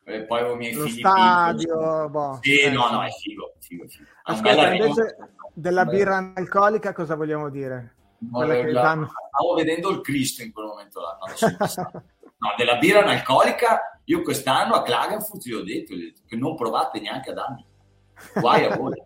e 0.03 0.24
poi 0.24 0.41
ho 0.43 0.53
i 0.53 0.57
miei 0.57 0.74
Lo 0.74 0.84
figli 0.86 0.99
stadio, 0.99 1.78
piccoli. 1.78 2.09
boh. 2.09 2.39
Sì, 2.41 2.59
Eh, 2.59 2.70
no, 2.70 2.89
no, 2.91 3.03
è 3.03 3.09
figo, 3.09 3.53
figo, 3.59 3.86
figo. 3.88 4.41
Bel 4.41 4.74
invece 4.76 5.18
della 5.53 5.86
birra 5.86 6.18
analcolica 6.18 6.93
cosa 6.93 7.16
vogliamo 7.16 7.49
dire? 7.49 7.95
Che 8.20 8.72
La- 8.72 8.82
danno- 8.82 9.09
Stavo 9.30 9.53
vedendo 9.55 9.89
il 9.89 10.01
Cristo 10.01 10.41
in 10.43 10.51
quel 10.51 10.66
momento 10.68 10.99
là. 11.01 11.18
No. 11.20 12.03
No, 12.38 12.53
della 12.57 12.76
birra 12.78 12.99
analcolica, 13.01 13.99
io 14.05 14.22
quest'anno 14.22 14.74
a 14.76 14.84
Klagenfurt 14.84 15.43
vi 15.43 15.53
ho 15.53 15.63
detto, 15.63 15.93
gli 15.93 16.01
ho 16.03 16.05
detto 16.07 16.22
che 16.28 16.36
non 16.36 16.55
provate 16.55 16.99
neanche 16.99 17.32
a 17.32 17.34
darmi. 17.34 17.66
Guai 18.36 18.66
a 18.66 18.76
voi. 18.78 19.01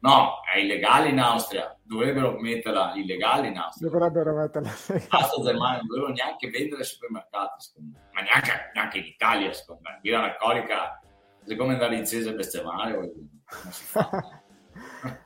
No, 0.00 0.40
è 0.52 0.58
illegale 0.58 1.08
in 1.08 1.18
Austria. 1.18 1.76
Dovrebbero 1.82 2.38
metterla 2.38 2.94
illegale 2.94 3.48
in 3.48 3.58
Austria. 3.58 3.90
Dovrebbero 3.90 4.34
metterla 4.34 4.70
Basta 5.08 5.42
Germania, 5.42 5.78
non 5.78 5.86
dovevano 5.86 6.14
neanche 6.14 6.48
vendere 6.48 6.80
ai 6.80 6.86
supermercati, 6.86 7.62
secondo 7.62 7.90
me. 7.92 8.08
Ma 8.12 8.20
neanche, 8.22 8.70
neanche 8.74 8.98
in 8.98 9.04
Italia, 9.04 9.52
secondo 9.52 9.82
me. 9.84 9.98
Birra 10.00 10.18
analcolica, 10.18 11.00
secondo 11.44 11.66
me 11.66 11.72
andare 11.74 11.96
in 11.96 12.06
Cese 12.06 12.30
e 12.30 12.34
bestemmiare, 12.34 12.92
non 12.92 13.72
si 13.72 13.84
fa. 13.84 14.42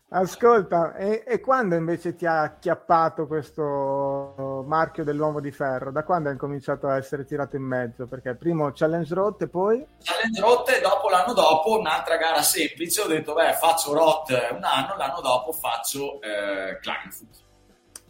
Ascolta, 0.09 0.95
e, 0.95 1.25
e 1.27 1.41
quando 1.41 1.75
invece 1.75 2.15
ti 2.15 2.25
ha 2.25 2.43
acchiappato 2.43 3.27
questo 3.27 4.65
marchio 4.65 5.03
dell'uomo 5.03 5.41
di 5.41 5.51
ferro? 5.51 5.91
Da 5.91 6.05
quando 6.05 6.29
hai 6.29 6.37
cominciato 6.37 6.87
a 6.87 6.97
essere 6.97 7.25
tirato 7.25 7.57
in 7.57 7.65
mezzo? 7.65 8.07
Perché 8.07 8.37
primo 8.37 8.71
Challenge 8.73 9.13
Road 9.13 9.43
e 9.43 9.49
poi... 9.49 9.85
Challenge 10.01 10.41
Rotte, 10.41 10.81
dopo 10.81 11.09
l'anno 11.09 11.33
dopo 11.33 11.79
un'altra 11.79 12.17
gara 12.17 12.43
semplice, 12.43 13.01
ho 13.01 13.09
detto 13.09 13.35
beh 13.35 13.55
faccio 13.55 13.93
Rot 13.93 14.31
un 14.53 14.63
anno, 14.63 14.97
l'anno 14.97 15.21
dopo 15.21 15.51
faccio 15.51 16.21
eh, 16.23 16.79
Klagenfurt. 16.81 17.43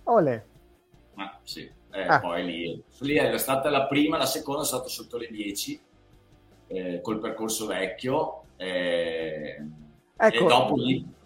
Ole, 0.04 0.46
Ma 1.14 1.38
sì, 1.42 1.62
eh, 1.90 2.06
Ah. 2.06 2.20
poi 2.20 2.44
lì, 2.44 2.84
lì 2.98 3.14
è 3.14 3.38
stata 3.38 3.70
la 3.70 3.86
prima, 3.86 4.18
la 4.18 4.26
seconda 4.26 4.60
è 4.62 4.66
stato 4.66 4.88
sotto 4.88 5.16
le 5.16 5.28
10 5.28 5.80
eh, 6.66 7.00
col 7.00 7.18
percorso 7.18 7.64
vecchio 7.66 8.42
eh, 8.56 9.56
Ecco. 10.16 10.44
e 10.44 10.46
dopo 10.46 10.76
lì 10.76 11.22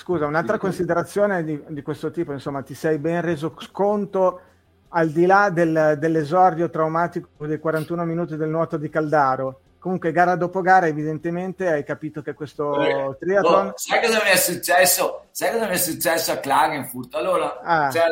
scusa, 0.00 0.24
un'altra 0.26 0.56
considerazione 0.56 1.44
di, 1.44 1.62
di 1.68 1.82
questo 1.82 2.10
tipo, 2.10 2.32
insomma, 2.32 2.62
ti 2.62 2.74
sei 2.74 2.96
ben 2.98 3.20
reso 3.20 3.54
conto 3.70 4.40
al 4.88 5.10
di 5.10 5.26
là 5.26 5.50
del- 5.50 5.96
dell'esordio 5.98 6.70
traumatico 6.70 7.46
dei 7.46 7.58
41 7.58 8.04
minuti 8.04 8.36
del 8.36 8.48
nuoto 8.48 8.78
di 8.78 8.88
Caldaro. 8.88 9.60
Comunque, 9.78 10.10
gara 10.12 10.36
dopo 10.36 10.60
gara, 10.62 10.86
evidentemente 10.86 11.68
hai 11.68 11.84
capito 11.84 12.22
che 12.22 12.32
questo 12.34 12.80
Eh, 12.80 13.16
triathlon... 13.18 13.66
oh, 13.68 13.72
sai 13.76 14.00
cosa 14.02 14.22
mi 14.24 14.30
è 14.30 14.36
successo? 14.36 15.26
Sai 15.30 15.52
cosa 15.52 15.66
mi 15.66 15.74
è 15.74 15.78
successo 15.78 16.32
a 16.32 16.36
Klagenfurt? 16.38 17.14
Allora, 17.14 17.60
Ah. 17.62 17.88
c'era 17.88 18.08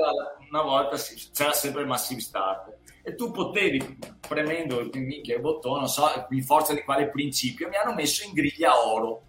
una 0.51 0.62
volta 0.62 0.97
c'era 1.32 1.53
sempre 1.53 1.82
il 1.82 1.86
massive 1.89 2.20
start 2.20 2.76
e 3.03 3.14
tu 3.14 3.30
potevi, 3.30 3.99
premendo 4.26 4.80
il, 4.80 4.91
minchia, 4.95 5.34
il 5.36 5.41
bottone, 5.43 5.80
non 5.80 5.89
so 5.89 6.07
in 6.30 6.43
forza 6.45 6.72
di 6.74 6.82
quale 6.84 7.09
principio, 7.09 7.68
mi 7.68 7.76
hanno 7.76 7.95
messo 7.95 8.24
in 8.26 8.32
griglia 8.34 8.72
oro. 8.86 9.24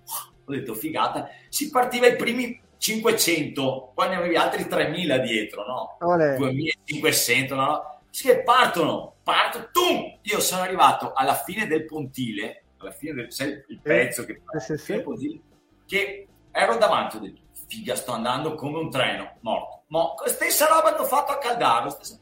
Ho 0.49 0.55
detto 0.55 0.73
figata, 0.73 1.29
si 1.47 1.69
partiva 1.69 2.07
i 2.07 2.15
primi 2.15 2.59
500, 2.77 3.91
poi 3.93 4.09
ne 4.09 4.15
avevi 4.15 4.35
altri 4.35 4.67
3000 4.67 5.17
dietro, 5.19 5.65
no? 5.65 5.97
Olè. 5.99 6.35
2500, 6.37 7.55
no? 7.55 7.99
Sì, 8.09 8.35
partono, 8.43 9.17
partono, 9.21 9.69
tum! 9.71 10.17
Io 10.23 10.39
sono 10.39 10.63
arrivato 10.63 11.13
alla 11.13 11.35
fine 11.35 11.67
del 11.67 11.85
pontile, 11.85 12.63
alla 12.77 12.91
fine 12.91 13.13
del 13.13 13.31
sai, 13.31 13.49
il 13.67 13.79
pezzo 13.81 14.25
che, 14.25 14.41
Sì, 14.57 14.75
sì, 14.77 14.99
pontile, 15.01 15.39
che 15.85 16.27
ero 16.51 16.77
davanti, 16.77 17.17
ho 17.17 17.19
detto, 17.19 17.41
figa, 17.67 17.95
sto 17.95 18.13
andando 18.13 18.55
come 18.55 18.79
un 18.79 18.89
treno, 18.89 19.37
morto. 19.41 19.83
Mo, 19.89 20.15
stessa 20.25 20.65
roba 20.65 20.95
che 20.95 21.01
ho 21.01 21.05
fatto 21.05 21.31
a 21.31 21.37
Caldaro, 21.37 21.89
stessa- 21.91 22.17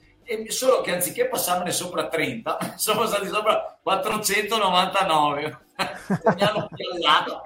solo 0.49 0.81
che 0.81 0.93
anziché 0.93 1.27
passarmene 1.27 1.71
sopra 1.71 2.07
30, 2.07 2.75
sono 2.75 2.99
passati 2.99 3.27
sopra 3.27 3.77
499. 3.81 5.59
Mi 6.35 6.41
hanno 6.41 6.69
piallato. 6.73 7.41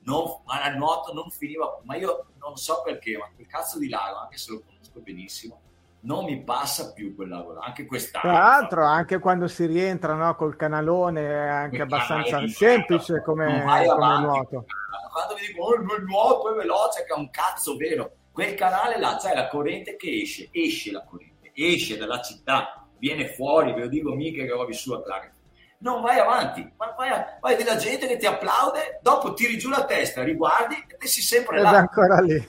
No, 0.00 0.42
ma 0.46 0.68
nuoto 0.70 1.12
non 1.12 1.30
finiva, 1.30 1.80
ma 1.84 1.96
io 1.96 2.26
non 2.38 2.56
so 2.56 2.82
perché, 2.82 3.16
ma 3.16 3.28
quel 3.34 3.46
cazzo 3.46 3.78
di 3.78 3.88
lago, 3.88 4.18
anche 4.18 4.38
se 4.38 4.52
lo 4.52 4.62
conosco 4.64 5.00
benissimo, 5.00 5.60
non 6.00 6.24
mi 6.24 6.42
passa 6.42 6.92
più 6.92 7.14
quel 7.14 7.28
lago, 7.28 7.52
là, 7.52 7.60
anche 7.60 7.84
quest'anno. 7.84 8.32
Tra 8.32 8.40
l'altro, 8.40 8.84
anche 8.84 9.18
quando 9.18 9.48
si 9.48 9.66
rientra 9.66 10.14
no, 10.14 10.34
col 10.36 10.56
canalone 10.56 11.26
è 11.26 11.48
anche 11.48 11.82
abbastanza 11.82 12.46
semplice 12.48 13.22
come, 13.22 13.46
non 13.46 13.60
come 13.66 13.88
avanti. 13.88 14.22
nuoto. 14.22 14.64
Quando 15.12 15.34
mi 15.34 15.46
dicono 15.46 15.92
oh, 15.92 15.96
il 15.96 16.04
nuoto 16.04 16.52
è 16.52 16.56
veloce, 16.56 17.04
che 17.04 17.12
è 17.12 17.18
un 17.18 17.30
cazzo 17.30 17.76
vero, 17.76 18.12
quel 18.32 18.54
canale 18.54 18.98
là 18.98 19.16
c'è 19.20 19.34
la 19.34 19.48
corrente 19.48 19.96
che 19.96 20.20
esce, 20.22 20.48
esce 20.52 20.92
la 20.92 21.02
corrente, 21.04 21.27
esce 21.64 21.96
dalla 21.96 22.20
città, 22.20 22.86
viene 22.98 23.28
fuori, 23.28 23.72
ve 23.72 23.80
lo 23.80 23.88
dico 23.88 24.14
mica 24.14 24.44
che 24.44 24.52
ho 24.52 24.64
vissuto 24.64 24.98
a 24.98 25.02
Clark. 25.02 25.32
Non 25.80 26.02
vai 26.02 26.18
avanti, 26.18 26.68
ma 26.76 26.92
vai, 26.96 27.10
a- 27.10 27.38
vai 27.40 27.56
della 27.56 27.76
gente 27.76 28.06
che 28.06 28.16
ti 28.16 28.26
applaude, 28.26 28.98
dopo 29.00 29.32
tiri 29.34 29.58
giù 29.58 29.68
la 29.68 29.84
testa, 29.84 30.24
riguardi 30.24 30.74
e 30.98 31.06
sei 31.06 31.22
sempre 31.22 31.58
Ed 31.58 31.62
là. 31.62 31.72
è 31.72 31.76
ancora 31.76 32.20
lì. 32.20 32.36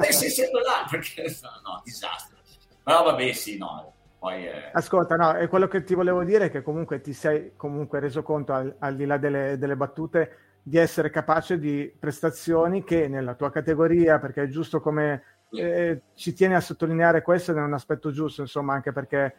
Te 0.00 0.12
sei 0.12 0.28
sempre 0.28 0.60
là 0.60 0.86
perché 0.88 1.22
no, 1.22 1.80
disastro. 1.82 2.36
Però 2.82 3.02
vabbè, 3.04 3.32
sì, 3.32 3.56
no, 3.56 3.94
poi 4.18 4.44
è... 4.44 4.70
Ascolta, 4.72 5.16
no, 5.16 5.36
e 5.36 5.48
quello 5.48 5.66
che 5.66 5.82
ti 5.84 5.94
volevo 5.94 6.24
dire 6.24 6.46
è 6.46 6.50
che 6.50 6.62
comunque 6.62 7.00
ti 7.00 7.14
sei 7.14 7.52
comunque 7.56 8.00
reso 8.00 8.22
conto, 8.22 8.52
al, 8.52 8.74
al 8.78 8.96
di 8.96 9.06
là 9.06 9.16
delle, 9.16 9.56
delle 9.56 9.76
battute, 9.76 10.58
di 10.62 10.78
essere 10.78 11.10
capace 11.10 11.58
di 11.58 11.94
prestazioni 11.98 12.84
che 12.84 13.06
nella 13.06 13.34
tua 13.34 13.50
categoria, 13.50 14.18
perché 14.18 14.44
è 14.44 14.48
giusto 14.48 14.80
come 14.80 15.33
eh, 15.56 16.02
ci 16.14 16.32
tieni 16.32 16.54
a 16.54 16.60
sottolineare 16.60 17.22
questo 17.22 17.50
ed 17.50 17.58
è 17.58 17.60
un 17.60 17.74
aspetto 17.74 18.10
giusto, 18.10 18.42
insomma, 18.42 18.74
anche 18.74 18.92
perché 18.92 19.34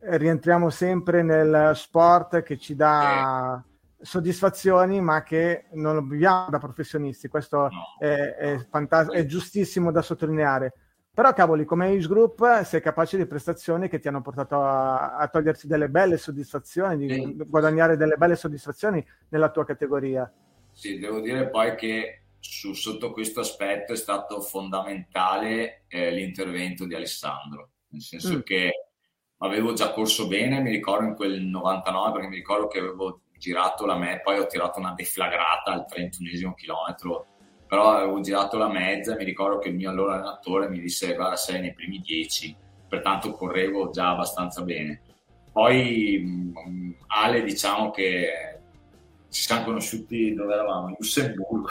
eh, 0.00 0.16
rientriamo 0.16 0.70
sempre 0.70 1.22
nel 1.22 1.72
sport 1.74 2.42
che 2.42 2.58
ci 2.58 2.74
dà 2.74 3.62
soddisfazioni, 4.00 5.00
ma 5.00 5.22
che 5.22 5.66
non 5.72 5.94
lo 5.94 6.02
viviamo 6.02 6.48
da 6.50 6.58
professionisti. 6.58 7.28
Questo 7.28 7.68
è, 7.98 8.06
è 8.06 8.66
fantas- 8.70 9.10
è 9.10 9.24
giustissimo 9.26 9.90
da 9.90 10.02
sottolineare. 10.02 10.72
Però, 11.12 11.32
cavoli, 11.32 11.64
come 11.64 11.88
age 11.88 12.06
group 12.06 12.62
sei 12.62 12.80
capace 12.80 13.16
di 13.16 13.26
prestazioni 13.26 13.88
che 13.88 13.98
ti 13.98 14.08
hanno 14.08 14.22
portato 14.22 14.62
a, 14.62 15.16
a 15.16 15.28
toglierti 15.28 15.66
delle 15.66 15.88
belle 15.88 16.16
soddisfazioni, 16.16 17.06
di 17.06 17.36
guadagnare 17.46 17.96
delle 17.96 18.16
belle 18.16 18.36
soddisfazioni 18.36 19.04
nella 19.28 19.50
tua 19.50 19.66
categoria. 19.66 20.32
Sì, 20.70 20.98
devo 20.98 21.20
dire 21.20 21.48
poi 21.48 21.74
che 21.74 22.19
su- 22.40 22.72
sotto 22.74 23.12
questo 23.12 23.40
aspetto 23.40 23.92
è 23.92 23.96
stato 23.96 24.40
fondamentale 24.40 25.84
eh, 25.88 26.10
l'intervento 26.10 26.86
di 26.86 26.94
Alessandro, 26.94 27.70
nel 27.88 28.02
senso 28.02 28.36
Mm. 28.38 28.40
che 28.40 28.72
avevo 29.38 29.72
già 29.72 29.92
corso 29.92 30.26
bene, 30.26 30.60
mi 30.60 30.70
ricordo 30.70 31.06
in 31.06 31.14
quel 31.14 31.40
99, 31.42 32.12
perché 32.12 32.28
mi 32.28 32.34
ricordo 32.36 32.66
che 32.68 32.78
avevo 32.78 33.22
girato 33.38 33.86
la 33.86 33.96
mezza, 33.96 34.20
poi 34.20 34.38
ho 34.38 34.46
tirato 34.46 34.78
una 34.78 34.92
deflagrata 34.92 35.72
al 35.72 35.86
31esimo 35.88 36.54
chilometro, 36.54 37.26
però 37.66 37.90
avevo 37.92 38.20
girato 38.20 38.58
la 38.58 38.68
mezza 38.68 39.14
e 39.14 39.16
mi 39.16 39.24
ricordo 39.24 39.58
che 39.58 39.68
il 39.68 39.76
mio 39.76 39.88
allora 39.90 40.14
allenatore 40.14 40.68
mi 40.68 40.80
disse 40.80 41.14
guarda 41.14 41.36
sei 41.36 41.60
nei 41.60 41.72
primi 41.72 42.00
10, 42.00 42.54
pertanto 42.88 43.32
correvo 43.32 43.90
già 43.90 44.10
abbastanza 44.10 44.62
bene. 44.62 45.02
Poi 45.52 46.18
mh, 46.22 46.94
Ale 47.06 47.42
diciamo 47.42 47.90
che 47.90 48.58
ci 49.30 49.42
siamo 49.42 49.64
conosciuti 49.64 50.34
dove 50.34 50.52
eravamo? 50.52 50.88
In 50.88 50.96
Lussemburgo, 50.98 51.68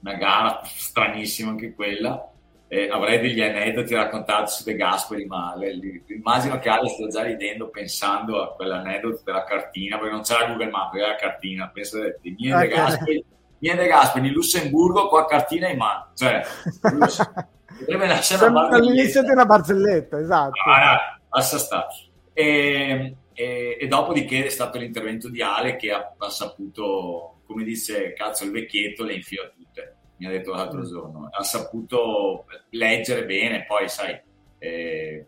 una 0.00 0.14
gara 0.14 0.60
stranissima 0.64 1.50
anche 1.50 1.74
quella. 1.74 2.30
E 2.68 2.88
avrei 2.88 3.20
degli 3.20 3.40
aneddoti 3.40 3.94
da 3.94 4.02
raccontarti 4.02 4.50
su 4.50 4.64
De 4.64 4.74
Gasperi, 4.74 5.24
ma 5.24 5.54
le- 5.56 5.74
li- 5.74 6.02
immagino 6.08 6.58
che 6.58 6.68
Ale 6.68 6.88
stia 6.88 7.06
già 7.06 7.22
ridendo 7.22 7.68
pensando 7.68 8.42
a 8.42 8.54
quell'aneddoto 8.54 9.20
della 9.24 9.44
cartina, 9.44 9.98
perché 9.98 10.12
non 10.12 10.22
c'era 10.22 10.46
Google 10.46 10.70
Maps, 10.70 10.96
era 10.96 11.08
la 11.08 11.14
cartina. 11.14 11.70
Penso 11.72 11.98
di 12.20 12.34
mie 12.36 12.56
De 12.56 12.64
Ok. 12.64 12.74
Gasperi, 12.74 13.24
mie 13.58 13.74
De 13.76 13.86
Gasperi 13.86 14.26
in 14.26 14.32
Lussemburgo 14.32 15.06
con 15.06 15.20
la 15.20 15.26
cartina 15.26 15.68
in 15.68 15.76
mano. 15.76 16.08
Cioè, 16.14 16.42
potrebbe 17.78 18.06
lasciare 18.06 18.46
una 18.46 18.68
all'inizio 18.68 19.22
di 19.22 19.30
una 19.30 19.44
barzelletta, 19.44 20.18
esatto. 20.18 20.60
Ah, 20.68 21.18
basta 21.28 21.58
stare. 21.58 21.86
E, 22.32 23.16
e, 23.32 23.78
e, 23.80 23.86
dopodiché 23.86 24.46
è 24.46 24.48
stato 24.48 24.78
l'intervento 24.78 25.28
di 25.28 25.42
Ale 25.42 25.76
che 25.76 25.92
ha, 25.92 26.14
ha, 26.16 26.30
saputo, 26.30 27.35
come 27.46 27.64
dice 27.64 28.12
cazzo 28.12 28.44
il 28.44 28.50
vecchietto, 28.50 29.04
le 29.04 29.14
infila 29.14 29.48
tutte, 29.48 29.96
mi 30.18 30.26
ha 30.26 30.30
detto 30.30 30.52
l'altro 30.52 30.80
mm. 30.80 30.84
giorno, 30.84 31.28
ha 31.30 31.42
saputo 31.42 32.46
leggere 32.70 33.24
bene, 33.24 33.64
poi 33.64 33.88
sai, 33.88 34.20
eh, 34.58 35.26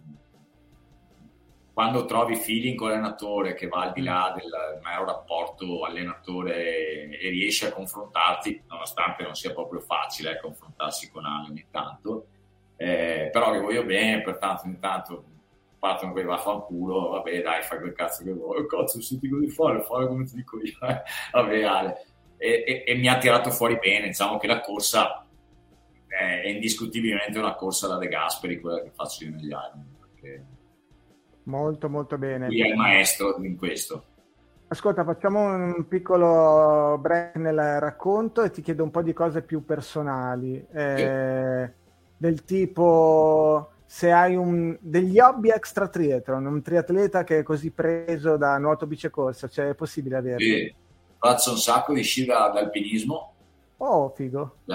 quando 1.79 2.07
trovi 2.07 2.35
feeling 2.35 2.77
con 2.77 2.89
l'allenatore 2.89 3.55
che 3.55 3.69
va 3.69 3.83
al 3.83 3.93
di 3.93 4.03
là 4.03 4.35
del 4.37 4.81
mero 4.83 5.05
rapporto 5.05 5.85
allenatore 5.85 7.09
e 7.09 7.29
riesci 7.29 7.67
a 7.67 7.73
confrontarti, 7.73 8.65
nonostante 8.67 9.23
non 9.23 9.37
sia 9.37 9.53
proprio 9.53 9.79
facile 9.79 10.33
eh, 10.33 10.41
confrontarsi 10.41 11.09
con 11.09 11.25
Ale 11.25 11.51
ogni 11.51 11.67
tanto, 11.71 12.27
eh, 12.75 13.29
però 13.33 13.53
che 13.53 13.61
voglio 13.61 13.85
bene, 13.85 14.23
pertanto 14.23 14.63
ogni 14.65 14.81
tanto 14.81 15.25
partono 15.79 16.11
quelli 16.11 16.27
vaffanculo, 16.27 17.11
vabbè 17.11 17.43
dai 17.43 17.63
fai 17.63 17.79
quel 17.79 17.93
cazzo 17.93 18.25
che 18.25 18.33
vuoi, 18.33 18.59
oh, 18.61 18.67
cazzo 18.67 19.01
senti 19.01 19.29
così 19.29 19.49
fuori, 19.49 19.81
fare 19.83 20.09
come 20.09 20.25
ti 20.25 20.35
dico 20.35 20.59
io, 20.61 20.77
vabbè 21.31 21.63
Ale. 21.63 22.07
E, 22.39 22.65
e, 22.67 22.85
e, 22.87 22.95
mi 22.95 23.09
ha 23.09 23.19
tirato 23.19 23.51
fuori 23.51 23.79
bene, 23.79 24.07
diciamo 24.07 24.39
che 24.39 24.47
la 24.47 24.61
corsa 24.61 25.27
è 26.07 26.49
indiscutibilmente 26.49 27.39
una 27.39 27.55
corsa 27.55 27.89
da 27.89 27.99
De 27.99 28.09
Gasperi, 28.09 28.61
quella 28.61 28.83
che 28.83 28.91
faccio 28.95 29.25
io 29.25 29.31
negli 29.31 29.53
anni. 29.53 29.85
Perché 30.01 30.45
Molto, 31.49 31.89
molto 31.89 32.19
bene. 32.19 32.47
Lui 32.47 32.63
è 32.63 32.69
il 32.69 32.77
maestro 32.77 33.37
in 33.43 33.57
questo. 33.57 34.05
Ascolta, 34.69 35.03
facciamo 35.03 35.47
un 35.47 35.89
piccolo 35.89 36.99
break 37.01 37.37
nel 37.37 37.81
racconto 37.81 38.43
e 38.43 38.51
ti 38.51 38.61
chiedo 38.61 38.85
un 38.85 38.91
po' 38.91 39.03
di 39.03 39.15
cose 39.15 39.41
più 39.43 39.65
personali. 39.65 40.65
Eh. 40.71 41.73
Del 42.19 42.45
tipo 42.45 43.71
se 43.87 44.13
hai 44.13 44.37
un, 44.37 44.77
degli 44.79 45.19
hobby 45.19 45.51
extra 45.51 45.89
triathlon, 45.89 46.45
un 46.45 46.61
triatleta 46.61 47.25
che 47.25 47.39
è 47.39 47.43
così 47.43 47.71
preso 47.71 48.37
da 48.37 48.59
nuoto, 48.59 48.87
bici 48.87 49.09
corsa, 49.09 49.49
cioè 49.49 49.71
è 49.71 49.75
possibile 49.75 50.17
averlo? 50.17 50.45
Sì. 50.45 50.75
Faccio 51.19 51.51
un 51.51 51.59
sacco 51.59 51.93
di 51.93 52.03
sci 52.03 52.25
d'alpinismo 52.25 53.33
Oh, 53.81 54.13
figo. 54.15 54.57
Eh? 54.67 54.75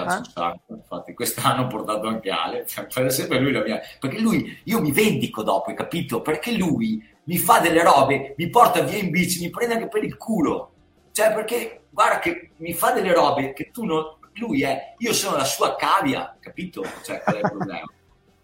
Infatti, 0.68 1.12
quest'anno 1.12 1.64
ho 1.64 1.66
portato 1.66 2.06
anche 2.06 2.30
Ale, 2.30 2.66
cioè, 2.66 2.86
per 2.86 3.12
sempre 3.12 3.38
lui 3.38 3.52
la 3.52 3.62
mia... 3.62 3.80
Perché 4.00 4.18
lui, 4.18 4.60
io 4.64 4.80
mi 4.80 4.92
vendico 4.92 5.42
dopo, 5.42 5.68
hai 5.68 5.76
capito? 5.76 6.22
Perché 6.22 6.52
lui 6.52 7.06
mi 7.24 7.36
fa 7.36 7.58
delle 7.58 7.82
robe, 7.82 8.34
mi 8.38 8.48
porta 8.48 8.80
via 8.80 8.96
in 8.96 9.10
bici, 9.10 9.42
mi 9.42 9.50
prende 9.50 9.74
anche 9.74 9.88
per 9.88 10.04
il 10.04 10.16
culo. 10.16 10.72
Cioè, 11.12 11.34
perché, 11.34 11.82
guarda 11.90 12.18
che 12.18 12.52
mi 12.56 12.72
fa 12.72 12.92
delle 12.92 13.12
robe 13.12 13.52
che 13.52 13.70
tu 13.70 13.84
non... 13.84 14.02
Lui 14.36 14.62
è, 14.62 14.94
io 14.96 15.12
sono 15.12 15.36
la 15.36 15.44
sua 15.44 15.76
cavia, 15.76 16.34
capito? 16.40 16.82
Cioè, 17.04 17.22
qual 17.22 17.36
è 17.36 17.40
il 17.40 17.50
problema? 17.50 17.86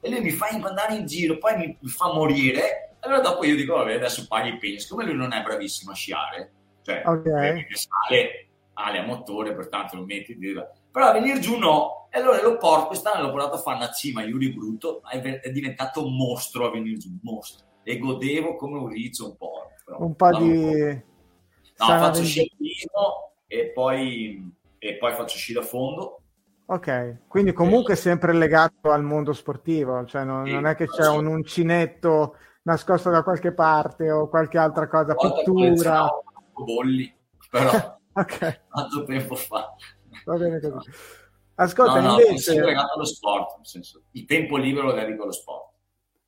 e 0.03 0.11
lui 0.11 0.21
mi 0.21 0.31
fa 0.31 0.49
andare 0.49 0.95
in 0.95 1.07
giro, 1.07 1.39
poi 1.39 1.57
mi, 1.57 1.89
fa 1.89 2.13
morire, 2.13 2.97
allora 3.01 3.21
dopo 3.21 3.45
io 3.45 3.57
dico, 3.57 3.77
vabbè, 3.77 3.95
adesso 3.95 4.27
paghi 4.27 4.49
il 4.49 4.59
penso. 4.59 4.81
Siccome 4.81 5.05
lui 5.05 5.17
non 5.17 5.33
è 5.33 5.43
bravissimo 5.43 5.91
a 5.91 5.95
sciare, 5.95 6.53
cioè, 6.83 7.03
okay. 7.05 7.67
sale 7.71 8.49
ali 8.75 8.99
a 8.99 9.05
motore, 9.05 9.55
pertanto 9.55 9.97
lo 9.97 10.05
metti 10.05 10.37
però 10.91 11.07
a 11.07 11.13
venire 11.13 11.39
giù 11.39 11.57
no, 11.57 12.09
e 12.11 12.19
allora 12.19 12.43
lo 12.43 12.57
porto, 12.57 12.89
quest'anno 12.89 13.23
l'ho 13.23 13.31
portato 13.31 13.57
a 13.57 13.61
fare 13.61 13.77
una 13.77 13.91
cima, 13.91 14.23
Yuri 14.23 14.53
Brutto, 14.53 15.03
è, 15.09 15.51
diventato 15.51 16.05
un 16.05 16.17
mostro 16.17 16.67
a 16.67 16.71
venire 16.71 16.97
giù, 16.97 17.09
un 17.09 17.19
mostro, 17.23 17.67
e 17.85 17.99
godevo 17.99 18.57
come 18.57 18.79
un 18.79 18.89
riccio 18.89 19.27
un 19.27 19.37
po'. 19.37 19.71
Però, 19.85 20.03
un 20.03 20.17
po' 20.17 20.37
di... 20.37 21.09
No, 21.79 21.87
faccio 21.87 22.23
sci 22.23 22.51
e 23.47 23.71
poi, 23.73 24.53
e 24.79 24.97
poi 24.97 25.13
faccio 25.13 25.37
sci 25.37 25.53
da 25.53 25.63
fondo. 25.63 26.21
Ok, 26.67 27.27
quindi 27.27 27.53
comunque 27.53 27.97
sempre 27.97 28.33
legato 28.33 28.91
al 28.91 29.03
mondo 29.03 29.33
sportivo, 29.33 30.05
cioè 30.05 30.23
non, 30.25 30.47
sì, 30.47 30.53
non 30.53 30.67
è 30.67 30.77
che 30.77 30.87
c'è 30.87 31.09
un 31.09 31.27
uncinetto 31.27 32.37
nascosto 32.63 33.11
da 33.11 33.23
qualche 33.23 33.53
parte 33.53 34.11
o 34.11 34.29
qualche 34.29 34.59
altra 34.59 34.87
cosa, 34.87 35.15
pittura. 35.15 36.09
Bolli, 36.65 37.13
però 37.51 37.71
ok. 38.13 38.61
Tanto 38.69 39.05
tempo 39.05 39.35
fa. 39.35 39.75
Va 40.25 40.37
bene 40.37 40.61
così. 40.61 40.91
Ascolta, 41.55 42.01
no, 42.01 42.13
no, 42.13 42.21
invece... 42.21 42.55
è 42.55 42.65
legato 42.65 42.95
allo 42.95 43.05
sport, 43.05 43.57
nel 43.57 43.67
senso, 43.67 44.05
il 44.13 44.25
tempo 44.25 44.57
libero 44.57 44.87
lo 44.87 44.93
dedico 44.93 45.25
allo 45.25 45.33
sport. 45.33 45.69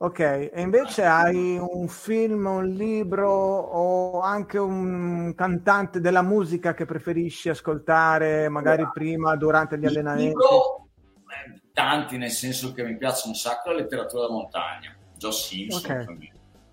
Ok, 0.02 0.18
e 0.18 0.60
invece 0.60 1.04
hai 1.04 1.56
un 1.56 1.86
film, 1.86 2.46
un 2.46 2.68
libro 2.68 3.30
o 3.30 4.20
anche 4.20 4.58
un 4.58 5.32
cantante 5.36 6.00
della 6.00 6.22
musica 6.22 6.74
che 6.74 6.86
preferisci 6.86 7.48
ascoltare 7.48 8.48
magari 8.48 8.84
prima, 8.92 9.36
durante 9.36 9.78
gli 9.78 9.86
allenamenti? 9.86 10.26
Libro, 10.26 10.88
eh, 11.28 11.60
tanti, 11.72 12.16
nel 12.16 12.32
senso 12.32 12.72
che 12.72 12.82
mi 12.82 12.96
piace 12.96 13.28
un 13.28 13.34
sacco 13.34 13.70
la 13.70 13.76
letteratura 13.76 14.26
da 14.26 14.32
montagna, 14.32 14.96
Joe 15.16 15.30
Simpson. 15.30 16.00
Okay. 16.00 16.31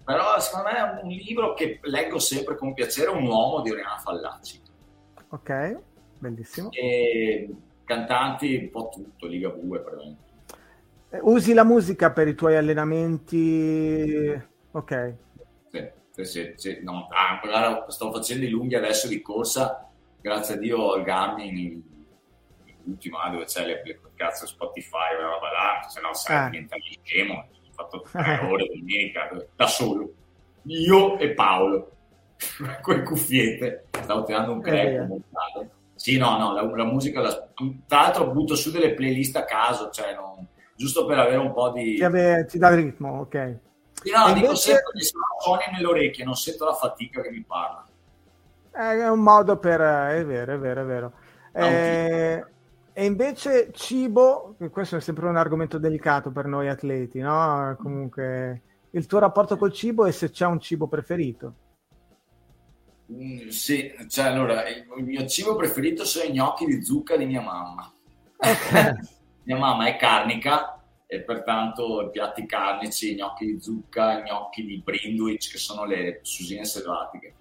Però 0.09 0.39
secondo 0.39 0.69
me 0.69 0.75
è 0.75 1.03
un 1.03 1.09
libro 1.09 1.53
che 1.53 1.77
leggo 1.83 2.17
sempre 2.17 2.57
con 2.57 2.73
piacere, 2.73 3.11
Un 3.11 3.27
uomo 3.27 3.61
di 3.61 3.69
Oriana 3.69 3.97
Fallaci. 3.97 4.59
Ok, 5.29 5.79
bellissimo. 6.17 6.71
E 6.71 7.47
cantanti, 7.83 8.55
un 8.55 8.71
po' 8.71 8.89
tutto, 8.91 9.27
Liga 9.27 9.49
2 9.49 9.79
praticamente. 9.81 10.21
Eh, 11.11 11.19
usi 11.21 11.53
la 11.53 11.63
musica 11.63 12.09
per 12.09 12.27
i 12.27 12.33
tuoi 12.33 12.55
allenamenti? 12.55 14.41
Ok. 14.71 15.13
Sì, 15.69 15.91
sì, 16.09 16.25
sì. 16.25 16.53
sì. 16.55 16.79
No, 16.81 17.07
ah, 17.11 17.85
sto 17.89 18.11
facendo 18.11 18.45
i 18.45 18.49
lunghi 18.49 18.73
adesso 18.73 19.07
di 19.07 19.21
corsa, 19.21 19.91
grazie 20.19 20.55
a 20.55 20.57
Dio 20.57 20.77
ho 20.79 20.95
il 20.95 21.03
Garmin 21.03 21.83
l'ultimo 22.81 23.19
dove 23.29 23.45
c'è 23.45 23.63
le, 23.63 23.83
le 23.85 23.99
cazzo 24.15 24.47
Spotify 24.47 25.13
la 25.19 25.27
roba 25.27 25.51
là, 25.51 25.87
se 25.87 26.01
no 26.01 26.15
sai 26.15 26.47
eh. 26.47 26.49
diventa 26.49 26.75
scemo. 27.03 27.47
Fatto 27.79 28.05
tre 28.11 28.39
ore 28.51 28.65
domenica 28.65 29.29
da 29.55 29.67
solo, 29.67 30.11
io 30.63 31.17
e 31.17 31.29
Paolo 31.29 31.91
con 32.81 32.95
le 32.95 33.03
cuffiette, 33.03 33.85
stavo 33.91 34.23
tirando 34.25 34.51
un 34.51 34.61
crepe 34.61 35.21
eh, 35.61 35.69
Sì, 35.95 36.17
no, 36.17 36.37
no, 36.37 36.53
la, 36.53 36.63
la 36.75 36.83
musica, 36.83 37.21
la, 37.21 37.31
tra 37.87 38.01
l'altro 38.01 38.31
butto 38.31 38.55
su 38.55 38.69
delle 38.69 38.93
playlist 38.93 39.37
a 39.37 39.45
caso, 39.45 39.89
cioè 39.91 40.13
non, 40.13 40.45
giusto 40.75 41.05
per 41.05 41.19
avere 41.19 41.37
un 41.37 41.53
po' 41.53 41.71
di... 41.71 41.95
Ti, 41.95 42.03
ave, 42.03 42.45
ti 42.45 42.57
dà 42.57 42.69
il 42.69 42.75
ritmo, 42.75 43.19
ok. 43.19 43.57
Sì, 44.01 44.11
no, 44.11 44.27
e 44.27 44.33
dico 44.33 44.45
invece... 44.47 44.73
sempre 44.73 44.91
che 44.97 45.03
sono 45.03 45.23
suoni 45.41 45.63
nelle 45.71 45.87
orecchie, 45.87 46.25
non 46.25 46.35
sento 46.35 46.65
la 46.65 46.73
fatica 46.73 47.21
che 47.21 47.31
mi 47.31 47.43
parla. 47.43 47.85
È 48.71 49.07
un 49.07 49.19
modo 49.21 49.57
per... 49.57 49.79
È 49.79 50.25
vero, 50.25 50.53
è 50.53 50.57
vero, 50.57 50.81
è 50.81 50.85
vero. 50.85 51.13
Eh, 51.53 52.45
e 52.99 53.05
invece 53.05 53.71
cibo, 53.71 54.57
questo 54.71 54.97
è 54.97 54.99
sempre 54.99 55.25
un 55.29 55.37
argomento 55.37 55.77
delicato 55.77 56.31
per 56.31 56.47
noi 56.47 56.67
atleti, 56.67 57.19
no? 57.19 57.73
Comunque, 57.79 58.61
il 58.89 59.05
tuo 59.05 59.19
rapporto 59.19 59.55
col 59.55 59.71
cibo 59.71 60.05
e 60.05 60.11
se 60.11 60.31
c'è 60.31 60.45
un 60.45 60.59
cibo 60.59 60.85
preferito. 60.89 61.53
Mm, 63.09 63.47
sì, 63.47 63.89
cioè 64.09 64.25
allora 64.25 64.67
il, 64.67 64.85
mio 64.97 65.25
cibo 65.27 65.55
preferito 65.55 66.03
sono 66.03 66.25
i 66.25 66.33
gnocchi 66.33 66.65
di 66.65 66.83
zucca 66.83 67.15
di 67.15 67.25
mia 67.25 67.39
mamma. 67.39 67.89
Okay. 68.35 68.93
mia 69.47 69.57
mamma 69.57 69.87
è 69.87 69.95
carnica 69.95 70.83
e 71.07 71.21
pertanto 71.21 72.01
i 72.01 72.09
piatti 72.09 72.45
carnici, 72.45 73.15
gnocchi 73.15 73.45
di 73.45 73.61
zucca, 73.61 74.23
gnocchi 74.23 74.65
di 74.65 74.81
Brindwich 74.83 75.51
che 75.51 75.57
sono 75.57 75.85
le 75.85 76.19
susine 76.23 76.65
selvatiche. 76.65 77.33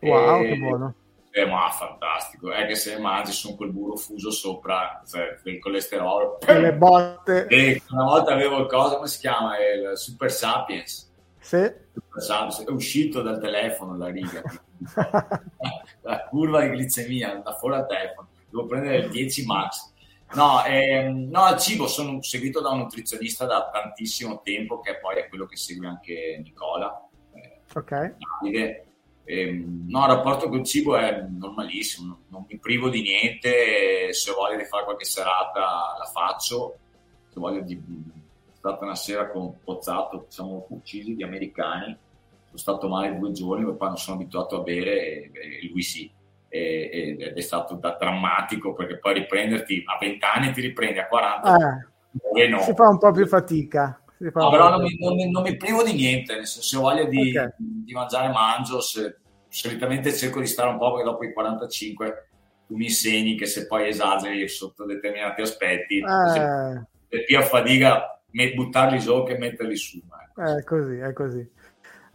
Wow, 0.00 0.42
e, 0.42 0.48
che 0.48 0.56
buono. 0.56 0.94
Eh, 1.36 1.46
ma 1.46 1.68
fantastico, 1.68 2.52
è 2.52 2.64
che 2.64 2.76
se 2.76 2.96
mangi 2.96 3.32
sono 3.32 3.56
quel 3.56 3.72
burro 3.72 3.96
fuso 3.96 4.30
sopra 4.30 5.02
cioè, 5.04 5.36
del 5.42 5.58
colesterolo. 5.58 6.38
E 6.40 6.60
le 6.60 6.74
botte. 6.74 7.48
E 7.48 7.82
una 7.90 8.04
volta 8.04 8.32
avevo 8.32 8.60
il 8.60 8.66
cosa, 8.68 8.94
come 8.94 9.08
si 9.08 9.18
chiama? 9.18 9.56
Il 9.58 9.98
Super 9.98 10.30
Sapiens. 10.30 11.12
Sì. 11.40 11.72
Super 11.92 12.22
Sapiens. 12.22 12.64
È 12.64 12.70
uscito 12.70 13.20
dal 13.20 13.40
telefono 13.40 13.96
la 13.96 14.10
riga. 14.10 14.42
la 16.02 16.24
curva 16.28 16.60
di 16.60 16.76
glicemia 16.76 17.40
da 17.42 17.52
fuori 17.54 17.78
al 17.78 17.88
telefono, 17.88 18.28
devo 18.48 18.66
prendere 18.66 18.98
il 18.98 19.10
10 19.10 19.44
max. 19.44 19.92
No, 20.34 20.64
ehm, 20.64 21.30
no, 21.30 21.42
al 21.42 21.58
cibo 21.58 21.88
sono 21.88 22.22
seguito 22.22 22.60
da 22.60 22.70
un 22.70 22.78
nutrizionista 22.78 23.44
da 23.44 23.70
tantissimo 23.72 24.40
tempo, 24.40 24.78
che 24.78 24.98
poi 25.00 25.16
è 25.16 25.28
quello 25.28 25.46
che 25.46 25.56
segue 25.56 25.88
anche 25.88 26.40
Nicola. 26.44 27.08
Eh, 27.32 27.60
ok. 27.74 28.14
Davide. 28.40 28.83
Ehm, 29.26 29.86
no, 29.88 30.02
il 30.02 30.12
rapporto 30.12 30.48
col 30.48 30.64
cibo 30.64 30.96
è 30.96 31.24
normalissimo, 31.28 32.18
non, 32.28 32.44
mi 32.48 32.58
privo 32.58 32.90
di 32.90 33.00
niente, 33.00 34.12
se 34.12 34.30
ho 34.30 34.34
voglia 34.34 34.56
di 34.56 34.64
fare 34.64 34.84
qualche 34.84 35.04
serata 35.04 35.96
la 35.98 36.10
faccio, 36.12 36.76
se 37.28 37.38
ho 37.38 37.40
voglia 37.40 37.60
di... 37.60 37.74
È 37.74 38.56
stata 38.56 38.84
una 38.84 38.94
sera 38.94 39.30
con 39.30 39.62
Pozzato, 39.62 40.26
siamo 40.28 40.66
uccisi 40.70 41.14
di 41.14 41.22
americani, 41.22 41.96
sono 42.46 42.58
stato 42.58 42.88
male 42.88 43.18
due 43.18 43.32
giorni, 43.32 43.64
poi 43.64 43.88
non 43.88 43.96
sono 43.96 44.16
abituato 44.16 44.60
a 44.60 44.62
bere 44.62 45.30
e, 45.30 45.30
e 45.32 45.68
lui 45.70 45.82
sì. 45.82 46.10
E, 46.48 47.16
ed 47.18 47.36
è 47.36 47.40
stato 47.40 47.74
da, 47.74 47.96
drammatico 47.98 48.74
perché 48.74 48.98
poi 48.98 49.14
riprenderti 49.14 49.82
a 49.86 49.98
20 49.98 50.24
anni 50.24 50.52
ti 50.52 50.60
riprendi 50.60 51.00
a 51.00 51.08
40 51.08 51.90
eh, 52.36 52.46
no. 52.46 52.60
si 52.60 52.72
fa 52.74 52.88
un 52.88 52.98
po' 52.98 53.10
più 53.10 53.26
fatica 53.26 54.00
no, 54.32 54.50
però 54.50 54.70
non 54.70 54.82
mi, 54.82 54.96
non, 54.98 55.14
mi, 55.14 55.30
non 55.30 55.42
mi, 55.42 55.56
privo 55.56 55.82
di 55.82 55.92
niente 55.92 56.34
nel 56.34 56.46
senso, 56.46 56.62
se 56.62 56.76
ho 56.76 56.80
voglia 56.80 57.04
di, 57.04 57.30
okay. 57.30 57.50
di 57.58 57.92
mangiare 57.92 58.32
mangio 58.32 58.80
se, 58.80 59.18
solitamente 59.48 60.12
cerco 60.12 60.40
di 60.40 60.46
stare 60.46 60.70
un 60.70 60.78
po' 60.78 60.92
perché 60.92 61.10
dopo 61.10 61.24
i 61.24 61.32
45 61.32 62.28
tu 62.66 62.76
mi 62.76 62.84
insegni 62.86 63.36
che 63.36 63.46
se 63.46 63.66
poi 63.66 63.88
esageri 63.88 64.48
sotto 64.48 64.84
determinati 64.84 65.42
aspetti 65.42 65.98
eh. 65.98 66.86
è 67.08 67.24
più 67.24 67.38
a 67.38 67.42
fatica 67.42 68.20
buttarli 68.54 68.98
giù 68.98 69.22
che 69.22 69.38
metterli 69.38 69.76
su 69.76 70.00
è 70.34 70.64
così 70.64 70.96
è 70.96 71.12
così 71.12 71.52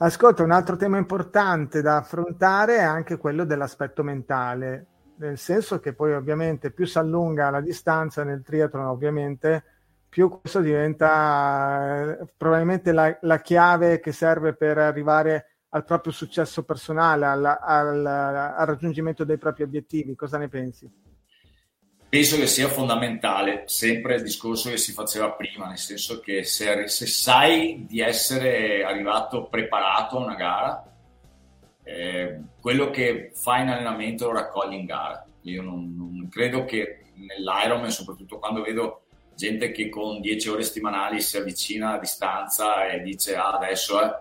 Ascolta, 0.02 0.44
un 0.44 0.52
altro 0.52 0.78
tema 0.78 0.98
importante 0.98 1.82
da 1.82 1.98
affrontare 1.98 2.78
è 2.78 2.84
anche 2.84 3.18
quello 3.18 3.44
dell'aspetto 3.44 4.02
mentale, 4.02 4.86
nel 5.18 5.38
senso 5.38 5.82
che 5.82 5.92
poi 5.92 6.14
ovviamente 6.14 6.72
più 6.72 6.86
si 6.86 6.98
allunga 6.98 7.50
la 7.50 7.60
distanza 7.60 8.24
nel 8.24 8.42
triathlon, 8.42 8.86
ovviamente 8.86 9.79
più 10.10 10.40
questo 10.40 10.60
diventa 10.60 12.18
eh, 12.20 12.26
probabilmente 12.36 12.92
la, 12.92 13.16
la, 13.22 13.40
chiave 13.40 14.00
che 14.00 14.12
serve 14.12 14.54
per 14.54 14.80
arrivare 14.80 15.62
al 15.70 15.86
proprio 15.86 16.12
successo 16.12 16.64
personale, 16.64 17.26
al, 17.28 17.46
al, 17.46 18.06
al 18.06 18.66
raggiungimento 18.66 19.24
dei 19.24 19.38
propri 19.38 19.64
obiettivi. 19.64 20.16
Cosa 20.16 20.40
ne 20.40 20.50
pensi? 20.50 20.92
Penso 22.10 22.38
che 22.38 22.48
sia 22.48 22.70
fondamentale 22.70 23.66
sempre 23.68 24.16
il 24.16 24.24
discorso 24.24 24.72
che 24.72 24.78
si 24.78 24.94
faceva 24.94 25.32
prima, 25.34 25.68
nel 25.68 25.78
senso 25.78 26.20
che 26.20 26.44
se, 26.44 26.88
se 26.88 27.06
sai 27.06 27.86
di 27.88 28.02
essere 28.02 28.84
arrivato 28.84 29.48
preparato 29.48 30.18
a 30.18 30.24
una 30.24 30.34
gara, 30.34 30.92
eh, 31.84 32.42
quello 32.60 32.90
che 32.90 33.30
fai 33.36 33.62
in 33.62 33.70
allenamento 33.70 34.26
lo 34.26 34.34
raccogli 34.34 34.74
in 34.74 34.86
gara. 34.86 35.24
Io 35.42 35.62
non, 35.62 35.94
non 35.96 36.28
credo 36.30 36.66
che 36.66 37.12
nell'Ironman, 37.14 37.92
soprattutto 37.92 38.40
quando 38.40 38.64
vedo 38.64 39.04
gente 39.40 39.72
che 39.72 39.88
con 39.88 40.20
10 40.20 40.50
ore 40.50 40.64
settimanali 40.64 41.22
si 41.22 41.38
avvicina 41.38 41.94
a 41.94 41.98
distanza 41.98 42.90
e 42.90 43.00
dice 43.00 43.38
ah, 43.38 43.54
adesso 43.54 44.02
eh, 44.02 44.14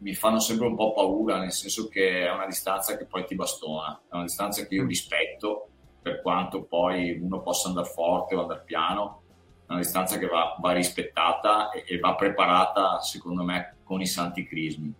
mi 0.00 0.14
fanno 0.14 0.38
sempre 0.38 0.66
un 0.66 0.76
po' 0.76 0.92
paura, 0.92 1.38
nel 1.38 1.52
senso 1.52 1.88
che 1.88 2.26
è 2.26 2.30
una 2.30 2.44
distanza 2.44 2.94
che 2.98 3.06
poi 3.06 3.24
ti 3.24 3.34
bastona, 3.34 3.98
è 4.06 4.14
una 4.14 4.24
distanza 4.24 4.66
che 4.66 4.74
io 4.74 4.84
rispetto 4.84 5.68
per 6.02 6.20
quanto 6.20 6.64
poi 6.64 7.18
uno 7.18 7.40
possa 7.40 7.68
andare 7.68 7.88
forte 7.88 8.34
o 8.34 8.42
andare 8.42 8.64
piano, 8.66 9.22
è 9.66 9.70
una 9.72 9.80
distanza 9.80 10.18
che 10.18 10.26
va, 10.26 10.54
va 10.60 10.72
rispettata 10.72 11.70
e, 11.70 11.84
e, 11.86 11.98
va 11.98 12.14
preparata, 12.14 13.00
secondo 13.00 13.44
me, 13.44 13.76
con 13.82 14.02
i 14.02 14.06
santi 14.06 14.46
crismi. 14.46 14.92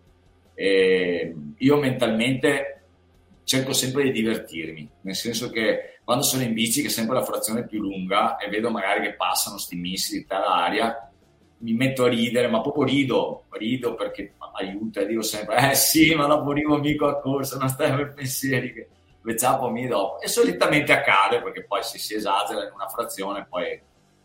E 0.55 1.37
io 1.55 1.77
mentalmente 1.77 2.85
cerco 3.45 3.75
sempre 3.75 4.05
di 4.05 4.13
divertirmi, 4.13 4.91
nel 5.03 5.15
senso 5.15 5.51
che 5.51 5.96
quando 6.07 6.23
sono 6.23 6.45
in 6.45 6.53
bici, 6.53 6.83
che 6.83 6.87
è 6.87 6.91
sempre 6.91 7.17
la 7.17 7.25
frazione 7.25 7.67
più 7.67 7.81
lunga, 7.81 8.37
e 8.37 8.49
vedo 8.49 8.71
magari 8.71 9.03
che 9.03 9.15
passano 9.15 9.59
sti 9.59 9.75
missili 9.75 10.21
di 10.21 10.27
aria, 10.33 11.11
mi 11.59 11.73
metto 11.73 12.05
a 12.05 12.09
ridere, 12.09 12.47
ma 12.47 12.61
proprio 12.61 12.85
rido, 12.85 13.47
rido 13.51 13.97
perché 13.97 14.35
aiuta 14.53 15.01
e 15.01 15.07
dico 15.07 15.23
sempre, 15.23 15.69
eh 15.69 15.75
sì, 15.75 16.15
ma 16.15 16.27
dopo 16.27 16.53
arrivo 16.53 16.79
mica 16.79 17.09
a 17.09 17.19
corsa, 17.19 17.59
non 17.59 17.69
stai 17.69 17.93
per 17.93 18.15
pensieri 18.15 18.73
che 18.73 18.89
mi 19.23 19.87
dopo. 19.89 20.21
E 20.21 20.29
solitamente 20.29 20.93
accade 20.93 21.43
perché 21.43 21.65
poi 21.65 21.83
se 21.83 21.99
si 21.99 22.15
esagera 22.15 22.63
in 22.63 22.71
una 22.73 22.87
frazione 22.87 23.45
poi 23.51 23.81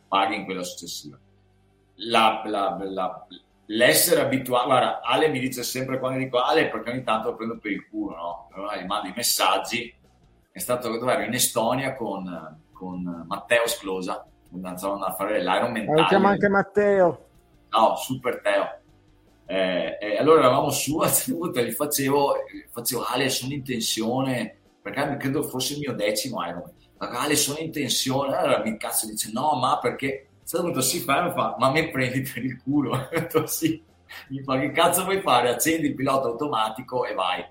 paghi 0.07 0.35
in 0.35 0.45
quella 0.45 0.61
successiva. 0.61 1.17
La, 1.95 2.43
la, 2.45 2.77
la, 2.79 3.27
l'essere 3.65 4.21
abituato, 4.21 4.67
guarda, 4.67 5.01
Ale 5.01 5.29
mi 5.29 5.39
dice 5.39 5.63
sempre 5.63 5.97
quando 5.97 6.19
dico 6.19 6.37
Ale 6.37 6.69
perché 6.69 6.91
ogni 6.91 7.03
tanto 7.03 7.31
lo 7.31 7.35
prendo 7.35 7.57
per 7.57 7.71
il 7.71 7.87
culo, 7.89 8.15
no? 8.15 8.49
Allora 8.53 8.79
gli 8.79 8.85
mando 8.85 9.07
i 9.07 9.13
messaggi. 9.15 9.91
È 10.51 10.59
stato 10.59 10.97
dove 10.97 11.13
ero 11.13 11.23
in 11.23 11.33
Estonia 11.33 11.95
con, 11.95 12.59
con 12.71 13.25
Matteo 13.27 13.67
Sclosa, 13.67 14.25
andavano 14.51 15.05
a 15.05 15.13
fare 15.13 15.41
l'Iron 15.41 15.71
Man. 15.71 15.85
Lo 15.85 16.05
chiama 16.05 16.29
anche 16.29 16.49
Matteo. 16.49 17.25
No, 17.69 17.95
super 17.95 18.41
Teo. 18.41 18.79
Eh, 19.45 19.97
eh, 19.99 20.17
allora 20.17 20.39
eravamo 20.39 20.69
su 20.69 20.97
a 20.99 21.09
Tenuta, 21.09 21.61
gli 21.61 21.71
facevo, 21.71 22.35
facevo 22.69 23.03
Ale, 23.03 23.29
sono 23.29 23.53
in 23.53 23.63
tensione 23.63 24.57
perché 24.81 25.17
credo 25.17 25.43
fosse 25.43 25.73
il 25.73 25.79
mio 25.79 25.93
decimo 25.93 26.45
Ironman. 26.45 26.71
Ale 26.97 27.35
sono 27.35 27.59
in 27.59 27.71
tensione, 27.71 28.35
allora 28.35 28.61
mi 28.63 28.77
cazzo 28.77 29.07
dice 29.07 29.31
no, 29.33 29.55
ma 29.55 29.79
perché? 29.79 30.27
Sono 30.43 30.63
venuto 30.63 30.81
si 30.81 30.99
ferma 30.99 31.29
e 31.29 31.33
fa, 31.33 31.55
ma 31.57 31.71
mi 31.71 31.89
prendi 31.89 32.21
per 32.21 32.43
il 32.43 32.61
culo? 32.61 32.91
Ho 32.97 33.07
detto 33.09 33.47
sì, 33.47 33.81
mi 34.29 34.43
fa 34.43 34.59
che 34.59 34.71
cazzo 34.71 35.03
vuoi 35.03 35.21
fare? 35.21 35.49
Accendi 35.49 35.87
il 35.87 35.95
pilota 35.95 36.27
automatico 36.27 37.05
e 37.05 37.13
vai. 37.13 37.45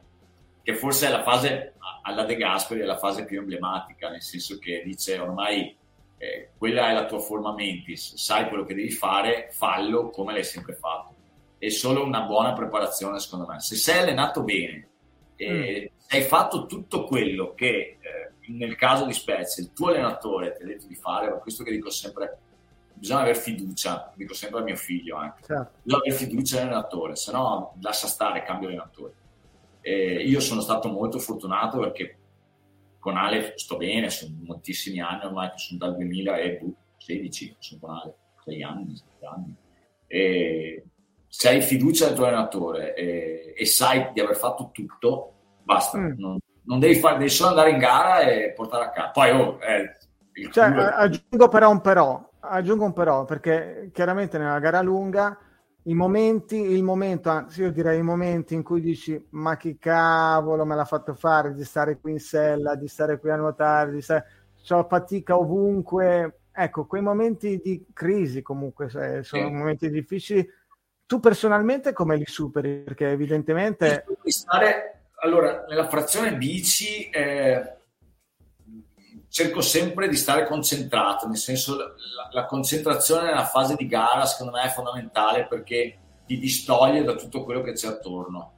Che 0.63 0.75
forse 0.75 1.07
è 1.07 1.11
la 1.11 1.23
fase, 1.23 1.75
alla 2.03 2.25
De 2.25 2.37
Gasperi 2.37 2.81
è 2.81 2.85
la 2.85 2.99
fase 2.99 3.25
più 3.25 3.39
emblematica, 3.39 4.09
nel 4.11 4.23
senso 4.23 4.59
che 4.59 4.83
dice 4.85 5.19
ormai 5.19 5.77
eh, 6.19 6.51
quella 6.57 6.91
è 6.91 6.93
la 6.93 7.07
tua 7.07 7.19
forma 7.19 7.55
mentis, 7.55 8.15
sai 8.17 8.49
quello 8.49 8.65
che 8.65 8.75
devi 8.75 8.91
fare, 8.91 9.49
fallo 9.53 10.11
come 10.11 10.33
l'hai 10.33 10.45
sempre 10.45 10.75
fatto. 10.75 11.15
È 11.57 11.69
solo 11.69 12.05
una 12.05 12.23
buona 12.23 12.53
preparazione 12.53 13.19
secondo 13.19 13.47
me. 13.47 13.61
Se 13.61 13.75
sei 13.77 14.01
allenato 14.01 14.43
bene, 14.43 14.89
e 15.37 15.91
mm. 15.91 16.05
hai 16.11 16.23
fatto 16.23 16.67
tutto 16.67 17.05
quello 17.05 17.55
che 17.55 17.97
eh, 18.01 18.33
nel 18.49 18.77
caso 18.77 19.07
di 19.07 19.15
Spezia 19.15 19.63
il 19.63 19.73
tuo 19.73 19.89
allenatore 19.89 20.55
ti 20.55 20.63
ha 20.63 20.67
detto 20.67 20.87
di 20.87 20.95
fare, 20.95 21.29
per 21.29 21.39
questo 21.39 21.65
che 21.65 21.71
dico 21.71 21.89
sempre, 21.89 22.39
bisogna 22.93 23.21
avere 23.21 23.39
fiducia, 23.39 24.13
dico 24.15 24.35
sempre 24.35 24.61
a 24.61 24.63
mio 24.63 24.77
figlio 24.77 25.17
anche, 25.17 25.43
certo. 25.47 25.79
bisogna 25.83 26.03
avere 26.03 26.17
fiducia 26.17 26.57
nell'allenatore, 26.59 27.17
se 27.17 27.33
no 27.33 27.75
lascia 27.81 28.07
stare, 28.07 28.43
cambia 28.43 28.69
allenatore. 28.69 29.15
E 29.81 30.23
io 30.25 30.41
sono 30.41 30.61
stato 30.61 30.89
molto 30.89 31.19
fortunato 31.19 31.79
perché 31.79 32.19
con 32.99 33.17
Ale 33.17 33.55
sto 33.57 33.77
bene, 33.77 34.11
sono 34.11 34.37
moltissimi 34.43 35.01
anni 35.01 35.25
ormai, 35.25 35.51
sono 35.57 35.79
dal 35.79 35.97
2016, 35.97 37.57
sono 37.59 37.81
con 37.81 37.91
Ale, 37.97 38.15
6 38.45 38.63
anni, 38.63 38.97
7 38.97 39.27
anni. 39.27 39.57
E 40.07 40.85
se 41.27 41.49
hai 41.49 41.63
fiducia 41.63 42.07
nel 42.07 42.15
tuo 42.15 42.27
allenatore 42.27 42.95
e, 42.95 43.55
e, 43.57 43.67
sai 43.67 44.11
di 44.13 44.21
aver 44.21 44.37
fatto 44.37 44.71
tutto, 44.73 45.33
basta. 45.63 45.99
Mm. 45.99 46.13
Non, 46.19 46.39
non, 46.65 46.79
devi, 46.79 46.97
fare, 46.97 47.19
devi 47.19 47.31
solo 47.31 47.51
andare 47.51 47.71
in 47.71 47.79
gara 47.79 48.21
e 48.21 48.53
portare 48.53 48.85
a 48.85 48.91
casa. 48.91 49.11
Poi 49.11 49.31
oh, 49.31 49.59
eh, 49.63 49.97
cioè, 50.51 50.67
aggiungo 50.67 51.49
però 51.49 51.71
un 51.71 51.81
però, 51.81 52.31
aggiungo 52.41 52.85
un 52.85 52.93
però, 52.93 53.25
perché 53.25 53.91
chiaramente 53.93 54.39
nella 54.39 54.59
gara 54.59 54.81
lunga 54.81 55.39
i 55.85 55.95
momenti, 55.95 56.57
il 56.57 56.83
momento, 56.83 57.31
anzi 57.31 57.63
io 57.63 57.73
direi 57.73 57.99
i 57.99 58.03
momenti 58.03 58.55
in 58.55 58.63
cui 58.63 58.81
dici 58.81 59.27
ma 59.31 59.57
che 59.57 59.77
cavolo 59.79 60.65
me 60.65 60.75
l'ha 60.75 60.85
fatto 60.85 61.15
fare 61.15 61.55
di 61.55 61.65
stare 61.65 61.99
qui 61.99 62.13
in 62.13 62.21
sella, 62.21 62.75
di 62.75 62.87
stare 62.87 63.19
qui 63.19 63.31
a 63.31 63.37
nuotare, 63.37 63.93
di 63.93 64.03
stare, 64.03 64.27
ho 64.69 64.87
fatica 64.89 65.39
ovunque, 65.39 66.41
ecco, 66.53 66.87
quei 66.87 67.03
momenti 67.03 67.61
di 67.63 67.87
crisi 67.93 68.43
comunque 68.43 68.89
sono 68.91 69.23
sì. 69.23 69.41
momenti 69.41 69.89
difficili 69.89 70.47
tu 71.11 71.19
personalmente 71.19 71.93
come 71.93 72.15
li 72.15 72.25
superi? 72.25 72.83
Perché 72.85 73.11
evidentemente... 73.11 74.05
Stare, 74.27 75.09
allora, 75.23 75.65
nella 75.69 75.89
frazione 75.89 76.37
bici 76.37 77.11
eh, 77.11 77.79
cerco 79.31 79.61
sempre 79.61 80.09
di 80.09 80.17
stare 80.17 80.45
concentrato, 80.45 81.29
nel 81.29 81.37
senso 81.37 81.77
la, 81.77 81.93
la, 82.33 82.45
concentrazione 82.47 83.29
nella 83.29 83.47
fase 83.47 83.77
di 83.77 83.87
gara 83.87 84.27
secondo 84.27 84.53
me 84.53 84.65
è 84.65 84.69
fondamentale 84.69 85.47
perché 85.47 85.99
ti 86.27 86.37
distoglie 86.37 87.05
da 87.05 87.15
tutto 87.15 87.45
quello 87.45 87.63
che 87.63 87.73
c'è 87.73 87.89
attorno. 87.89 88.55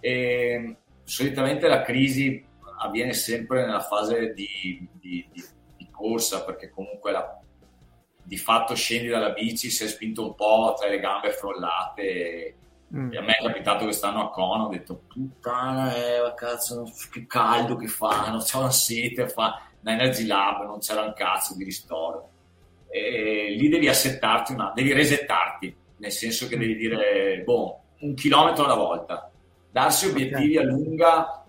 E, 0.00 0.76
solitamente 1.04 1.68
la 1.68 1.82
crisi 1.82 2.44
avviene 2.80 3.12
sempre 3.12 3.64
nella 3.64 3.80
fase 3.80 4.32
di, 4.34 4.88
di, 5.00 5.28
di, 5.30 5.44
di 5.76 5.88
corsa 5.90 6.42
perché 6.42 6.70
comunque 6.70 7.12
la, 7.12 7.40
di 8.20 8.36
fatto 8.36 8.74
scendi 8.74 9.06
dalla 9.06 9.30
bici, 9.30 9.68
è 9.68 9.86
spinto 9.86 10.26
un 10.26 10.34
po' 10.34 10.74
tra 10.76 10.88
le 10.88 10.98
gambe 10.98 11.30
frollate. 11.30 12.56
Mm. 12.94 13.12
E 13.12 13.16
a 13.16 13.22
me 13.22 13.36
è 13.36 13.42
capitato 13.44 13.84
quest'anno 13.84 14.22
a 14.22 14.30
Cono, 14.30 14.64
ho 14.64 14.68
detto 14.68 15.02
puttana, 15.06 15.94
eh, 15.94 16.34
cazzo, 16.34 16.90
che 17.12 17.26
caldo 17.26 17.76
che 17.76 17.86
fa, 17.86 18.28
non 18.30 18.40
c'è 18.40 18.56
una 18.56 18.70
sete, 18.70 19.28
fa 19.28 19.60
Energy 19.88 20.26
Lab, 20.26 20.64
non 20.64 20.78
c'era 20.78 21.02
un 21.02 21.12
cazzo 21.14 21.54
di 21.56 21.64
ristoro. 21.64 22.30
E 22.88 23.54
lì 23.58 23.68
devi 23.68 23.88
assettarti, 23.88 24.52
una, 24.52 24.72
devi 24.74 24.92
resettarti, 24.92 25.74
nel 25.98 26.12
senso 26.12 26.48
che 26.48 26.56
devi 26.56 26.76
dire, 26.76 27.42
boh, 27.44 27.80
un 28.00 28.14
chilometro 28.14 28.64
alla 28.64 28.74
volta. 28.74 29.30
Darsi 29.70 30.06
obiettivi 30.06 30.56
a 30.56 30.62
lunga 30.62 31.44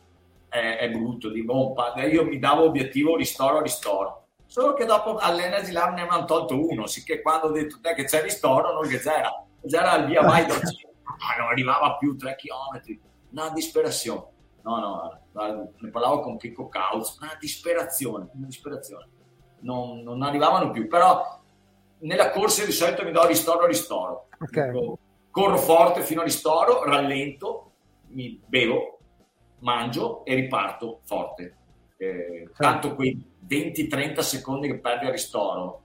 è, 0.49 0.77
è 0.79 0.89
brutto, 0.89 1.29
di 1.29 1.43
boh, 1.43 1.73
io 2.11 2.25
mi 2.25 2.39
davo 2.39 2.65
obiettivo 2.65 3.15
ristoro 3.15 3.61
ristoro 3.61 4.27
Solo 4.47 4.73
che 4.73 4.85
dopo 4.85 5.17
all'Energy 5.17 5.73
Lab 5.73 5.93
ne 5.93 6.07
hanno 6.07 6.23
tolto 6.23 6.57
uno, 6.69 6.87
sicché 6.87 7.21
quando 7.21 7.47
ho 7.47 7.51
detto 7.51 7.79
te 7.81 7.93
che 7.93 8.05
c'è 8.05 8.21
ristoro, 8.23 8.71
noi 8.73 8.87
che 8.87 8.97
c'era, 8.97 9.29
c'era 9.67 9.95
il 9.97 10.05
via 10.05 10.21
vai 10.21 10.45
da 10.45 10.53
non 11.37 11.47
arrivava 11.49 11.97
più 11.97 12.15
3 12.15 12.37
km, 12.37 12.97
una 13.31 13.49
disperazione. 13.49 14.35
No, 14.67 14.79
no, 14.79 15.71
ne 15.79 15.89
parlavo 15.89 16.19
con 16.19 16.37
Chicco 16.37 16.67
Cauz, 16.67 17.17
una 17.21 17.37
disperazione, 17.39 18.27
una 18.33 18.47
disperazione. 18.47 19.07
Non, 19.59 20.01
non, 20.03 20.21
arrivavano 20.23 20.71
più, 20.71 20.89
però 20.89 21.39
nella 21.99 22.31
corsa 22.31 22.65
di 22.65 22.73
solito 22.73 23.05
mi 23.05 23.11
do 23.11 23.25
ristoro 23.25 23.65
ristoro. 23.65 24.27
Okay. 24.37 24.97
Corro 25.31 25.57
forte 25.57 26.01
fino 26.01 26.19
a 26.19 26.25
ristoro, 26.25 26.83
rallento, 26.83 27.71
mi 28.07 28.41
bevo, 28.45 28.99
mangio 29.59 30.25
e 30.25 30.35
riparto 30.35 30.99
forte. 31.03 31.55
Eh, 31.95 32.49
tanto 32.57 32.93
quei 32.93 33.23
20-30 33.47 34.19
secondi 34.19 34.67
che 34.67 34.79
perdi 34.79 35.05
a 35.05 35.11
ristoro 35.11 35.83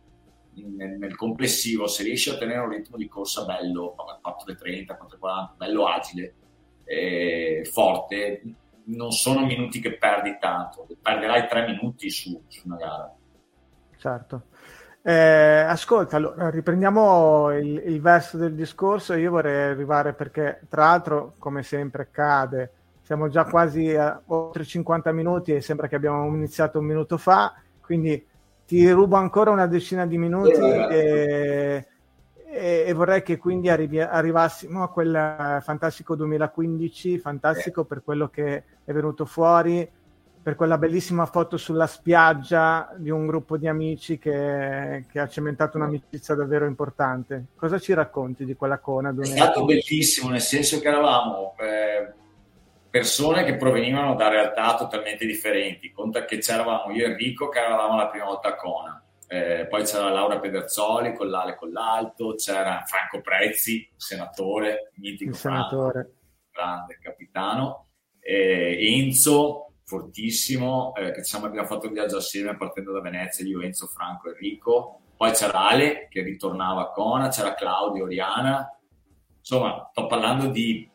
nel, 0.54 0.98
nel, 0.98 1.14
complessivo, 1.14 1.86
se 1.86 2.02
riesci 2.02 2.30
a 2.30 2.36
tenere 2.36 2.58
un 2.58 2.70
ritmo 2.70 2.96
di 2.96 3.06
corsa 3.06 3.44
bello, 3.44 3.94
4,30, 4.24 4.96
4,40, 5.20 5.56
bello 5.56 5.86
agile, 5.86 6.34
eh, 6.84 7.66
forte, 7.70 8.42
non 8.86 9.12
sono 9.12 9.44
minuti 9.44 9.80
che 9.80 9.96
perdi 9.96 10.36
tanto, 10.40 10.86
perderai 11.00 11.48
3 11.48 11.66
minuti 11.66 12.10
su, 12.10 12.42
su 12.48 12.62
una 12.66 12.76
gara. 12.76 13.14
Certo. 13.96 14.42
Eh, 15.04 15.64
ascolta, 15.66 16.16
allora, 16.16 16.48
riprendiamo 16.48 17.50
il, 17.56 17.82
il, 17.86 18.00
verso 18.00 18.36
del 18.36 18.54
discorso. 18.54 19.14
Io 19.14 19.30
vorrei 19.30 19.70
arrivare 19.70 20.12
perché, 20.12 20.60
tra 20.68 20.84
l'altro, 20.84 21.34
come 21.38 21.62
sempre 21.62 22.02
accade, 22.02 22.72
siamo 23.02 23.28
già 23.28 23.44
quasi 23.44 23.94
a 23.94 24.20
oltre 24.26 24.64
50 24.64 25.10
minuti 25.12 25.52
e 25.52 25.60
sembra 25.60 25.88
che 25.88 25.96
abbiamo 25.96 26.24
iniziato 26.34 26.78
un 26.78 26.84
minuto 26.84 27.18
fa, 27.18 27.52
quindi 27.80 28.24
ti 28.64 28.88
rubo 28.90 29.16
ancora 29.16 29.50
una 29.50 29.66
decina 29.66 30.06
di 30.06 30.16
minuti 30.18 30.52
e, 30.52 31.86
e, 32.52 32.84
e 32.86 32.92
vorrei 32.92 33.22
che 33.22 33.38
quindi 33.38 33.70
arrivi, 33.70 34.00
arrivassimo 34.00 34.82
a 34.82 34.90
quel 34.90 35.58
fantastico 35.62 36.14
2015, 36.14 37.18
fantastico 37.18 37.84
per 37.84 38.02
quello 38.04 38.28
che 38.28 38.64
è 38.84 38.92
venuto 38.92 39.24
fuori 39.24 39.88
per 40.42 40.56
quella 40.56 40.76
bellissima 40.76 41.24
foto 41.24 41.56
sulla 41.56 41.86
spiaggia 41.86 42.92
di 42.96 43.10
un 43.10 43.26
gruppo 43.26 43.56
di 43.56 43.68
amici 43.68 44.18
che, 44.18 45.04
che 45.08 45.20
ha 45.20 45.28
cementato 45.28 45.76
un'amicizia 45.76 46.34
davvero 46.34 46.66
importante. 46.66 47.46
Cosa 47.54 47.78
ci 47.78 47.94
racconti 47.94 48.44
di 48.44 48.56
quella 48.56 48.78
cona? 48.78 49.14
È 49.16 49.24
stato 49.24 49.64
bellissimo, 49.64 50.30
nel 50.30 50.40
senso 50.40 50.80
che 50.80 50.88
eravamo 50.88 51.54
eh, 51.60 52.12
persone 52.90 53.44
che 53.44 53.56
provenivano 53.56 54.16
da 54.16 54.28
realtà 54.28 54.74
totalmente 54.74 55.26
differenti. 55.26 55.92
Conta 55.92 56.24
che 56.24 56.38
c'eravamo 56.38 56.92
io 56.92 57.06
e 57.06 57.10
Enrico 57.10 57.48
che 57.48 57.60
eravamo 57.60 57.96
la 57.96 58.08
prima 58.08 58.24
volta 58.24 58.48
a 58.48 58.56
Cona. 58.56 59.01
Eh, 59.32 59.66
poi 59.66 59.84
c'era 59.84 60.10
Laura 60.10 60.38
Pederzoli 60.38 61.14
con 61.14 61.30
l'Ale 61.30 61.54
con 61.54 61.70
l'Alto, 61.70 62.34
c'era 62.34 62.82
Franco 62.84 63.22
Prezzi, 63.22 63.90
senatore, 63.96 64.92
mitico 64.96 65.32
senatore. 65.32 66.16
Grande 66.50 66.98
capitano, 67.00 67.86
eh, 68.20 68.76
Enzo, 68.78 69.76
fortissimo, 69.86 70.94
eh, 70.96 71.12
che 71.12 71.22
diciamo 71.22 71.46
abbiamo 71.46 71.66
fatto 71.66 71.86
il 71.86 71.92
viaggio 71.92 72.18
assieme 72.18 72.58
partendo 72.58 72.92
da 72.92 73.00
Venezia, 73.00 73.46
io, 73.46 73.62
Enzo, 73.62 73.86
Franco 73.86 74.28
e 74.28 74.32
Enrico. 74.32 75.00
Poi 75.16 75.32
c'era 75.32 75.66
Ale 75.66 76.08
che 76.10 76.20
ritornava 76.20 76.82
a 76.82 76.90
Cona, 76.90 77.28
c'era 77.28 77.54
Claudio, 77.54 78.04
Oriana. 78.04 78.68
Insomma, 79.38 79.88
sto 79.92 80.08
parlando 80.08 80.48
di 80.48 80.86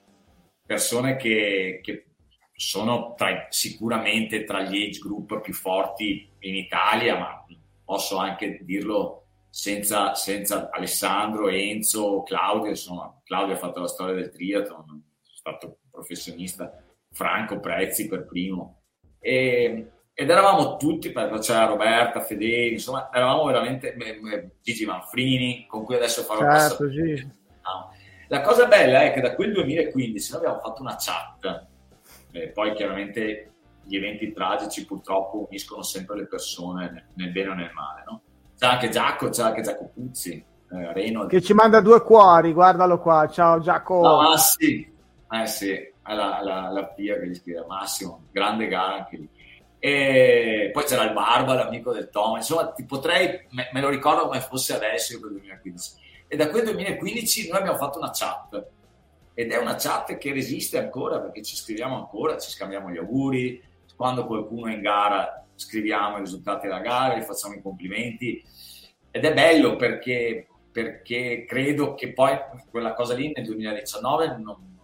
persone 0.64 1.16
che, 1.16 1.80
che 1.82 2.06
sono 2.54 3.16
tra, 3.16 3.48
sicuramente 3.50 4.44
tra 4.44 4.62
gli 4.62 4.84
age 4.84 5.00
group 5.00 5.42
più 5.42 5.56
forti 5.56 6.30
in 6.42 6.56
Italia, 6.56 7.18
ma 7.18 7.44
posso 7.88 8.18
anche 8.18 8.60
dirlo 8.64 9.28
senza, 9.50 10.14
senza 10.14 10.70
Alessandro, 10.70 11.48
Enzo, 11.48 12.24
Claudio. 12.24 12.72
Insomma, 12.72 13.18
Claudio 13.24 13.56
ha 13.56 13.58
fatto 13.58 13.80
la 13.80 13.88
storia 13.88 14.16
del 14.16 14.30
triathlon, 14.30 15.04
è 15.24 15.30
stato 15.34 15.78
professionista. 15.90 16.84
Franco 17.14 17.62
Prezzi 17.62 18.10
per 18.10 18.26
primo. 18.26 18.82
E, 19.20 19.92
ed 20.14 20.30
eravamo 20.30 20.76
tutti, 20.76 21.14
c'era 21.14 21.66
Roberta, 21.66 22.20
Fedeli, 22.22 22.74
insomma, 22.74 23.10
eravamo 23.14 23.46
veramente 23.46 23.96
Gigi 24.62 24.86
Manfrini, 24.86 25.66
con 25.66 25.86
cui 25.86 25.96
adesso 25.96 26.24
farò 26.24 26.42
certo, 26.42 26.84
no. 26.84 27.96
La 28.28 28.42
cosa 28.42 28.66
bella 28.66 29.04
è 29.04 29.14
che 29.14 29.22
da 29.22 29.34
quel 29.34 29.54
2015 29.54 30.32
noi 30.34 30.42
abbiamo 30.42 30.60
fatto 30.60 30.82
una 30.82 30.98
chat, 31.00 31.68
e 32.32 32.50
poi 32.50 32.74
chiaramente 32.74 33.54
gli 33.88 33.96
eventi 33.96 34.32
tragici 34.34 34.86
purtroppo 34.86 35.48
uniscono 35.48 35.82
sempre 35.82 36.18
le 36.18 36.28
persone 36.28 37.10
nel, 37.14 37.32
bene 37.32 37.50
o 37.50 37.54
nel 37.54 37.72
male, 37.74 38.04
no? 38.06 38.22
C'è 38.58 38.66
anche 38.66 38.90
Giacomo, 38.90 39.32
c'è 39.32 39.44
anche 39.44 39.62
Giacomo 39.62 39.92
Puzzi, 39.94 40.32
eh, 40.34 40.94
Reno. 40.94 41.26
Che 41.28 41.42
ci 41.42 41.54
manda 41.54 41.80
due 41.80 42.02
cuori, 42.02 42.54
guardalo 42.54 43.00
qua, 43.00 43.28
ciao 43.30 43.60
Giacomo. 43.60 44.02
No, 44.02 44.30
ah 44.32 44.38
sì, 44.38 44.92
eh 45.32 45.48
sì, 45.48 45.74
la, 46.04 46.42
la, 46.42 46.70
la 46.70 46.86
Pia 46.88 47.20
che 47.20 47.28
gli 47.28 47.36
scrive 47.36 47.66
Massimo, 47.68 48.26
grande 48.32 48.68
gara 48.68 48.96
anche 48.96 49.18
lì. 49.18 49.30
E 49.80 50.72
poi 50.74 50.84
c'era 50.84 51.04
il 51.04 51.14
Barba, 51.14 51.54
l'amico 51.54 51.94
del 51.94 52.10
Tom, 52.10 52.36
insomma, 52.36 52.72
ti 52.72 52.84
potrei, 52.84 53.46
me, 53.52 53.70
me 53.72 53.82
lo 53.82 53.90
ricordo 53.90 54.26
come 54.26 54.42
fosse 54.42 54.76
adesso 54.76 55.20
quel 55.20 55.34
2015. 55.34 55.92
E 56.28 56.36
da 56.36 56.50
quel 56.50 56.64
2015 56.64 57.50
noi 57.50 57.60
abbiamo 57.60 57.78
fatto 57.78 58.00
una 58.00 58.12
chat 58.12 58.66
ed 59.40 59.52
è 59.52 59.58
una 59.58 59.76
chat 59.76 60.18
che 60.18 60.34
resiste 60.34 60.80
ancora 60.80 61.20
perché 61.20 61.44
ci 61.44 61.56
scriviamo 61.56 61.96
ancora, 61.96 62.40
ci 62.40 62.50
scambiamo 62.50 62.90
gli 62.90 62.98
auguri, 62.98 63.62
quando 63.98 64.28
qualcuno 64.28 64.68
è 64.68 64.74
in 64.74 64.82
gara 64.82 65.44
scriviamo 65.56 66.18
i 66.18 66.22
risultati 66.22 66.68
della 66.68 66.80
gara, 66.80 67.18
gli 67.18 67.24
facciamo 67.24 67.56
i 67.56 67.62
complimenti 67.62 68.42
ed 69.10 69.26
è 69.26 69.34
bello 69.34 69.76
perché, 69.76 70.48
perché 70.72 71.46
credo 71.46 71.96
che 71.96 72.14
poi 72.14 72.38
quella 72.70 72.94
cosa 72.94 73.16
lì 73.16 73.32
nel 73.36 73.44
2019 73.44 74.38
non, 74.38 74.76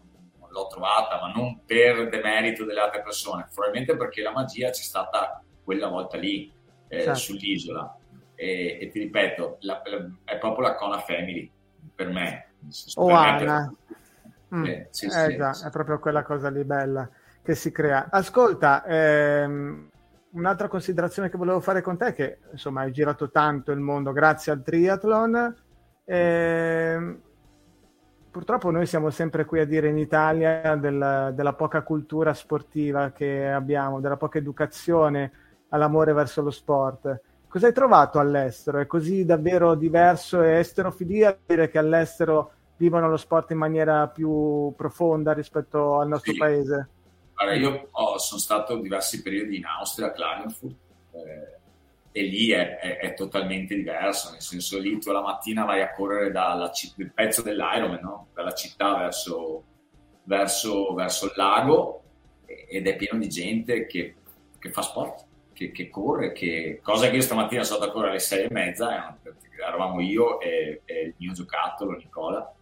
l'ho 0.50 0.68
trovata, 0.68 1.20
ma 1.22 1.32
non 1.32 1.62
per 1.66 2.10
demerito 2.10 2.66
delle 2.66 2.80
altre 2.80 3.04
persone, 3.04 3.48
probabilmente 3.54 3.96
perché 3.96 4.22
la 4.22 4.32
magia 4.32 4.70
c'è 4.70 4.82
stata 4.82 5.44
quella 5.64 5.88
volta 5.88 6.18
lì 6.18 6.52
eh, 6.88 7.02
certo. 7.04 7.20
sull'isola. 7.20 7.98
E, 8.36 8.80
e, 8.82 8.90
ti 8.90 9.00
ripeto, 9.00 9.58
la, 9.62 9.82
la, 9.84 10.10
è 10.24 10.38
proprio 10.38 10.68
la 10.68 10.76
Kona 10.76 11.00
Family 11.00 11.50
per 11.94 12.10
me. 12.10 12.48
O 12.96 13.12
oh, 13.12 13.14
Anna. 13.14 13.74
Mm. 14.54 14.66
Eh, 14.66 14.88
sì, 14.92 15.06
eh, 15.06 15.10
sì, 15.10 15.36
già, 15.36 15.54
sì. 15.54 15.68
è 15.68 15.70
proprio 15.70 16.00
quella 16.00 16.24
cosa 16.24 16.50
lì 16.50 16.64
bella 16.64 17.10
che 17.44 17.56
si 17.56 17.72
crea. 17.72 18.08
Ascolta, 18.10 18.84
ehm, 18.86 19.90
un'altra 20.32 20.68
considerazione 20.68 21.30
che 21.30 21.38
volevo 21.38 21.60
fare 21.60 21.82
con 21.82 21.98
te 21.98 22.08
è 22.08 22.14
che 22.14 22.40
insomma 22.52 22.82
hai 22.82 22.92
girato 22.92 23.30
tanto 23.30 23.72
il 23.72 23.80
mondo 23.80 24.12
grazie 24.12 24.52
al 24.52 24.64
triathlon. 24.64 25.56
Ehm, 26.06 27.22
purtroppo 28.32 28.72
noi 28.72 28.86
siamo 28.86 29.10
sempre 29.10 29.46
qui 29.46 29.60
a 29.60 29.66
dire 29.66 29.90
in 29.90 29.98
Italia 29.98 30.76
del, 30.76 31.34
della 31.36 31.54
poca 31.54 31.84
cultura 31.84 32.34
sportiva 32.34 33.12
che 33.12 33.48
abbiamo, 33.48 34.00
della 34.00 34.18
poca 34.18 34.38
educazione 34.38 35.32
all'amore 35.70 36.14
verso 36.14 36.42
lo 36.42 36.52
sport. 36.52 37.22
Cosa 37.48 37.68
hai 37.68 37.74
trovato 37.74 38.18
all'estero? 38.18 38.80
È 38.80 38.88
così 38.88 39.26
davvero 39.26 39.76
diverso 39.76 40.42
e 40.42 40.58
esterofilia 40.58 41.38
dire 41.46 41.70
che 41.70 41.78
all'estero 41.78 42.52
vivono 42.78 43.08
lo 43.08 43.18
sport 43.18 43.52
in 43.52 43.58
maniera 43.58 44.08
più 44.08 44.74
profonda 44.76 45.34
rispetto 45.34 46.00
al 46.00 46.08
nostro 46.08 46.32
sì. 46.32 46.38
paese? 46.40 46.90
Allora, 47.36 47.56
io 47.56 47.88
ho, 47.92 48.18
sono 48.18 48.40
stato 48.40 48.78
diversi 48.78 49.22
periodi 49.22 49.58
in 49.58 49.66
Austria, 49.66 50.08
a 50.08 50.12
Klagenfurt, 50.12 50.76
eh, 51.12 51.62
e 52.16 52.22
lì 52.22 52.52
è, 52.52 52.78
è, 52.78 52.98
è, 53.00 53.14
totalmente 53.16 53.74
diverso, 53.74 54.32
nel 54.32 54.42
senso 54.42 54.78
lì 54.78 55.00
tu 55.00 55.12
la 55.12 55.22
mattina 55.22 55.66
vai 55.66 55.82
a 55.82 55.92
correre 55.92 56.32
dal 56.32 56.72
pezzo 57.14 57.42
dell'Ironman, 57.42 58.00
no? 58.02 58.28
dalla 58.36 58.54
città 58.54 58.98
verso, 58.98 59.64
verso, 60.24 60.94
verso, 60.94 61.26
il 61.26 61.34
lago 61.36 62.04
ed 62.46 62.88
è 62.88 62.96
pieno 62.96 63.18
di 63.18 63.28
gente 63.30 63.88
che, 63.88 64.16
che 64.60 64.70
fa 64.70 64.84
sport, 64.84 65.26
che, 65.54 65.72
che, 65.72 65.90
corre, 65.90 66.34
che, 66.34 66.80
cosa 66.84 67.10
che 67.10 67.16
io 67.16 67.22
stamattina 67.24 67.64
sono 67.64 67.80
andato 67.80 67.92
a 67.92 67.94
correre 67.96 68.12
alle 68.12 68.24
sei 68.24 68.46
e 68.46 68.52
mezza, 68.52 69.18
eh, 69.24 69.34
eravamo 69.58 70.00
io 70.00 70.40
e, 70.40 70.82
e 70.86 71.02
il 71.02 71.16
mio 71.18 71.34
giocattolo 71.34 71.98
Nicola, 71.98 72.54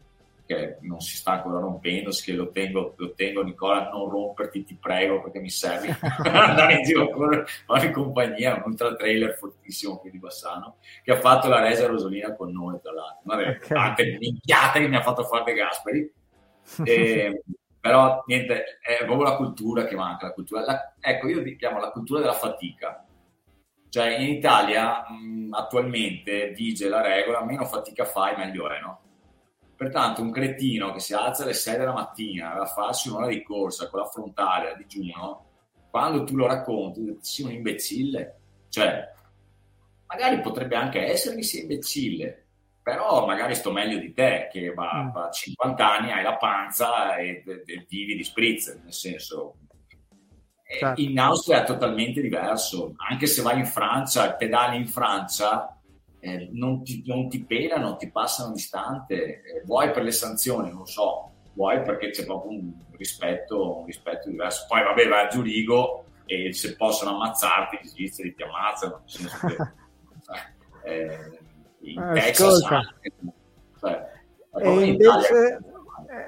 che 0.56 0.78
non 0.82 1.00
si 1.00 1.16
sta 1.16 1.32
ancora 1.32 1.60
rompendo, 1.60 2.12
che 2.12 2.34
lo 2.34 2.52
tengo, 2.52 2.94
lo 2.98 3.14
tengo 3.14 3.42
Nicola, 3.44 3.90
non 3.90 4.10
romperti, 4.10 4.64
ti 4.64 4.76
prego, 4.76 5.22
perché 5.22 5.40
mi 5.40 5.50
serve 5.50 5.98
andare 6.28 6.76
in 6.76 6.84
giro 6.84 7.10
a 7.10 7.46
fare 7.66 7.86
in 7.86 7.94
compagnia, 7.94 8.56
un 8.56 8.64
ultra 8.66 8.94
trailer 8.96 9.36
fortissimo 9.38 9.98
qui 9.98 10.12
di 10.12 10.20
Bassano, 10.20 10.78
che 11.04 11.12
ha 11.12 11.18
fatto 11.18 11.48
la 11.48 11.62
resa 11.62 11.88
Rosolina 11.88 12.36
con 12.36 12.52
noi, 12.52 12.80
tra 12.82 12.92
l'altro. 12.92 13.22
Vabbè, 13.24 13.50
okay. 13.50 13.68
tante 13.68 14.18
minchiate 14.20 14.80
che 14.82 14.88
mi 14.88 14.96
ha 14.98 15.02
fatto 15.02 15.24
fare 15.24 15.44
De 15.44 15.54
Gasperi. 15.54 16.14
E, 16.86 17.42
però 17.80 18.24
niente, 18.28 18.80
è 18.80 19.04
proprio 19.06 19.24
la 19.24 19.36
cultura 19.36 19.86
che 19.86 19.96
manca, 19.96 20.28
la 20.28 20.34
cultura. 20.34 20.64
La, 20.64 20.94
ecco, 21.00 21.28
io 21.28 21.42
chiamo 21.58 21.80
la 21.80 21.90
cultura 21.90 22.20
della 22.20 22.34
fatica. 22.34 23.04
Cioè, 23.90 24.20
in 24.20 24.30
Italia 24.30 25.04
mh, 25.10 25.54
attualmente 25.54 26.52
vige 26.52 26.88
la 26.88 27.02
regola, 27.02 27.44
meno 27.44 27.66
fatica 27.66 28.06
fai, 28.06 28.38
meglio 28.38 28.70
è, 28.70 28.80
no? 28.80 29.11
Pertanto 29.82 30.22
un 30.22 30.30
cretino 30.30 30.94
che 30.94 31.00
si 31.00 31.16
alza 31.16 31.42
alle 31.42 31.56
6 31.56 31.76
della 31.76 31.92
mattina 31.92 32.54
a 32.54 32.68
farsi 32.68 33.10
un'ora 33.10 33.26
di 33.26 33.42
corsa 33.42 33.90
con 33.90 34.02
la 34.02 34.06
frontale 34.06 34.70
a 34.70 34.76
digiuno, 34.76 35.46
quando 35.90 36.24
tu 36.24 36.36
lo 36.36 36.46
racconti, 36.46 37.18
sei 37.20 37.46
un 37.46 37.52
imbecille. 37.54 38.42
Cioè, 38.70 39.12
magari 40.06 40.40
potrebbe 40.40 40.76
anche 40.76 41.04
essere 41.08 41.38
che 41.38 41.42
sia 41.42 41.62
imbecille, 41.62 42.46
però 42.84 43.26
magari 43.26 43.56
sto 43.56 43.72
meglio 43.72 43.98
di 43.98 44.14
te 44.14 44.50
che 44.52 44.72
va, 44.72 45.02
mm. 45.02 45.16
a 45.16 45.32
50 45.32 45.92
anni, 45.92 46.12
hai 46.12 46.22
la 46.22 46.38
panza 46.38 47.16
e, 47.16 47.44
e, 47.44 47.64
e 47.66 47.86
vivi 47.90 48.16
di 48.16 48.24
spritz, 48.24 48.80
nel 48.84 48.94
senso... 48.94 49.56
Certo. 50.78 51.02
In 51.02 51.20
Austria 51.20 51.64
è 51.64 51.66
totalmente 51.66 52.22
diverso, 52.22 52.94
anche 53.10 53.26
se 53.26 53.42
vai 53.42 53.58
in 53.58 53.66
Francia, 53.66 54.32
pedali 54.36 54.78
in 54.78 54.88
Francia, 54.88 55.81
eh, 56.22 56.50
non, 56.52 56.84
ti, 56.84 57.04
non, 57.06 57.28
ti, 57.28 57.44
penano, 57.44 57.98
ti 57.98 58.10
passano 58.10 58.54
distante, 58.54 59.42
eh, 59.42 59.64
vuoi 59.66 59.92
per 59.92 60.04
le 60.04 60.12
sanzioni, 60.12 60.72
non 60.72 60.86
so, 60.86 61.32
vuoi 61.54 61.82
perché 61.82 62.12
c'è 62.12 62.26
proprio 62.26 62.52
un 62.52 62.72
rispetto, 62.96 63.80
un 63.80 63.86
rispetto 63.86 64.30
diverso. 64.30 64.66
Poi 64.68 64.84
vabbè, 64.84 65.08
vai 65.08 65.26
a 65.26 65.32
Zurigo 65.32 66.06
e 66.26 66.54
se 66.54 66.76
possono 66.76 67.16
ammazzarti, 67.16 67.80
gli 67.82 67.88
svizzeri 67.88 68.36
ti 68.36 68.44
ammazzano, 68.44 69.04
eh, 70.86 71.40
in 71.82 72.00
eh, 72.00 72.14
Texas 72.14 72.62
cioè, 73.80 74.08
invece, 74.60 75.60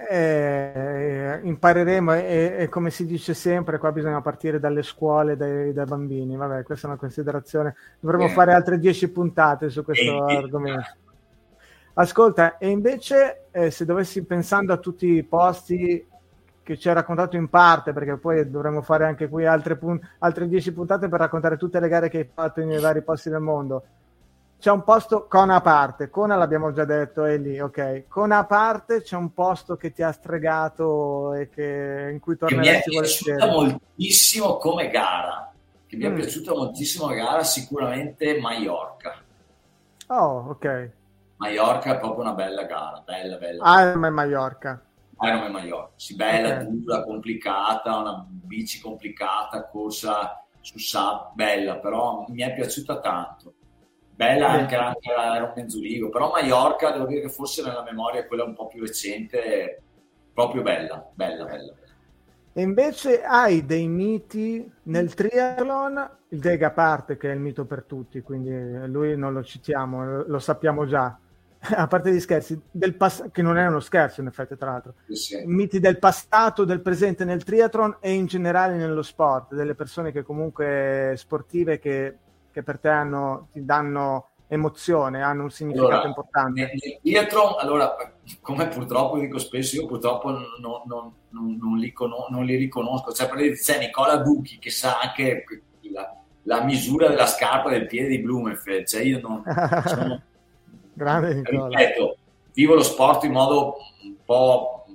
Eh, 0.09 1.41
impareremo 1.43 2.13
e, 2.13 2.55
e, 2.59 2.69
come 2.69 2.89
si 2.89 3.05
dice 3.05 3.34
sempre, 3.34 3.77
qua 3.77 3.91
bisogna 3.91 4.21
partire 4.21 4.57
dalle 4.57 4.81
scuole, 4.81 5.36
dai, 5.36 5.73
dai 5.73 5.86
bambini. 5.86 6.38
Vabbè, 6.38 6.63
questa 6.63 6.88
è 6.88 6.89
una 6.91 6.99
considerazione. 6.99 7.75
Dovremmo 7.99 8.25
eh. 8.25 8.29
fare 8.29 8.53
altre 8.53 8.79
dieci 8.79 9.09
puntate 9.09 9.69
su 9.69 9.84
questo 9.84 10.29
eh. 10.29 10.36
argomento. 10.38 10.95
Ascolta, 11.95 12.57
e 12.57 12.69
invece 12.69 13.47
eh, 13.51 13.71
se 13.71 13.84
dovessi 13.84 14.23
pensando 14.23 14.71
a 14.71 14.77
tutti 14.77 15.07
i 15.07 15.23
posti 15.23 16.07
che 16.63 16.77
ci 16.77 16.88
hai 16.88 16.93
raccontato 16.93 17.36
in 17.36 17.49
parte, 17.49 17.91
perché 17.91 18.15
poi 18.15 18.49
dovremmo 18.49 18.81
fare 18.81 19.05
anche 19.05 19.27
qui 19.27 19.45
altre, 19.45 19.75
pun- 19.75 19.99
altre 20.19 20.47
dieci 20.47 20.71
puntate 20.71 21.09
per 21.09 21.19
raccontare 21.19 21.57
tutte 21.57 21.81
le 21.81 21.89
gare 21.89 22.07
che 22.07 22.19
hai 22.19 22.29
fatto 22.34 22.63
nei 22.63 22.79
vari 22.79 23.03
posti 23.03 23.29
del 23.29 23.41
mondo 23.41 23.84
c'è 24.64 24.72
un 24.72 24.86
posto 24.86 25.28
Kona 25.28 25.55
a 25.55 25.61
parte, 25.61 26.09
Kona 26.09 26.38
l'abbiamo 26.38 26.72
già 26.72 26.86
detto, 26.86 27.26
è 27.26 27.38
lì, 27.38 27.59
ok. 27.59 28.05
Kona 28.07 28.38
a 28.38 28.45
parte 28.45 29.01
c'è 29.01 29.18
un 29.18 29.34
posto 29.34 29.76
che 29.76 29.91
ti 29.91 30.01
ha 30.01 30.14
stregato 30.14 31.34
e 31.34 31.49
che, 31.49 32.07
in 32.09 32.22
cui 32.22 32.38
torneresti 32.38 32.89
Mi 32.91 32.95
è 32.95 32.99
piaciuta 33.01 33.47
moltissimo 33.47 34.55
come 34.55 34.89
gara, 34.89 35.51
che 35.86 35.97
mi 35.97 36.07
mm. 36.07 36.11
è 36.11 36.14
piaciuta 36.14 36.53
moltissimo 36.53 37.07
come 37.07 37.18
gara, 37.18 37.43
sicuramente 37.43 38.39
Mallorca. 38.39 39.22
Oh, 40.07 40.45
ok. 40.51 40.91
Mallorca 41.36 41.95
è 41.95 41.99
proprio 41.99 42.22
una 42.22 42.34
bella 42.34 42.64
gara, 42.64 43.03
bella, 43.05 43.36
bella. 43.36 43.82
Ironman 43.82 44.14
Mallorca. 44.14 44.82
Ironman 45.20 45.51
Mallorca, 45.51 45.91
sì, 45.97 46.16
bella, 46.16 46.53
okay. 46.53 46.68
dura, 46.70 47.03
complicata, 47.03 47.97
una 47.97 48.26
bici 48.30 48.80
complicata, 48.80 49.68
corsa 49.68 50.41
su 50.61 50.80
SAP, 50.80 51.34
bella, 51.34 51.76
però 51.80 52.24
mi 52.30 52.43
è 52.43 52.53
piaciuta 52.53 53.01
tanto 53.01 53.55
bella 54.24 54.49
anche, 54.49 54.76
anche 54.76 55.09
l'Ironman 55.09 55.69
Zurigo, 55.69 56.09
però 56.09 56.32
Mallorca 56.32 56.91
devo 56.91 57.05
dire 57.05 57.21
che 57.21 57.30
forse 57.30 57.63
nella 57.63 57.84
memoria 57.84 58.21
è 58.21 58.28
quella 58.28 58.43
un 58.43 58.53
po' 58.53 58.67
più 58.67 58.82
recente, 58.82 59.82
proprio 60.34 60.61
bella, 60.61 61.09
bella, 61.13 61.45
bella. 61.45 61.74
E 62.55 62.61
invece 62.61 63.24
hai 63.24 63.65
dei 63.65 63.88
miti 63.88 64.71
nel 64.84 65.13
triathlon, 65.13 66.09
il 66.30 66.39
Dega 66.39 66.67
a 66.67 66.71
parte 66.71 67.17
che 67.17 67.32
è 67.32 67.34
il 67.34 67.39
mito 67.39 67.65
per 67.65 67.84
tutti, 67.84 68.21
quindi 68.21 68.88
lui 68.88 69.17
non 69.17 69.34
lo 69.34 69.43
citiamo, 69.43 70.24
lo 70.24 70.39
sappiamo 70.39 70.86
già. 70.86 71.17
A 71.76 71.88
parte 71.88 72.11
gli 72.11 72.19
scherzi, 72.19 72.59
del 72.69 72.93
pass- 72.95 73.32
che 73.32 73.41
non 73.41 73.57
è 73.57 73.65
uno 73.65 73.80
scherzo 73.80 74.19
in 74.19 74.28
effetti 74.28 74.57
tra 74.57 74.71
l'altro, 74.71 74.95
sì. 75.07 75.41
miti 75.45 75.80
del 75.80 75.97
passato, 75.97 76.65
del 76.65 76.82
presente 76.82 77.24
nel 77.24 77.43
triathlon 77.43 77.97
e 78.01 78.11
in 78.11 78.26
generale 78.26 78.76
nello 78.76 79.01
sport, 79.01 79.55
delle 79.55 79.74
persone 79.74 80.11
che 80.11 80.24
comunque 80.24 81.13
sportive 81.15 81.80
che 81.80 82.17
che 82.54 82.64
per 82.64 82.80
te 82.80 82.89
hanno, 82.89 83.47
ti 83.51 83.66
danno 83.66 84.30
emozione, 84.47 85.24
hanno 85.24 85.43
un 85.43 85.49
significato 85.49 85.89
allora, 85.89 86.08
importante? 86.08 86.72
Nel 87.01 87.28
allora, 87.60 87.95
come 88.41 88.68
purtroppo 88.68 89.18
dico 89.18 89.39
spesso, 89.39 89.76
io 89.76 89.88
purtroppo 89.88 90.30
non, 90.30 90.45
non, 90.86 91.14
non, 91.30 91.58
non 91.60 91.78
li, 91.78 91.91
conos- 91.91 92.30
li, 92.30 92.56
riconosco. 92.56 93.12
Cioè, 93.12 93.28
per 93.28 93.38
dire, 93.38 93.56
c'è 93.56 93.80
Nicola 93.80 94.18
Ducchi 94.18 94.60
che 94.60 94.70
sa 94.70 94.99
anche 94.99 95.43
la, 95.91 96.16
la, 96.43 96.64
misura 96.64 97.08
della 97.08 97.26
scarpa 97.26 97.70
del 97.70 97.88
piede 97.88 98.10
di 98.10 98.20
Blumenfeld. 98.20 98.86
Cioè, 98.86 99.01
io 99.01 99.20
non... 99.20 99.43
Sono, 99.86 100.22
Grande 100.93 101.34
Nicola. 101.34 101.76
Ripeto, 101.76 102.18
vivo 102.54 102.76
lo 102.76 102.84
sport 102.84 103.24
in 103.24 103.32
modo 103.32 103.78
un 104.04 104.16
po' 104.24 104.86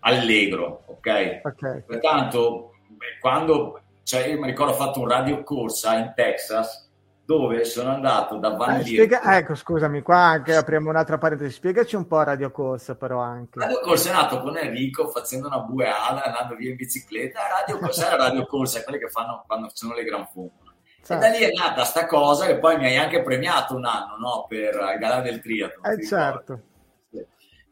allegro, 0.00 0.82
ok? 0.86 1.40
okay. 1.44 1.82
Pertanto, 1.86 2.72
quando 3.20 3.81
cioè, 4.02 4.26
io 4.26 4.40
mi 4.40 4.46
ricordo 4.46 4.72
ho 4.72 4.76
fatto 4.76 5.00
un 5.00 5.08
radio 5.08 5.42
corsa 5.42 5.96
in 5.96 6.12
Texas 6.14 6.90
dove 7.24 7.64
sono 7.64 7.90
andato 7.90 8.36
da 8.36 8.50
Van 8.50 8.80
eh, 8.80 8.84
spiega... 8.84 9.36
Ecco, 9.36 9.54
scusami, 9.54 10.02
qua 10.02 10.18
anche 10.18 10.54
apriamo 10.54 10.90
un'altra 10.90 11.18
parentesi. 11.18 11.52
Spiegaci 11.52 11.96
un 11.96 12.06
po' 12.06 12.22
Radio 12.22 12.50
Corsa, 12.50 12.96
però 12.96 13.20
anche. 13.20 13.58
Radio 13.58 13.80
Corsa 13.80 14.10
è 14.10 14.12
nato 14.12 14.40
con 14.40 14.56
Enrico 14.56 15.08
facendo 15.08 15.46
una 15.46 15.60
bueada, 15.60 16.24
andando 16.24 16.56
via 16.56 16.70
in 16.70 16.76
bicicletta. 16.76 17.40
Radio 17.60 17.78
Corsa 17.78 18.06
era 18.08 18.16
Radio 18.16 18.44
Corsa, 18.46 18.82
quelle 18.82 18.98
che 18.98 19.08
fanno 19.08 19.44
quando 19.46 19.68
ci 19.68 19.76
sono 19.76 19.94
le 19.94 20.04
gran 20.04 20.26
fumone. 20.26 20.70
Certo. 21.04 21.14
E 21.14 21.28
da 21.30 21.36
lì 21.36 21.44
è 21.44 21.50
nata 21.52 21.84
sta 21.84 22.06
cosa 22.06 22.46
che 22.46 22.58
poi 22.58 22.76
mi 22.76 22.86
hai 22.86 22.96
anche 22.96 23.22
premiato 23.22 23.74
un 23.74 23.84
anno 23.84 24.16
no? 24.18 24.46
per 24.48 24.74
il 24.74 24.98
gara 24.98 25.20
del 25.20 25.40
triathlon. 25.40 25.92
Eh, 25.92 26.06
certo. 26.06 26.60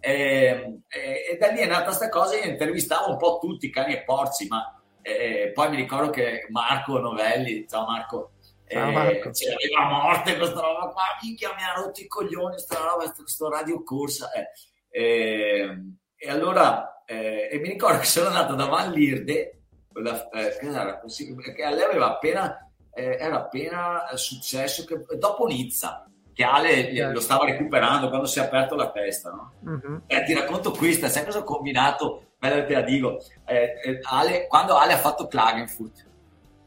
E, 0.03 0.81
e, 0.89 1.26
e, 1.31 1.37
da 1.39 1.49
lì 1.49 1.59
è 1.59 1.66
nata 1.66 1.93
sta 1.93 2.09
cosa 2.09 2.35
io 2.37 2.51
intervistavo 2.51 3.11
un 3.11 3.18
po' 3.18 3.39
tutti, 3.41 3.70
cani 3.70 3.93
e 3.93 4.03
porci, 4.03 4.49
ma 4.49 4.80
e 5.03 5.51
poi 5.55 5.71
mi 5.71 5.77
ricordo 5.77 6.11
che 6.11 6.47
Marco 6.51 6.99
Novelli, 6.99 7.67
ciao 7.69 7.87
Marco, 7.87 8.33
ciao 8.67 8.91
Marco. 8.91 9.29
Eh, 9.29 9.33
c'era 9.33 9.89
morte 9.89 10.37
questa 10.37 10.61
roba 10.61 10.89
qua, 10.89 11.05
minchia 11.23 11.55
mi 11.55 11.63
ha 11.63 11.81
rotto 11.81 12.01
i 12.01 12.07
coglioni 12.07 12.55
questa 12.55 12.79
roba, 12.79 13.11
questo 13.11 13.49
radio 13.49 13.83
corsa. 13.83 14.31
Eh. 14.33 14.51
E, 14.91 15.79
e, 16.17 16.31
allora, 16.31 17.03
eh, 17.05 17.49
e 17.51 17.59
mi 17.59 17.71
ricordo 17.71 17.99
che 17.99 18.07
sono 18.07 18.29
andato 18.29 18.55
da 18.55 18.67
Van 18.67 18.91
Lirde, 18.93 19.63
quella, 19.93 20.29
eh, 20.31 20.57
che 20.59 21.63
a 21.63 21.71
lei 21.71 21.85
aveva 21.85 22.15
appena, 22.15 22.71
eh, 22.93 23.17
era 23.19 23.37
appena 23.37 24.07
successo, 24.15 24.85
che, 24.85 25.17
dopo 25.17 25.47
Nizza, 25.47 26.05
che 26.33 26.45
Ale 26.45 26.95
certo. 26.95 27.13
lo 27.13 27.21
stava 27.21 27.45
recuperando 27.45 28.09
quando 28.09 28.27
si 28.27 28.39
è 28.39 28.43
aperto 28.43 28.75
la 28.75 28.91
testa. 28.91 29.31
No? 29.31 29.53
Uh-huh. 29.63 30.03
Eh, 30.07 30.23
ti 30.25 30.33
racconto 30.33 30.71
questa, 30.71 31.09
sai 31.09 31.25
cosa 31.25 31.41
ho 31.41 31.45
combinato? 31.45 32.30
Bella 32.41 32.64
te 32.64 32.72
la 32.72 32.80
dico. 32.80 33.22
Eh, 33.45 33.80
eh, 33.84 34.01
Ale, 34.03 34.47
quando 34.49 34.74
Ale 34.76 34.95
ha 34.95 34.99
fatto 34.99 35.26
Klagenfurt, 35.26 36.07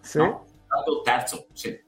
sì. 0.02 0.20
no? 0.20 0.46
è 0.46 0.64
stato 0.66 1.02
terzo, 1.02 1.48
sì. 1.52 1.82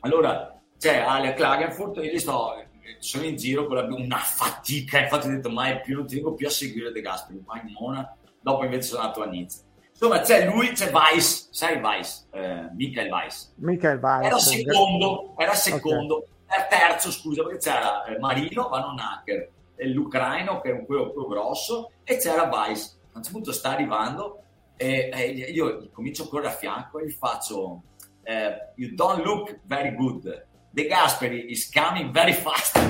Allora, 0.00 0.58
c'è 0.78 0.98
Ale 0.98 1.28
a 1.28 1.32
Klagenfurt 1.34 1.98
e 1.98 2.06
io 2.06 2.18
sto, 2.18 2.64
sono 2.98 3.24
in 3.24 3.36
giro 3.36 3.66
con 3.66 3.76
la, 3.76 3.84
una 3.84 4.16
fatica, 4.16 5.00
infatti 5.00 5.26
ho 5.28 5.30
detto 5.30 5.50
mai 5.50 5.80
più, 5.82 5.96
non 5.96 6.06
ti 6.06 6.16
dico 6.16 6.32
più 6.32 6.46
a 6.46 6.50
seguire 6.50 6.92
De 6.92 7.02
Gasperi, 7.02 7.42
mai 7.46 7.60
in 7.60 7.76
Mona, 7.78 8.16
dopo 8.40 8.64
invece 8.64 8.88
sono 8.88 9.02
andato 9.02 9.22
a 9.22 9.26
Nizza. 9.26 9.62
Insomma, 9.90 10.20
c'è 10.20 10.46
lui, 10.48 10.72
c'è 10.72 10.90
Weiss, 10.90 11.50
sai 11.50 11.80
Weiss, 11.80 12.26
eh, 12.32 12.70
Michael 12.74 13.10
Weiss. 13.12 13.52
Michael 13.56 14.00
Weiss. 14.00 14.24
Era 14.24 14.38
secondo, 14.38 15.34
era 15.36 15.54
secondo. 15.54 16.14
Okay 16.16 16.32
terzo, 16.68 17.10
scusa, 17.10 17.42
perché 17.42 17.58
c'era 17.58 18.04
eh, 18.04 18.18
Marino, 18.18 18.68
Vanonaker, 18.68 19.48
l'ucraino 19.76 20.60
che 20.60 20.70
è 20.70 20.84
quello 20.84 21.10
più 21.10 21.26
grosso, 21.26 21.90
e 22.04 22.16
c'era 22.18 22.48
Weiss. 22.48 22.96
A 23.12 23.18
un 23.18 23.22
certo 23.22 23.30
punto 23.30 23.52
sta 23.52 23.70
arrivando 23.70 24.42
e, 24.76 25.10
e 25.12 25.26
io 25.50 25.88
comincio 25.92 26.24
a 26.24 26.28
correre 26.28 26.48
a 26.48 26.56
fianco 26.56 26.98
e 26.98 27.06
gli 27.06 27.10
faccio 27.10 27.82
eh, 28.24 28.72
You 28.76 28.94
don't 28.94 29.24
look 29.24 29.60
very 29.64 29.94
good. 29.94 30.46
De 30.70 30.86
Gasperi 30.86 31.50
is 31.50 31.70
coming 31.70 32.10
very 32.10 32.32
fast. 32.32 32.76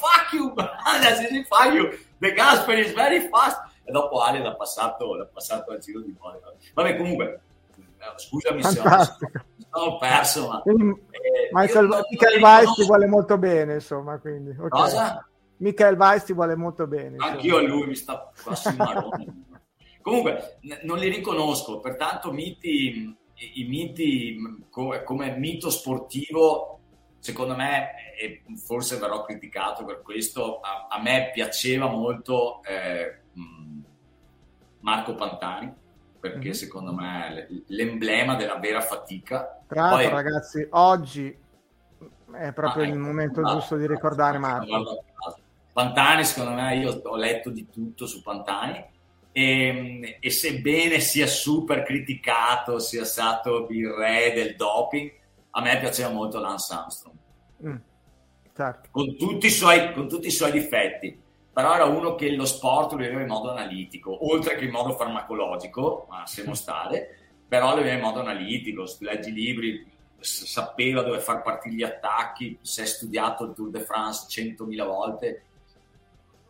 fuck 0.00 0.32
you, 0.32 0.54
fuck 1.48 1.72
you. 1.72 1.90
De 2.20 2.32
Gasperi 2.32 2.80
is 2.80 2.92
very 2.92 3.28
fast. 3.28 3.58
E 3.84 3.92
dopo 3.92 4.20
Ale 4.20 4.40
l'ha 4.40 4.54
passato, 4.54 5.14
l'ha 5.14 5.26
passato 5.26 5.70
al 5.70 5.78
giro 5.78 6.00
di 6.00 6.12
poi. 6.12 6.34
Vabbè, 6.74 6.96
comunque, 6.96 7.40
scusami 8.16 8.62
Fantastico. 8.62 9.30
se 9.32 9.66
ho 9.70 9.98
perso, 9.98 10.48
ma... 10.48 10.62
Eh, 10.62 10.72
Michael, 11.52 11.88
Michael 12.10 12.42
Weiss 12.42 12.74
ti 12.74 12.84
vuole 12.84 13.06
molto 13.06 13.38
bene, 13.38 13.74
insomma, 13.74 14.18
quindi... 14.18 14.50
Okay. 14.50 14.68
Cosa? 14.68 15.28
Michael 15.58 15.96
Weiss 15.96 16.24
ti 16.24 16.32
vuole 16.32 16.54
molto 16.56 16.86
bene. 16.86 17.16
Anch'io 17.18 17.58
a 17.58 17.62
lui 17.62 17.86
mi 17.86 17.94
sta 17.94 18.30
passando 18.42 19.12
Comunque, 20.02 20.58
n- 20.62 20.78
non 20.82 20.98
li 20.98 21.08
riconosco, 21.08 21.80
pertanto 21.80 22.30
miti, 22.30 23.16
i, 23.34 23.62
i 23.62 23.64
miti 23.64 24.64
co- 24.70 25.02
come 25.02 25.36
mito 25.36 25.68
sportivo, 25.68 26.78
secondo 27.18 27.56
me, 27.56 28.14
e 28.16 28.42
forse 28.56 28.98
verrò 28.98 29.24
criticato 29.24 29.84
per 29.84 30.02
questo, 30.02 30.60
a, 30.60 30.86
a 30.88 31.02
me 31.02 31.30
piaceva 31.34 31.88
molto 31.88 32.62
eh, 32.62 33.22
Marco 34.80 35.14
Pantani 35.16 35.74
perché 36.30 36.48
mm-hmm. 36.48 36.50
secondo 36.50 36.92
me 36.92 37.34
è 37.34 37.46
l'emblema 37.68 38.34
della 38.36 38.58
vera 38.58 38.80
fatica. 38.80 39.60
Tra 39.66 39.82
l'altro, 39.82 40.10
Poi, 40.10 40.22
ragazzi, 40.22 40.66
oggi 40.70 41.36
è 42.32 42.52
proprio 42.52 42.82
ah, 42.82 42.86
il 42.86 42.92
ecco, 42.92 43.00
momento 43.00 43.40
ah, 43.40 43.52
giusto 43.52 43.76
di 43.76 43.86
ricordare 43.86 44.38
Marco. 44.38 45.04
Pantani, 45.72 46.24
secondo 46.24 46.60
me, 46.60 46.76
io 46.76 47.00
ho 47.04 47.16
letto 47.16 47.50
di 47.50 47.68
tutto 47.68 48.06
su 48.06 48.22
Pantani 48.22 48.84
e, 49.32 50.18
e 50.20 50.30
sebbene 50.30 51.00
sia 51.00 51.26
super 51.26 51.82
criticato, 51.82 52.78
sia 52.78 53.04
stato 53.04 53.66
il 53.68 53.88
re 53.88 54.32
del 54.34 54.56
doping, 54.56 55.12
a 55.50 55.60
me 55.60 55.78
piaceva 55.78 56.08
molto 56.08 56.40
Lance 56.40 56.72
Armstrong. 56.72 57.16
Mm, 57.64 57.76
certo. 58.54 58.88
con, 58.90 59.16
tutti 59.16 59.50
suoi, 59.50 59.92
con 59.92 60.08
tutti 60.08 60.26
i 60.26 60.30
suoi 60.30 60.52
difetti 60.52 61.24
però 61.56 61.74
era 61.74 61.86
uno 61.86 62.16
che 62.16 62.32
lo 62.32 62.44
sport 62.44 62.90
lo 62.90 62.98
vedeva 62.98 63.22
in 63.22 63.28
modo 63.28 63.50
analitico, 63.50 64.30
oltre 64.30 64.56
che 64.56 64.66
in 64.66 64.70
modo 64.70 64.92
farmacologico, 64.92 66.04
ma 66.06 66.18
lasciamo 66.18 66.52
stare, 66.52 67.16
però 67.48 67.70
lo 67.70 67.76
vedeva 67.76 67.94
in 67.94 68.02
modo 68.02 68.20
analitico, 68.20 68.84
leggi 68.98 69.32
libri, 69.32 69.90
sapeva 70.18 71.00
dove 71.00 71.18
far 71.18 71.40
partire 71.40 71.74
gli 71.74 71.82
attacchi, 71.82 72.58
si 72.60 72.82
è 72.82 72.84
studiato 72.84 73.44
il 73.44 73.54
Tour 73.54 73.70
de 73.70 73.80
France 73.80 74.26
100.000 74.28 74.84
volte. 74.84 75.44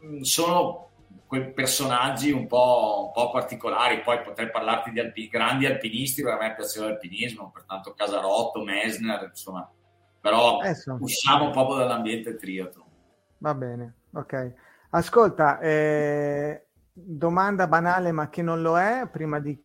Mm, 0.04 0.22
sono 0.22 0.88
quei 1.28 1.52
personaggi 1.52 2.32
un 2.32 2.48
po', 2.48 3.04
un 3.06 3.12
po', 3.12 3.30
particolari, 3.30 4.00
poi 4.00 4.20
potrei 4.22 4.50
parlarti 4.50 4.90
di 4.90 4.98
alpi, 4.98 5.28
grandi 5.28 5.66
alpinisti, 5.66 6.20
perché 6.20 6.44
a 6.44 6.48
me 6.48 6.54
piaceva 6.56 6.86
l'alpinismo, 6.86 7.52
pertanto 7.54 7.94
Casarotto, 7.94 8.64
Mesner, 8.64 9.22
insomma, 9.28 9.70
però 10.20 10.62
eh, 10.62 10.74
usciamo 10.98 11.50
proprio 11.50 11.76
dall'ambiente 11.76 12.34
triathlon. 12.34 12.86
Va 13.38 13.54
bene, 13.54 13.94
ok. 14.12 14.64
Ascolta, 14.90 15.58
eh, 15.60 16.66
domanda 16.92 17.66
banale 17.66 18.12
ma 18.12 18.28
che 18.28 18.42
non 18.42 18.62
lo 18.62 18.78
è, 18.78 19.08
prima 19.10 19.38
di 19.40 19.64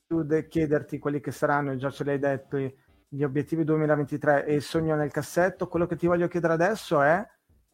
chiederti 0.50 1.00
quelli 1.00 1.22
che 1.22 1.32
saranno, 1.32 1.76
già 1.78 1.90
ce 1.90 2.04
l'hai 2.04 2.20
detto, 2.20 2.58
gli 2.58 3.24
obiettivi 3.24 3.64
2023 3.64 4.46
e 4.46 4.56
il 4.56 4.62
sogno 4.62 4.96
nel 4.96 5.12
cassetto, 5.12 5.68
quello 5.68 5.86
che 5.86 5.96
ti 5.96 6.08
voglio 6.08 6.28
chiedere 6.28 6.54
adesso 6.54 7.02
è 7.02 7.26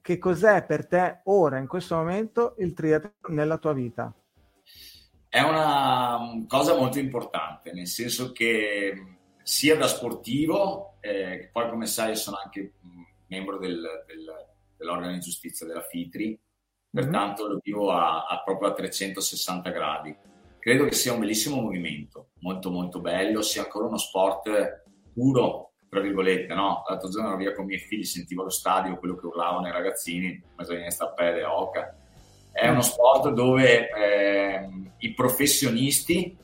che 0.01 0.17
cos'è 0.17 0.65
per 0.65 0.87
te 0.87 1.21
ora, 1.25 1.57
in 1.57 1.67
questo 1.67 1.95
momento, 1.95 2.55
il 2.59 2.73
triathlon 2.73 3.35
nella 3.35 3.57
tua 3.57 3.73
vita? 3.73 4.13
È 5.27 5.41
una 5.41 6.45
cosa 6.47 6.75
molto 6.75 6.99
importante, 6.99 7.73
nel 7.73 7.87
senso 7.87 8.31
che 8.31 9.17
sia 9.43 9.75
da 9.75 9.87
sportivo, 9.87 10.97
eh, 11.01 11.49
poi 11.51 11.69
come 11.69 11.87
sai 11.87 12.15
sono 12.15 12.37
anche 12.43 12.73
membro 13.27 13.57
del, 13.57 13.81
del, 14.07 14.25
dell'organo 14.77 15.11
di 15.11 15.19
giustizia 15.19 15.65
della 15.65 15.81
FITRI, 15.81 16.39
pertanto 16.89 17.43
mm-hmm. 17.43 17.51
lo 17.51 17.59
vivo 17.63 17.91
a, 17.91 18.25
a, 18.25 18.41
proprio 18.43 18.69
a 18.69 18.73
360 18.73 19.69
gradi. 19.69 20.15
Credo 20.59 20.85
che 20.85 20.93
sia 20.93 21.13
un 21.13 21.19
bellissimo 21.19 21.61
movimento, 21.61 22.29
molto 22.39 22.69
molto 22.69 22.99
bello, 22.99 23.41
sia 23.41 23.63
ancora 23.63 23.87
uno 23.87 23.97
sport 23.97 24.83
puro, 25.13 25.71
tra 25.89 26.01
virgolette, 26.01 26.53
no? 26.53 26.83
L'altro 26.87 27.09
giorno 27.09 27.29
ero 27.29 27.37
via 27.37 27.53
con 27.53 27.63
i 27.63 27.67
miei 27.67 27.79
figli, 27.79 28.03
sentivo 28.03 28.41
allo 28.41 28.49
stadio 28.49 28.97
quello 28.97 29.15
che 29.15 29.25
urlavano 29.25 29.67
i 29.67 29.71
ragazzini, 29.71 30.41
bisogna 30.55 30.89
sta 30.89 31.07
pelle 31.09 31.43
oca. 31.43 31.95
È 32.51 32.67
uno 32.67 32.81
sport 32.81 33.31
dove 33.33 33.89
eh, 33.89 34.69
i 34.97 35.13
professionisti 35.13 36.35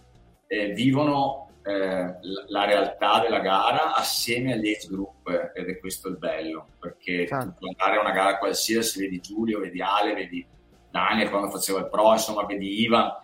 eh, 0.48 0.68
vivono 0.74 1.43
eh, 1.66 2.16
la 2.48 2.66
realtà 2.66 3.22
della 3.22 3.40
gara 3.40 3.94
assieme 3.96 4.54
agli 4.54 4.70
age 4.70 4.88
group 4.90 5.52
ed 5.54 5.70
è 5.70 5.80
questo 5.80 6.10
il 6.10 6.18
bello 6.18 6.68
perché 6.78 7.26
certo. 7.26 7.56
tu 7.60 7.68
andare 7.68 7.98
a 7.98 8.02
una 8.02 8.12
gara 8.12 8.38
qualsiasi 8.38 9.00
vedi 9.00 9.22
Giulio, 9.22 9.60
vedi 9.60 9.82
Ale, 9.82 10.14
vedi 10.14 10.46
Daniel 10.90 11.30
quando 11.30 11.50
faceva 11.50 11.80
il 11.80 11.88
pro 11.88 12.12
insomma 12.12 12.46
vedi 12.46 12.82
Ivan. 12.82 13.16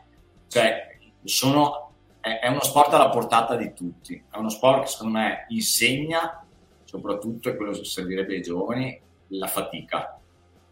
Cioè 0.48 0.98
sono, 1.24 1.92
è, 2.22 2.40
è, 2.40 2.48
uno 2.48 2.64
sport 2.64 2.94
alla 2.94 3.10
portata 3.10 3.56
di 3.56 3.74
tutti. 3.74 4.24
È 4.32 4.38
uno 4.38 4.50
sport 4.50 4.82
che 4.82 4.88
secondo 4.88 5.18
me 5.18 5.46
insegna 5.50 6.44
soprattutto 6.86 7.50
e 7.50 7.56
quello 7.56 7.72
che 7.74 7.84
servirebbe 7.84 8.36
ai 8.36 8.42
giovani 8.42 9.00
la 9.28 9.48
fatica. 9.48 10.18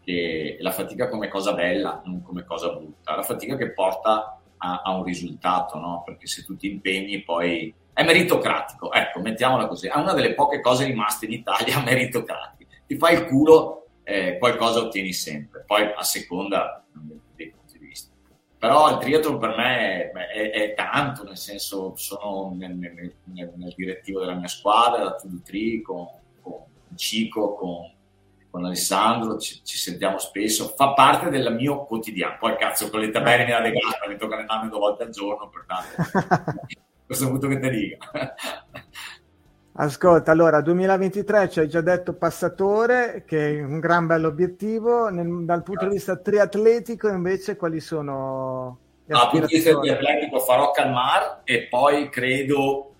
Che, 0.02 0.56
la 0.60 0.70
fatica 0.70 1.08
come 1.08 1.28
cosa 1.28 1.52
bella 1.52 2.00
non 2.06 2.22
come 2.22 2.44
cosa 2.44 2.70
brutta. 2.70 3.14
La 3.14 3.22
fatica 3.22 3.56
che 3.56 3.72
porta 3.72 4.37
a, 4.58 4.82
a 4.84 4.96
un 4.96 5.04
risultato, 5.04 5.78
no? 5.78 6.02
perché 6.04 6.26
se 6.26 6.44
tu 6.44 6.56
ti 6.56 6.70
impegni 6.70 7.22
poi 7.22 7.72
è 7.92 8.04
meritocratico, 8.04 8.92
ecco, 8.92 9.20
mettiamola 9.20 9.66
così, 9.66 9.88
è 9.88 9.96
una 9.96 10.12
delle 10.12 10.34
poche 10.34 10.60
cose 10.60 10.84
rimaste 10.84 11.26
in 11.26 11.32
Italia 11.32 11.80
meritocratiche, 11.82 12.82
ti 12.86 12.96
fai 12.96 13.14
il 13.14 13.26
culo, 13.26 13.86
eh, 14.04 14.38
qualcosa 14.38 14.80
ottieni 14.80 15.12
sempre, 15.12 15.64
poi 15.66 15.82
a 15.94 16.02
seconda 16.02 16.84
dei 17.34 17.50
punti 17.50 17.78
di 17.78 17.86
vista. 17.86 18.14
Però 18.56 18.90
il 18.90 18.98
triathlon 18.98 19.38
per 19.38 19.56
me 19.56 20.10
è, 20.10 20.12
è, 20.12 20.50
è 20.50 20.74
tanto, 20.74 21.24
nel 21.24 21.36
senso 21.36 21.94
sono 21.96 22.54
nel, 22.56 22.74
nel, 22.74 23.14
nel, 23.24 23.52
nel, 23.56 23.74
direttivo 23.76 24.20
della 24.20 24.34
mia 24.34 24.48
squadra, 24.48 25.04
da 25.04 25.14
Tudutri, 25.14 25.82
con, 25.82 26.06
con 26.40 26.62
Cico, 26.94 27.54
con 27.54 27.90
con 28.50 28.64
Alessandro, 28.64 29.38
ci, 29.38 29.60
ci, 29.62 29.76
sentiamo 29.76 30.18
spesso, 30.18 30.72
fa 30.76 30.92
parte 30.92 31.30
del 31.30 31.54
mio 31.54 31.84
quotidiano. 31.84 32.36
Poi 32.38 32.56
cazzo, 32.56 32.90
con 32.90 33.00
le 33.00 33.10
tabelle 33.10 33.44
nella 33.44 33.60
legata 33.60 34.08
mi 34.08 34.16
tocca 34.16 34.34
allenarmi 34.36 34.68
due 34.68 34.78
volte 34.78 35.02
al 35.04 35.10
giorno, 35.10 35.48
pertanto 35.48 36.66
questo 37.06 37.28
punto 37.28 37.48
che 37.48 37.58
te 37.58 37.70
dica. 37.70 38.34
Ascolta, 39.80 40.32
allora 40.32 40.60
2023 40.60 41.48
ci 41.50 41.60
hai 41.60 41.68
già 41.68 41.80
detto 41.80 42.14
passatore, 42.14 43.22
che 43.24 43.58
è 43.58 43.62
un 43.62 43.78
gran 43.78 44.06
bello 44.06 44.26
obiettivo. 44.26 45.08
Nel, 45.08 45.44
dal 45.44 45.62
punto 45.62 45.86
di 45.86 45.92
vista 45.92 46.16
triatletico, 46.16 47.06
invece, 47.08 47.56
quali 47.56 47.78
sono? 47.78 48.78
Dal 49.04 49.28
punto 49.30 49.46
di 49.46 49.54
vista 49.54 49.78
triatletico 49.78 50.40
farò 50.40 50.72
Calmar 50.72 51.42
e 51.44 51.68
poi 51.68 52.08
credo 52.10 52.94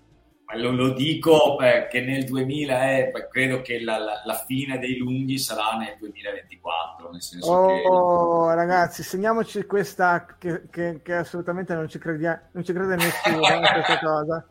lo, 0.55 0.71
lo 0.71 0.89
dico 0.93 1.57
che 1.57 2.01
nel 2.01 2.23
2000 2.23 2.81
è, 2.81 3.11
credo 3.29 3.61
che 3.61 3.81
la, 3.81 3.97
la, 3.97 4.21
la, 4.25 4.33
fine 4.33 4.79
dei 4.79 4.97
lunghi 4.97 5.37
sarà 5.37 5.77
nel 5.77 5.95
2024. 5.99 7.09
Nel 7.11 7.21
senso 7.21 7.51
oh, 7.51 8.47
che... 8.47 8.55
ragazzi, 8.55 9.03
segniamoci 9.03 9.65
questa 9.65 10.25
che, 10.39 10.63
che, 10.71 11.01
che 11.03 11.13
assolutamente 11.13 11.75
non 11.75 11.87
ci, 11.87 11.99
credia, 11.99 12.49
non 12.53 12.63
ci 12.63 12.73
crede 12.73 12.95
nessuno 12.95 13.39
questa 13.39 13.99
cosa. 14.01 14.45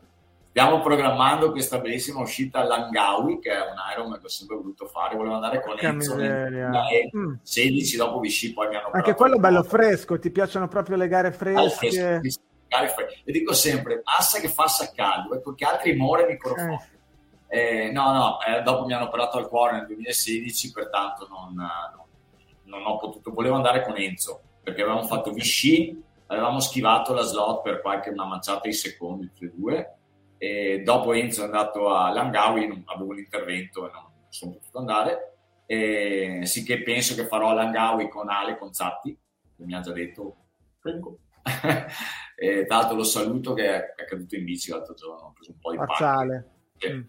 Stiamo 0.51 0.81
programmando 0.81 1.51
questa 1.51 1.79
bellissima 1.79 2.21
uscita 2.21 2.61
a 2.61 2.65
Langawi, 2.65 3.39
che 3.39 3.51
è 3.51 3.59
un 3.59 3.77
Ironman 3.93 4.19
che 4.19 4.27
ho 4.27 4.31
sempre 4.31 4.57
voluto 4.57 4.87
fare. 4.87 5.17
Volevo 5.17 5.35
andare 5.35 5.61
con 5.61 5.77
Enzo 5.79 6.17
nel 6.17 6.51
2016, 7.11 7.97
mm. 7.97 7.99
dopo 7.99 8.19
Vichy 8.21 8.53
poi 8.53 8.69
mi 8.69 8.77
hanno 8.77 8.91
Anche 8.93 9.15
quello 9.15 9.39
bello 9.39 9.63
fresco, 9.63 10.19
ti 10.19 10.31
piacciono 10.31 10.69
proprio 10.69 10.97
le 10.97 11.09
gare 11.09 11.33
fresche? 11.33 12.21
Ah, 12.69 12.87
fresco, 12.87 13.21
e 13.25 13.33
dico 13.33 13.53
sempre, 13.53 14.03
basta 14.05 14.39
che 14.41 14.49
faccia 14.49 14.91
caldo, 14.95 15.35
ecco 15.35 15.55
che 15.55 15.65
altri 15.65 15.95
muore 15.95 16.23
il 16.23 16.29
microfono. 16.29 16.75
Eh. 16.75 16.97
Eh, 17.51 17.91
no, 17.91 18.13
no, 18.13 18.39
eh, 18.43 18.61
dopo 18.63 18.85
mi 18.85 18.93
hanno 18.93 19.07
operato 19.07 19.39
al 19.39 19.49
cuore 19.49 19.77
nel 19.77 19.87
2016, 19.87 20.71
pertanto 20.71 21.27
non, 21.29 21.55
non, 21.55 22.07
non, 22.65 22.85
ho 22.85 22.99
potuto, 22.99 23.33
volevo 23.33 23.57
andare 23.57 23.83
con 23.85 23.97
Enzo, 23.97 24.43
perché 24.63 24.83
avevamo 24.83 25.05
fatto 25.05 25.33
Vichy, 25.33 26.03
avevamo 26.27 26.61
schivato 26.61 27.15
la 27.15 27.23
slot 27.23 27.63
per 27.63 27.81
qualche 27.81 28.11
una 28.11 28.27
manciata 28.27 28.69
di 28.69 28.75
secondi, 28.75 29.29
tutti 29.29 29.47
e 29.47 29.53
due, 29.55 29.97
e 30.37 30.83
dopo 30.85 31.15
Enzo 31.15 31.41
è 31.41 31.45
andato 31.47 31.89
a 31.89 32.11
Langawi, 32.11 32.85
avevo 32.85 33.13
l'intervento 33.13 33.89
e 33.89 33.93
non 33.93 34.05
sono 34.29 34.53
potuto 34.53 34.79
andare, 34.79 35.37
e 35.65 36.41
sì 36.45 36.63
che 36.65 36.83
penso 36.83 37.15
che 37.15 37.27
farò 37.27 37.55
Langawi 37.55 38.11
con 38.11 38.29
Ale 38.29 38.59
Conzatti, 38.59 39.19
che 39.57 39.65
mi 39.65 39.75
ha 39.75 39.81
già 39.81 39.93
detto, 39.93 40.37
prego 40.81 41.19
e, 42.41 42.67
tra 42.67 42.77
l'altro 42.77 42.97
lo 42.97 43.03
saluto 43.03 43.53
che 43.53 43.67
è, 43.67 43.95
è 43.97 44.05
caduto 44.05 44.37
in 44.37 44.45
bici 44.45 44.71
l'altro 44.71 44.95
giorno, 44.95 45.27
ho 45.27 45.33
preso 45.33 45.51
un 45.51 45.59
po' 45.59 45.73
di. 45.73 45.79
Mm. 46.89 47.01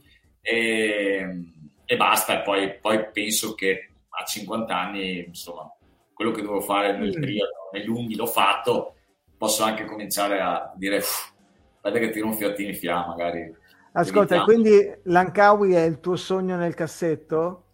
E, 0.42 1.54
e, 1.86 1.98
basta, 1.98 2.40
e 2.40 2.44
poi, 2.44 2.80
poi, 2.80 3.12
penso 3.12 3.54
che 3.54 3.92
a 4.10 4.26
50 4.26 4.76
anni, 4.76 5.26
insomma, 5.28 5.72
quello 6.14 6.32
che 6.32 6.42
devo 6.42 6.62
fare 6.62 6.98
nel 6.98 7.16
mm. 7.16 7.22
triathlon, 7.22 7.70
nei 7.74 7.86
lunghi 7.86 8.16
l'ho 8.16 8.26
fatto, 8.26 8.96
posso 9.38 9.62
anche 9.64 9.86
cominciare 9.86 10.40
a 10.40 10.74
dire, 10.76 10.98
aspetta 10.98 12.00
che 12.00 12.10
tiro 12.10 12.26
un 12.26 12.34
fiattino 12.34 12.70
in 12.70 12.76
fiamma 12.76 13.08
magari. 13.10 13.56
Ascolta, 13.92 14.44
quindi 14.44 14.92
l'Ankawi 15.04 15.74
è 15.74 15.84
il 15.84 16.00
tuo 16.00 16.16
sogno 16.16 16.56
nel 16.56 16.74
cassetto? 16.74 17.66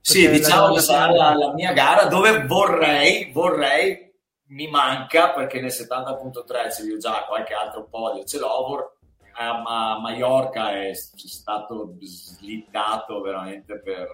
Perché 0.00 0.20
sì, 0.20 0.30
diciamo 0.30 0.72
che 0.72 0.80
sarà 0.80 1.12
la, 1.12 1.34
la, 1.34 1.52
mia 1.52 1.72
gara 1.72 2.06
dove 2.06 2.46
vorrei, 2.46 3.30
vorrei 3.32 4.13
mi 4.48 4.68
manca 4.68 5.32
perché 5.32 5.60
nel 5.60 5.70
70.3 5.70 6.72
ce 6.74 6.82
li 6.84 6.92
ho 6.92 6.98
già 6.98 7.24
qualche 7.26 7.54
altro 7.54 7.86
podio, 7.88 8.24
ce 8.24 8.38
l'ho, 8.38 8.92
a 9.36 9.98
Mallorca 10.00 10.80
è 10.80 10.94
stato 10.94 11.96
slittato 12.00 13.20
veramente 13.20 13.80
per 13.80 14.08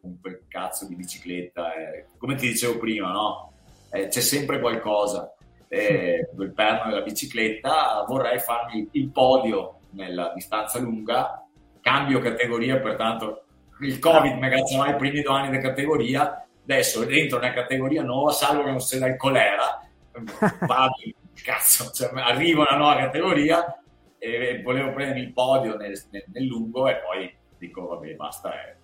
un 0.00 0.16
cazzo 0.48 0.86
di 0.86 0.96
bicicletta, 0.96 1.74
e, 1.74 2.06
come 2.18 2.34
ti 2.34 2.48
dicevo 2.48 2.78
prima, 2.78 3.10
no? 3.10 3.52
Eh, 3.90 4.08
c'è 4.08 4.20
sempre 4.20 4.60
qualcosa. 4.60 5.34
Eh, 5.68 6.30
il 6.38 6.52
perno 6.52 6.90
della 6.90 7.02
bicicletta, 7.02 8.04
vorrei 8.06 8.38
farmi 8.38 8.88
il 8.92 9.10
podio 9.10 9.80
nella 9.90 10.32
distanza 10.34 10.78
lunga, 10.78 11.46
cambio 11.80 12.20
categoria, 12.20 12.78
pertanto 12.80 13.44
il 13.80 13.98
Covid 13.98 14.36
mi 14.36 14.46
agganciava 14.46 14.90
i 14.90 14.96
primi 14.96 15.22
due 15.22 15.34
anni 15.34 15.50
di 15.50 15.62
categoria, 15.62 16.47
adesso 16.68 17.04
dentro 17.04 17.38
una 17.38 17.52
categoria 17.52 18.02
nuova, 18.02 18.30
salvo 18.32 18.64
che 18.64 18.70
non 18.70 18.80
sia 18.80 18.98
dal 18.98 19.16
colera, 19.16 19.80
vado, 20.66 20.94
cazzo, 21.42 21.90
cioè, 21.90 22.10
arrivo 22.20 22.60
una 22.60 22.76
nuova 22.76 22.96
categoria 22.96 23.80
e 24.18 24.60
volevo 24.62 24.92
prendere 24.92 25.20
il 25.20 25.32
podio 25.32 25.76
nel, 25.76 25.98
nel, 26.10 26.24
nel 26.26 26.44
lungo 26.44 26.88
e 26.88 26.96
poi 26.96 27.34
dico 27.56 27.86
vabbè 27.86 28.14
basta 28.14 28.52
e 28.52 28.76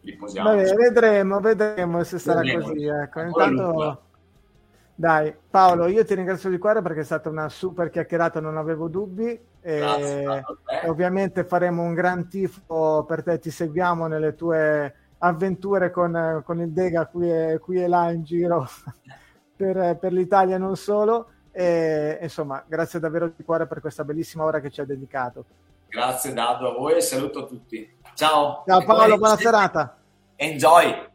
riposiamo. 0.00 0.48
Vabbè, 0.48 0.74
vedremo, 0.74 1.40
vedremo 1.40 2.02
se 2.04 2.18
sarà 2.18 2.40
vedremo, 2.40 2.68
così. 2.68 2.86
Ecco. 2.86 3.20
Intanto... 3.20 4.00
Dai, 4.98 5.34
Paolo, 5.50 5.88
io 5.88 6.06
ti 6.06 6.14
ringrazio 6.14 6.48
di 6.48 6.56
cuore 6.56 6.80
perché 6.80 7.00
è 7.00 7.04
stata 7.04 7.28
una 7.28 7.50
super 7.50 7.90
chiacchierata, 7.90 8.40
non 8.40 8.56
avevo 8.56 8.88
dubbi. 8.88 9.38
E, 9.60 9.78
e 9.80 10.88
ovviamente 10.88 11.44
faremo 11.44 11.82
un 11.82 11.92
gran 11.92 12.28
tifo 12.28 13.04
per 13.06 13.22
te, 13.22 13.38
ti 13.38 13.50
seguiamo 13.50 14.06
nelle 14.06 14.34
tue 14.34 14.94
avventure 15.18 15.90
con, 15.90 16.42
con 16.44 16.60
il 16.60 16.70
Dega 16.70 17.06
qui 17.06 17.30
e, 17.30 17.58
qui 17.58 17.82
e 17.82 17.88
là 17.88 18.10
in 18.10 18.22
giro 18.22 18.68
per, 19.56 19.96
per 19.98 20.12
l'Italia 20.12 20.58
non 20.58 20.76
solo. 20.76 21.28
E, 21.52 22.18
insomma, 22.20 22.62
grazie 22.66 23.00
davvero 23.00 23.32
di 23.34 23.42
cuore 23.44 23.66
per 23.66 23.80
questa 23.80 24.04
bellissima 24.04 24.44
ora 24.44 24.60
che 24.60 24.70
ci 24.70 24.80
ha 24.80 24.84
dedicato. 24.84 25.44
Grazie 25.88 26.32
Dado 26.32 26.70
a 26.70 26.72
voi 26.72 26.94
e 26.94 27.00
saluto 27.00 27.44
a 27.44 27.46
tutti. 27.46 27.96
Ciao. 28.14 28.62
Ciao 28.66 28.84
Paolo, 28.84 29.16
buona 29.16 29.36
serata. 29.36 29.96
Enjoy. 30.36 31.08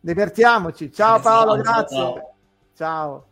Divertiamoci. 0.00 0.92
Ciao 0.92 1.20
Paolo, 1.20 1.56
grazie. 1.56 1.96
Ciao. 1.96 2.34
ciao. 2.74 3.26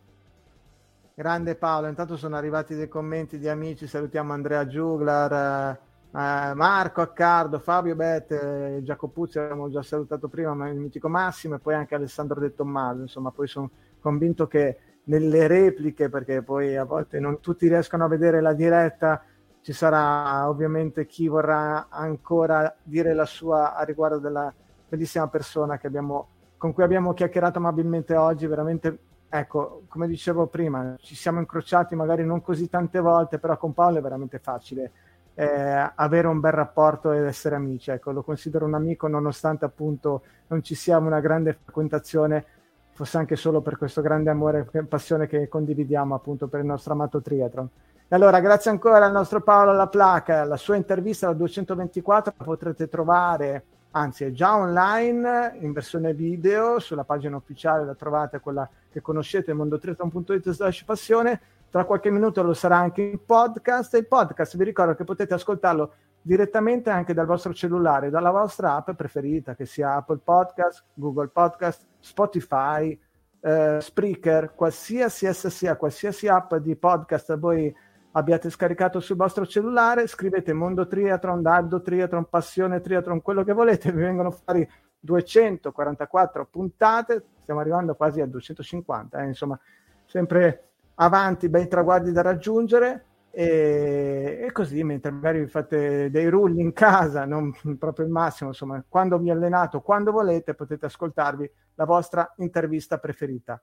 Grande 1.15 1.53
Paolo, 1.53 1.87
intanto 1.87 2.17
sono 2.17 2.35
arrivati 2.35 2.73
dei 2.73 2.87
commenti 2.87 3.37
di 3.37 3.47
amici, 3.47 3.85
salutiamo 3.85 4.33
Andrea 4.33 4.65
Giuglar, 4.65 5.77
eh, 6.15 6.53
Marco 6.53 7.01
Accardo, 7.01 7.57
Fabio 7.57 7.95
Bette, 7.95 8.75
eh, 8.75 8.83
Giacopuzzi 8.83 9.39
abbiamo 9.39 9.69
già 9.69 9.81
salutato 9.81 10.27
prima, 10.27 10.53
ma 10.53 10.69
il 10.69 10.77
mitico 10.77 11.09
Massimo 11.09 11.55
e 11.55 11.59
poi 11.59 11.73
anche 11.73 11.95
Alessandro 11.95 12.39
De 12.39 12.53
Tommaso, 12.53 13.01
insomma 13.01 13.31
poi 13.31 13.47
sono 13.47 13.71
convinto 13.99 14.45
che 14.45 14.77
nelle 15.05 15.47
repliche, 15.47 16.09
perché 16.09 16.43
poi 16.43 16.77
a 16.77 16.83
volte 16.83 17.19
non 17.19 17.39
tutti 17.39 17.67
riescono 17.67 18.05
a 18.05 18.07
vedere 18.07 18.41
la 18.41 18.53
diretta, 18.53 19.23
ci 19.61 19.73
sarà 19.73 20.47
ovviamente 20.47 21.07
chi 21.07 21.27
vorrà 21.27 21.87
ancora 21.89 22.75
dire 22.83 23.13
la 23.13 23.25
sua 23.25 23.73
a 23.73 23.83
riguardo 23.83 24.19
della 24.19 24.53
bellissima 24.87 25.27
persona 25.27 25.79
abbiamo, 25.81 26.27
con 26.57 26.73
cui 26.73 26.83
abbiamo 26.83 27.13
chiacchierato 27.13 27.57
amabilmente 27.57 28.15
oggi, 28.15 28.45
veramente, 28.45 28.97
ecco, 29.27 29.83
come 29.87 30.07
dicevo 30.07 30.45
prima, 30.45 30.95
ci 30.99 31.15
siamo 31.15 31.39
incrociati 31.39 31.95
magari 31.95 32.23
non 32.23 32.41
così 32.41 32.69
tante 32.69 32.99
volte, 32.99 33.39
però 33.39 33.57
con 33.57 33.73
Paolo 33.73 33.97
è 33.97 34.01
veramente 34.01 34.37
facile 34.37 34.91
eh, 35.35 35.91
avere 35.95 36.27
un 36.27 36.39
bel 36.39 36.51
rapporto 36.51 37.11
ed 37.11 37.23
essere 37.23 37.55
amici, 37.55 37.91
ecco, 37.91 38.11
lo 38.11 38.23
considero 38.23 38.65
un 38.65 38.73
amico 38.73 39.07
nonostante 39.07 39.65
appunto 39.65 40.23
non 40.47 40.61
ci 40.61 40.75
sia 40.75 40.97
una 40.97 41.19
grande 41.19 41.57
frequentazione 41.63 42.45
fosse 42.93 43.17
anche 43.17 43.35
solo 43.35 43.61
per 43.61 43.77
questo 43.77 44.01
grande 44.01 44.29
amore 44.29 44.67
e 44.71 44.83
passione 44.83 45.27
che 45.27 45.47
condividiamo 45.47 46.13
appunto 46.13 46.47
per 46.47 46.59
il 46.59 46.67
nostro 46.67 46.93
amato 46.93 47.21
triathlon. 47.21 47.67
E 48.07 48.15
allora, 48.15 48.39
grazie 48.39 48.69
ancora 48.69 49.03
al 49.03 49.11
nostro 49.11 49.41
Paolo 49.41 49.73
La 49.73 49.87
Placa, 49.87 50.43
la 50.43 50.57
sua 50.57 50.75
intervista 50.75 51.25
alla 51.25 51.35
224 51.35 52.33
la 52.37 52.43
potrete 52.43 52.87
trovare, 52.87 53.63
anzi 53.91 54.25
è 54.25 54.31
già 54.31 54.55
online 54.55 55.57
in 55.61 55.71
versione 55.71 56.13
video, 56.13 56.79
sulla 56.79 57.03
pagina 57.03 57.35
ufficiale 57.35 57.85
la 57.85 57.95
trovate, 57.95 58.39
quella 58.39 58.69
che 58.91 59.01
conoscete, 59.01 59.53
mondotriathlon.it 59.53 60.51
slash 60.51 60.83
passione, 60.83 61.41
tra 61.73 61.85
qualche 61.85 62.11
minuto 62.11 62.43
lo 62.43 62.53
sarà 62.53 62.77
anche 62.77 63.01
in 63.01 63.25
podcast. 63.25 63.95
E 63.95 63.97
il 63.97 64.07
podcast 64.07 64.55
vi 64.57 64.63
ricordo 64.63 64.93
che 64.93 65.03
potete 65.03 65.33
ascoltarlo 65.33 65.93
direttamente 66.21 66.91
anche 66.91 67.15
dal 67.15 67.25
vostro 67.25 67.51
cellulare, 67.51 68.11
dalla 68.11 68.29
vostra 68.29 68.75
app 68.75 68.91
preferita, 68.91 69.55
che 69.55 69.65
sia 69.65 69.95
Apple 69.95 70.19
Podcast, 70.23 70.83
Google 70.93 71.29
Podcast, 71.29 71.87
Spotify, 71.99 72.95
eh, 73.41 73.79
Spreaker, 73.81 74.53
qualsiasi 74.53 75.25
essa 75.25 75.49
sia, 75.49 75.75
qualsiasi 75.75 76.27
app 76.27 76.53
di 76.57 76.75
podcast 76.75 77.35
voi 77.39 77.75
abbiate 78.11 78.51
scaricato 78.51 78.99
sul 78.99 79.15
vostro 79.15 79.47
cellulare, 79.47 80.05
scrivete 80.05 80.53
Mondo 80.53 80.85
Triathlon, 80.85 81.41
Dardo 81.41 81.81
Triathlon, 81.81 82.29
Passione 82.29 82.81
Triathlon, 82.81 83.23
quello 83.23 83.43
che 83.43 83.53
volete, 83.53 83.91
vi 83.91 84.01
vengono 84.01 84.29
fuori 84.29 84.69
244 84.99 86.45
puntate, 86.51 87.25
stiamo 87.41 87.61
arrivando 87.61 87.95
quasi 87.95 88.21
a 88.21 88.27
250, 88.27 89.23
eh, 89.23 89.25
insomma, 89.25 89.59
sempre 90.05 90.72
avanti, 90.95 91.49
bei 91.49 91.67
traguardi 91.67 92.11
da 92.11 92.21
raggiungere 92.21 93.05
e, 93.31 94.41
e, 94.45 94.51
così 94.51 94.83
mentre 94.83 95.09
magari 95.09 95.39
vi 95.39 95.47
fate 95.47 96.11
dei 96.11 96.29
rulli 96.29 96.61
in 96.61 96.71
casa, 96.71 97.25
non 97.25 97.51
proprio 97.79 98.05
il 98.05 98.11
massimo, 98.11 98.49
insomma, 98.49 98.83
quando 98.87 99.17
vi 99.17 99.31
allenato, 99.31 99.81
quando 99.81 100.11
volete, 100.11 100.53
potete 100.53 100.85
ascoltarvi 100.85 101.51
la 101.75 101.85
vostra 101.85 102.31
intervista 102.37 102.99
preferita. 102.99 103.61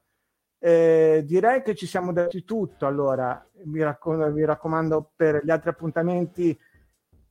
Eh, 0.58 1.22
direi 1.24 1.62
che 1.62 1.74
ci 1.74 1.86
siamo 1.86 2.12
detti 2.12 2.44
tutto, 2.44 2.86
allora 2.86 3.46
vi 3.64 3.82
raccomando, 3.82 4.32
vi 4.34 4.44
raccomando 4.44 5.12
per 5.14 5.40
gli 5.44 5.50
altri 5.50 5.70
appuntamenti 5.70 6.58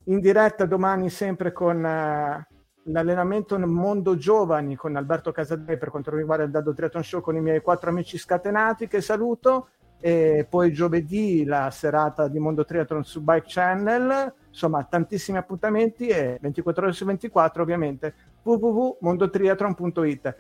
in 0.05 0.19
diretta 0.19 0.65
domani 0.65 1.09
sempre 1.09 1.51
con 1.51 1.85
eh, 1.85 2.47
l'allenamento 2.83 3.59
mondo 3.59 4.15
giovani 4.15 4.75
con 4.75 4.95
Alberto 4.95 5.31
Casadei 5.31 5.77
per 5.77 5.89
quanto 5.89 6.15
riguarda 6.15 6.45
il 6.45 6.51
Dado 6.51 6.73
Triathlon 6.73 7.03
Show 7.03 7.21
con 7.21 7.35
i 7.35 7.41
miei 7.41 7.61
quattro 7.61 7.89
amici 7.89 8.17
scatenati 8.17 8.87
che 8.87 9.01
saluto 9.01 9.69
e 10.01 10.45
poi 10.49 10.71
giovedì 10.71 11.43
la 11.43 11.69
serata 11.71 12.29
di 12.29 12.39
Mondo 12.39 12.63
Triathlon 12.63 13.03
su 13.03 13.21
Bike 13.21 13.47
Channel, 13.47 14.33
insomma 14.47 14.83
tantissimi 14.83 15.37
appuntamenti 15.37 16.07
e 16.07 16.37
24 16.39 16.83
ore 16.83 16.93
su 16.93 17.03
24 17.05 17.61
ovviamente 17.61 18.13
www.mondotriathlon.it. 18.41 20.35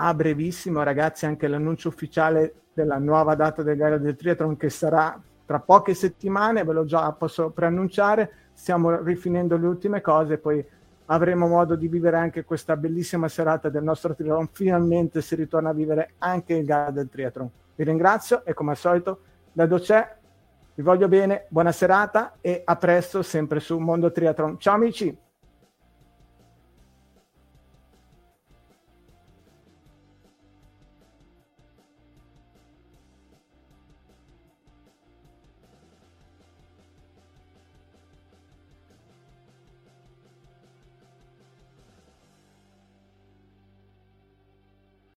A 0.00 0.14
brevissimo 0.14 0.82
ragazzi 0.82 1.26
anche 1.26 1.48
l'annuncio 1.48 1.88
ufficiale 1.88 2.54
della 2.72 2.98
nuova 2.98 3.34
data 3.34 3.62
del 3.62 3.76
gara 3.76 3.96
del 3.96 4.14
triathlon 4.14 4.56
che 4.56 4.68
sarà 4.68 5.20
tra 5.44 5.58
poche 5.58 5.94
settimane, 5.94 6.62
ve 6.62 6.72
lo 6.74 6.84
già 6.84 7.10
posso 7.12 7.50
preannunciare, 7.50 8.30
stiamo 8.52 9.00
rifinendo 9.00 9.56
le 9.56 9.66
ultime 9.66 10.02
cose, 10.02 10.36
poi 10.36 10.62
avremo 11.06 11.46
modo 11.48 11.74
di 11.74 11.88
vivere 11.88 12.18
anche 12.18 12.44
questa 12.44 12.76
bellissima 12.76 13.28
serata 13.28 13.70
del 13.70 13.82
nostro 13.82 14.14
triathlon, 14.14 14.50
finalmente 14.52 15.22
si 15.22 15.34
ritorna 15.34 15.70
a 15.70 15.72
vivere 15.72 16.10
anche 16.18 16.52
il 16.52 16.66
gara 16.66 16.90
del 16.90 17.08
triathlon. 17.08 17.50
Vi 17.78 17.84
ringrazio 17.84 18.44
e 18.44 18.54
come 18.54 18.72
al 18.72 18.76
solito 18.76 19.20
da 19.52 19.64
Docè 19.64 20.16
vi 20.74 20.82
voglio 20.82 21.06
bene, 21.06 21.46
buona 21.48 21.70
serata 21.70 22.38
e 22.40 22.62
a 22.64 22.74
presto 22.74 23.22
sempre 23.22 23.60
su 23.60 23.78
Mondo 23.78 24.10
Triathlon. 24.10 24.58
Ciao 24.58 24.74
amici! 24.74 25.16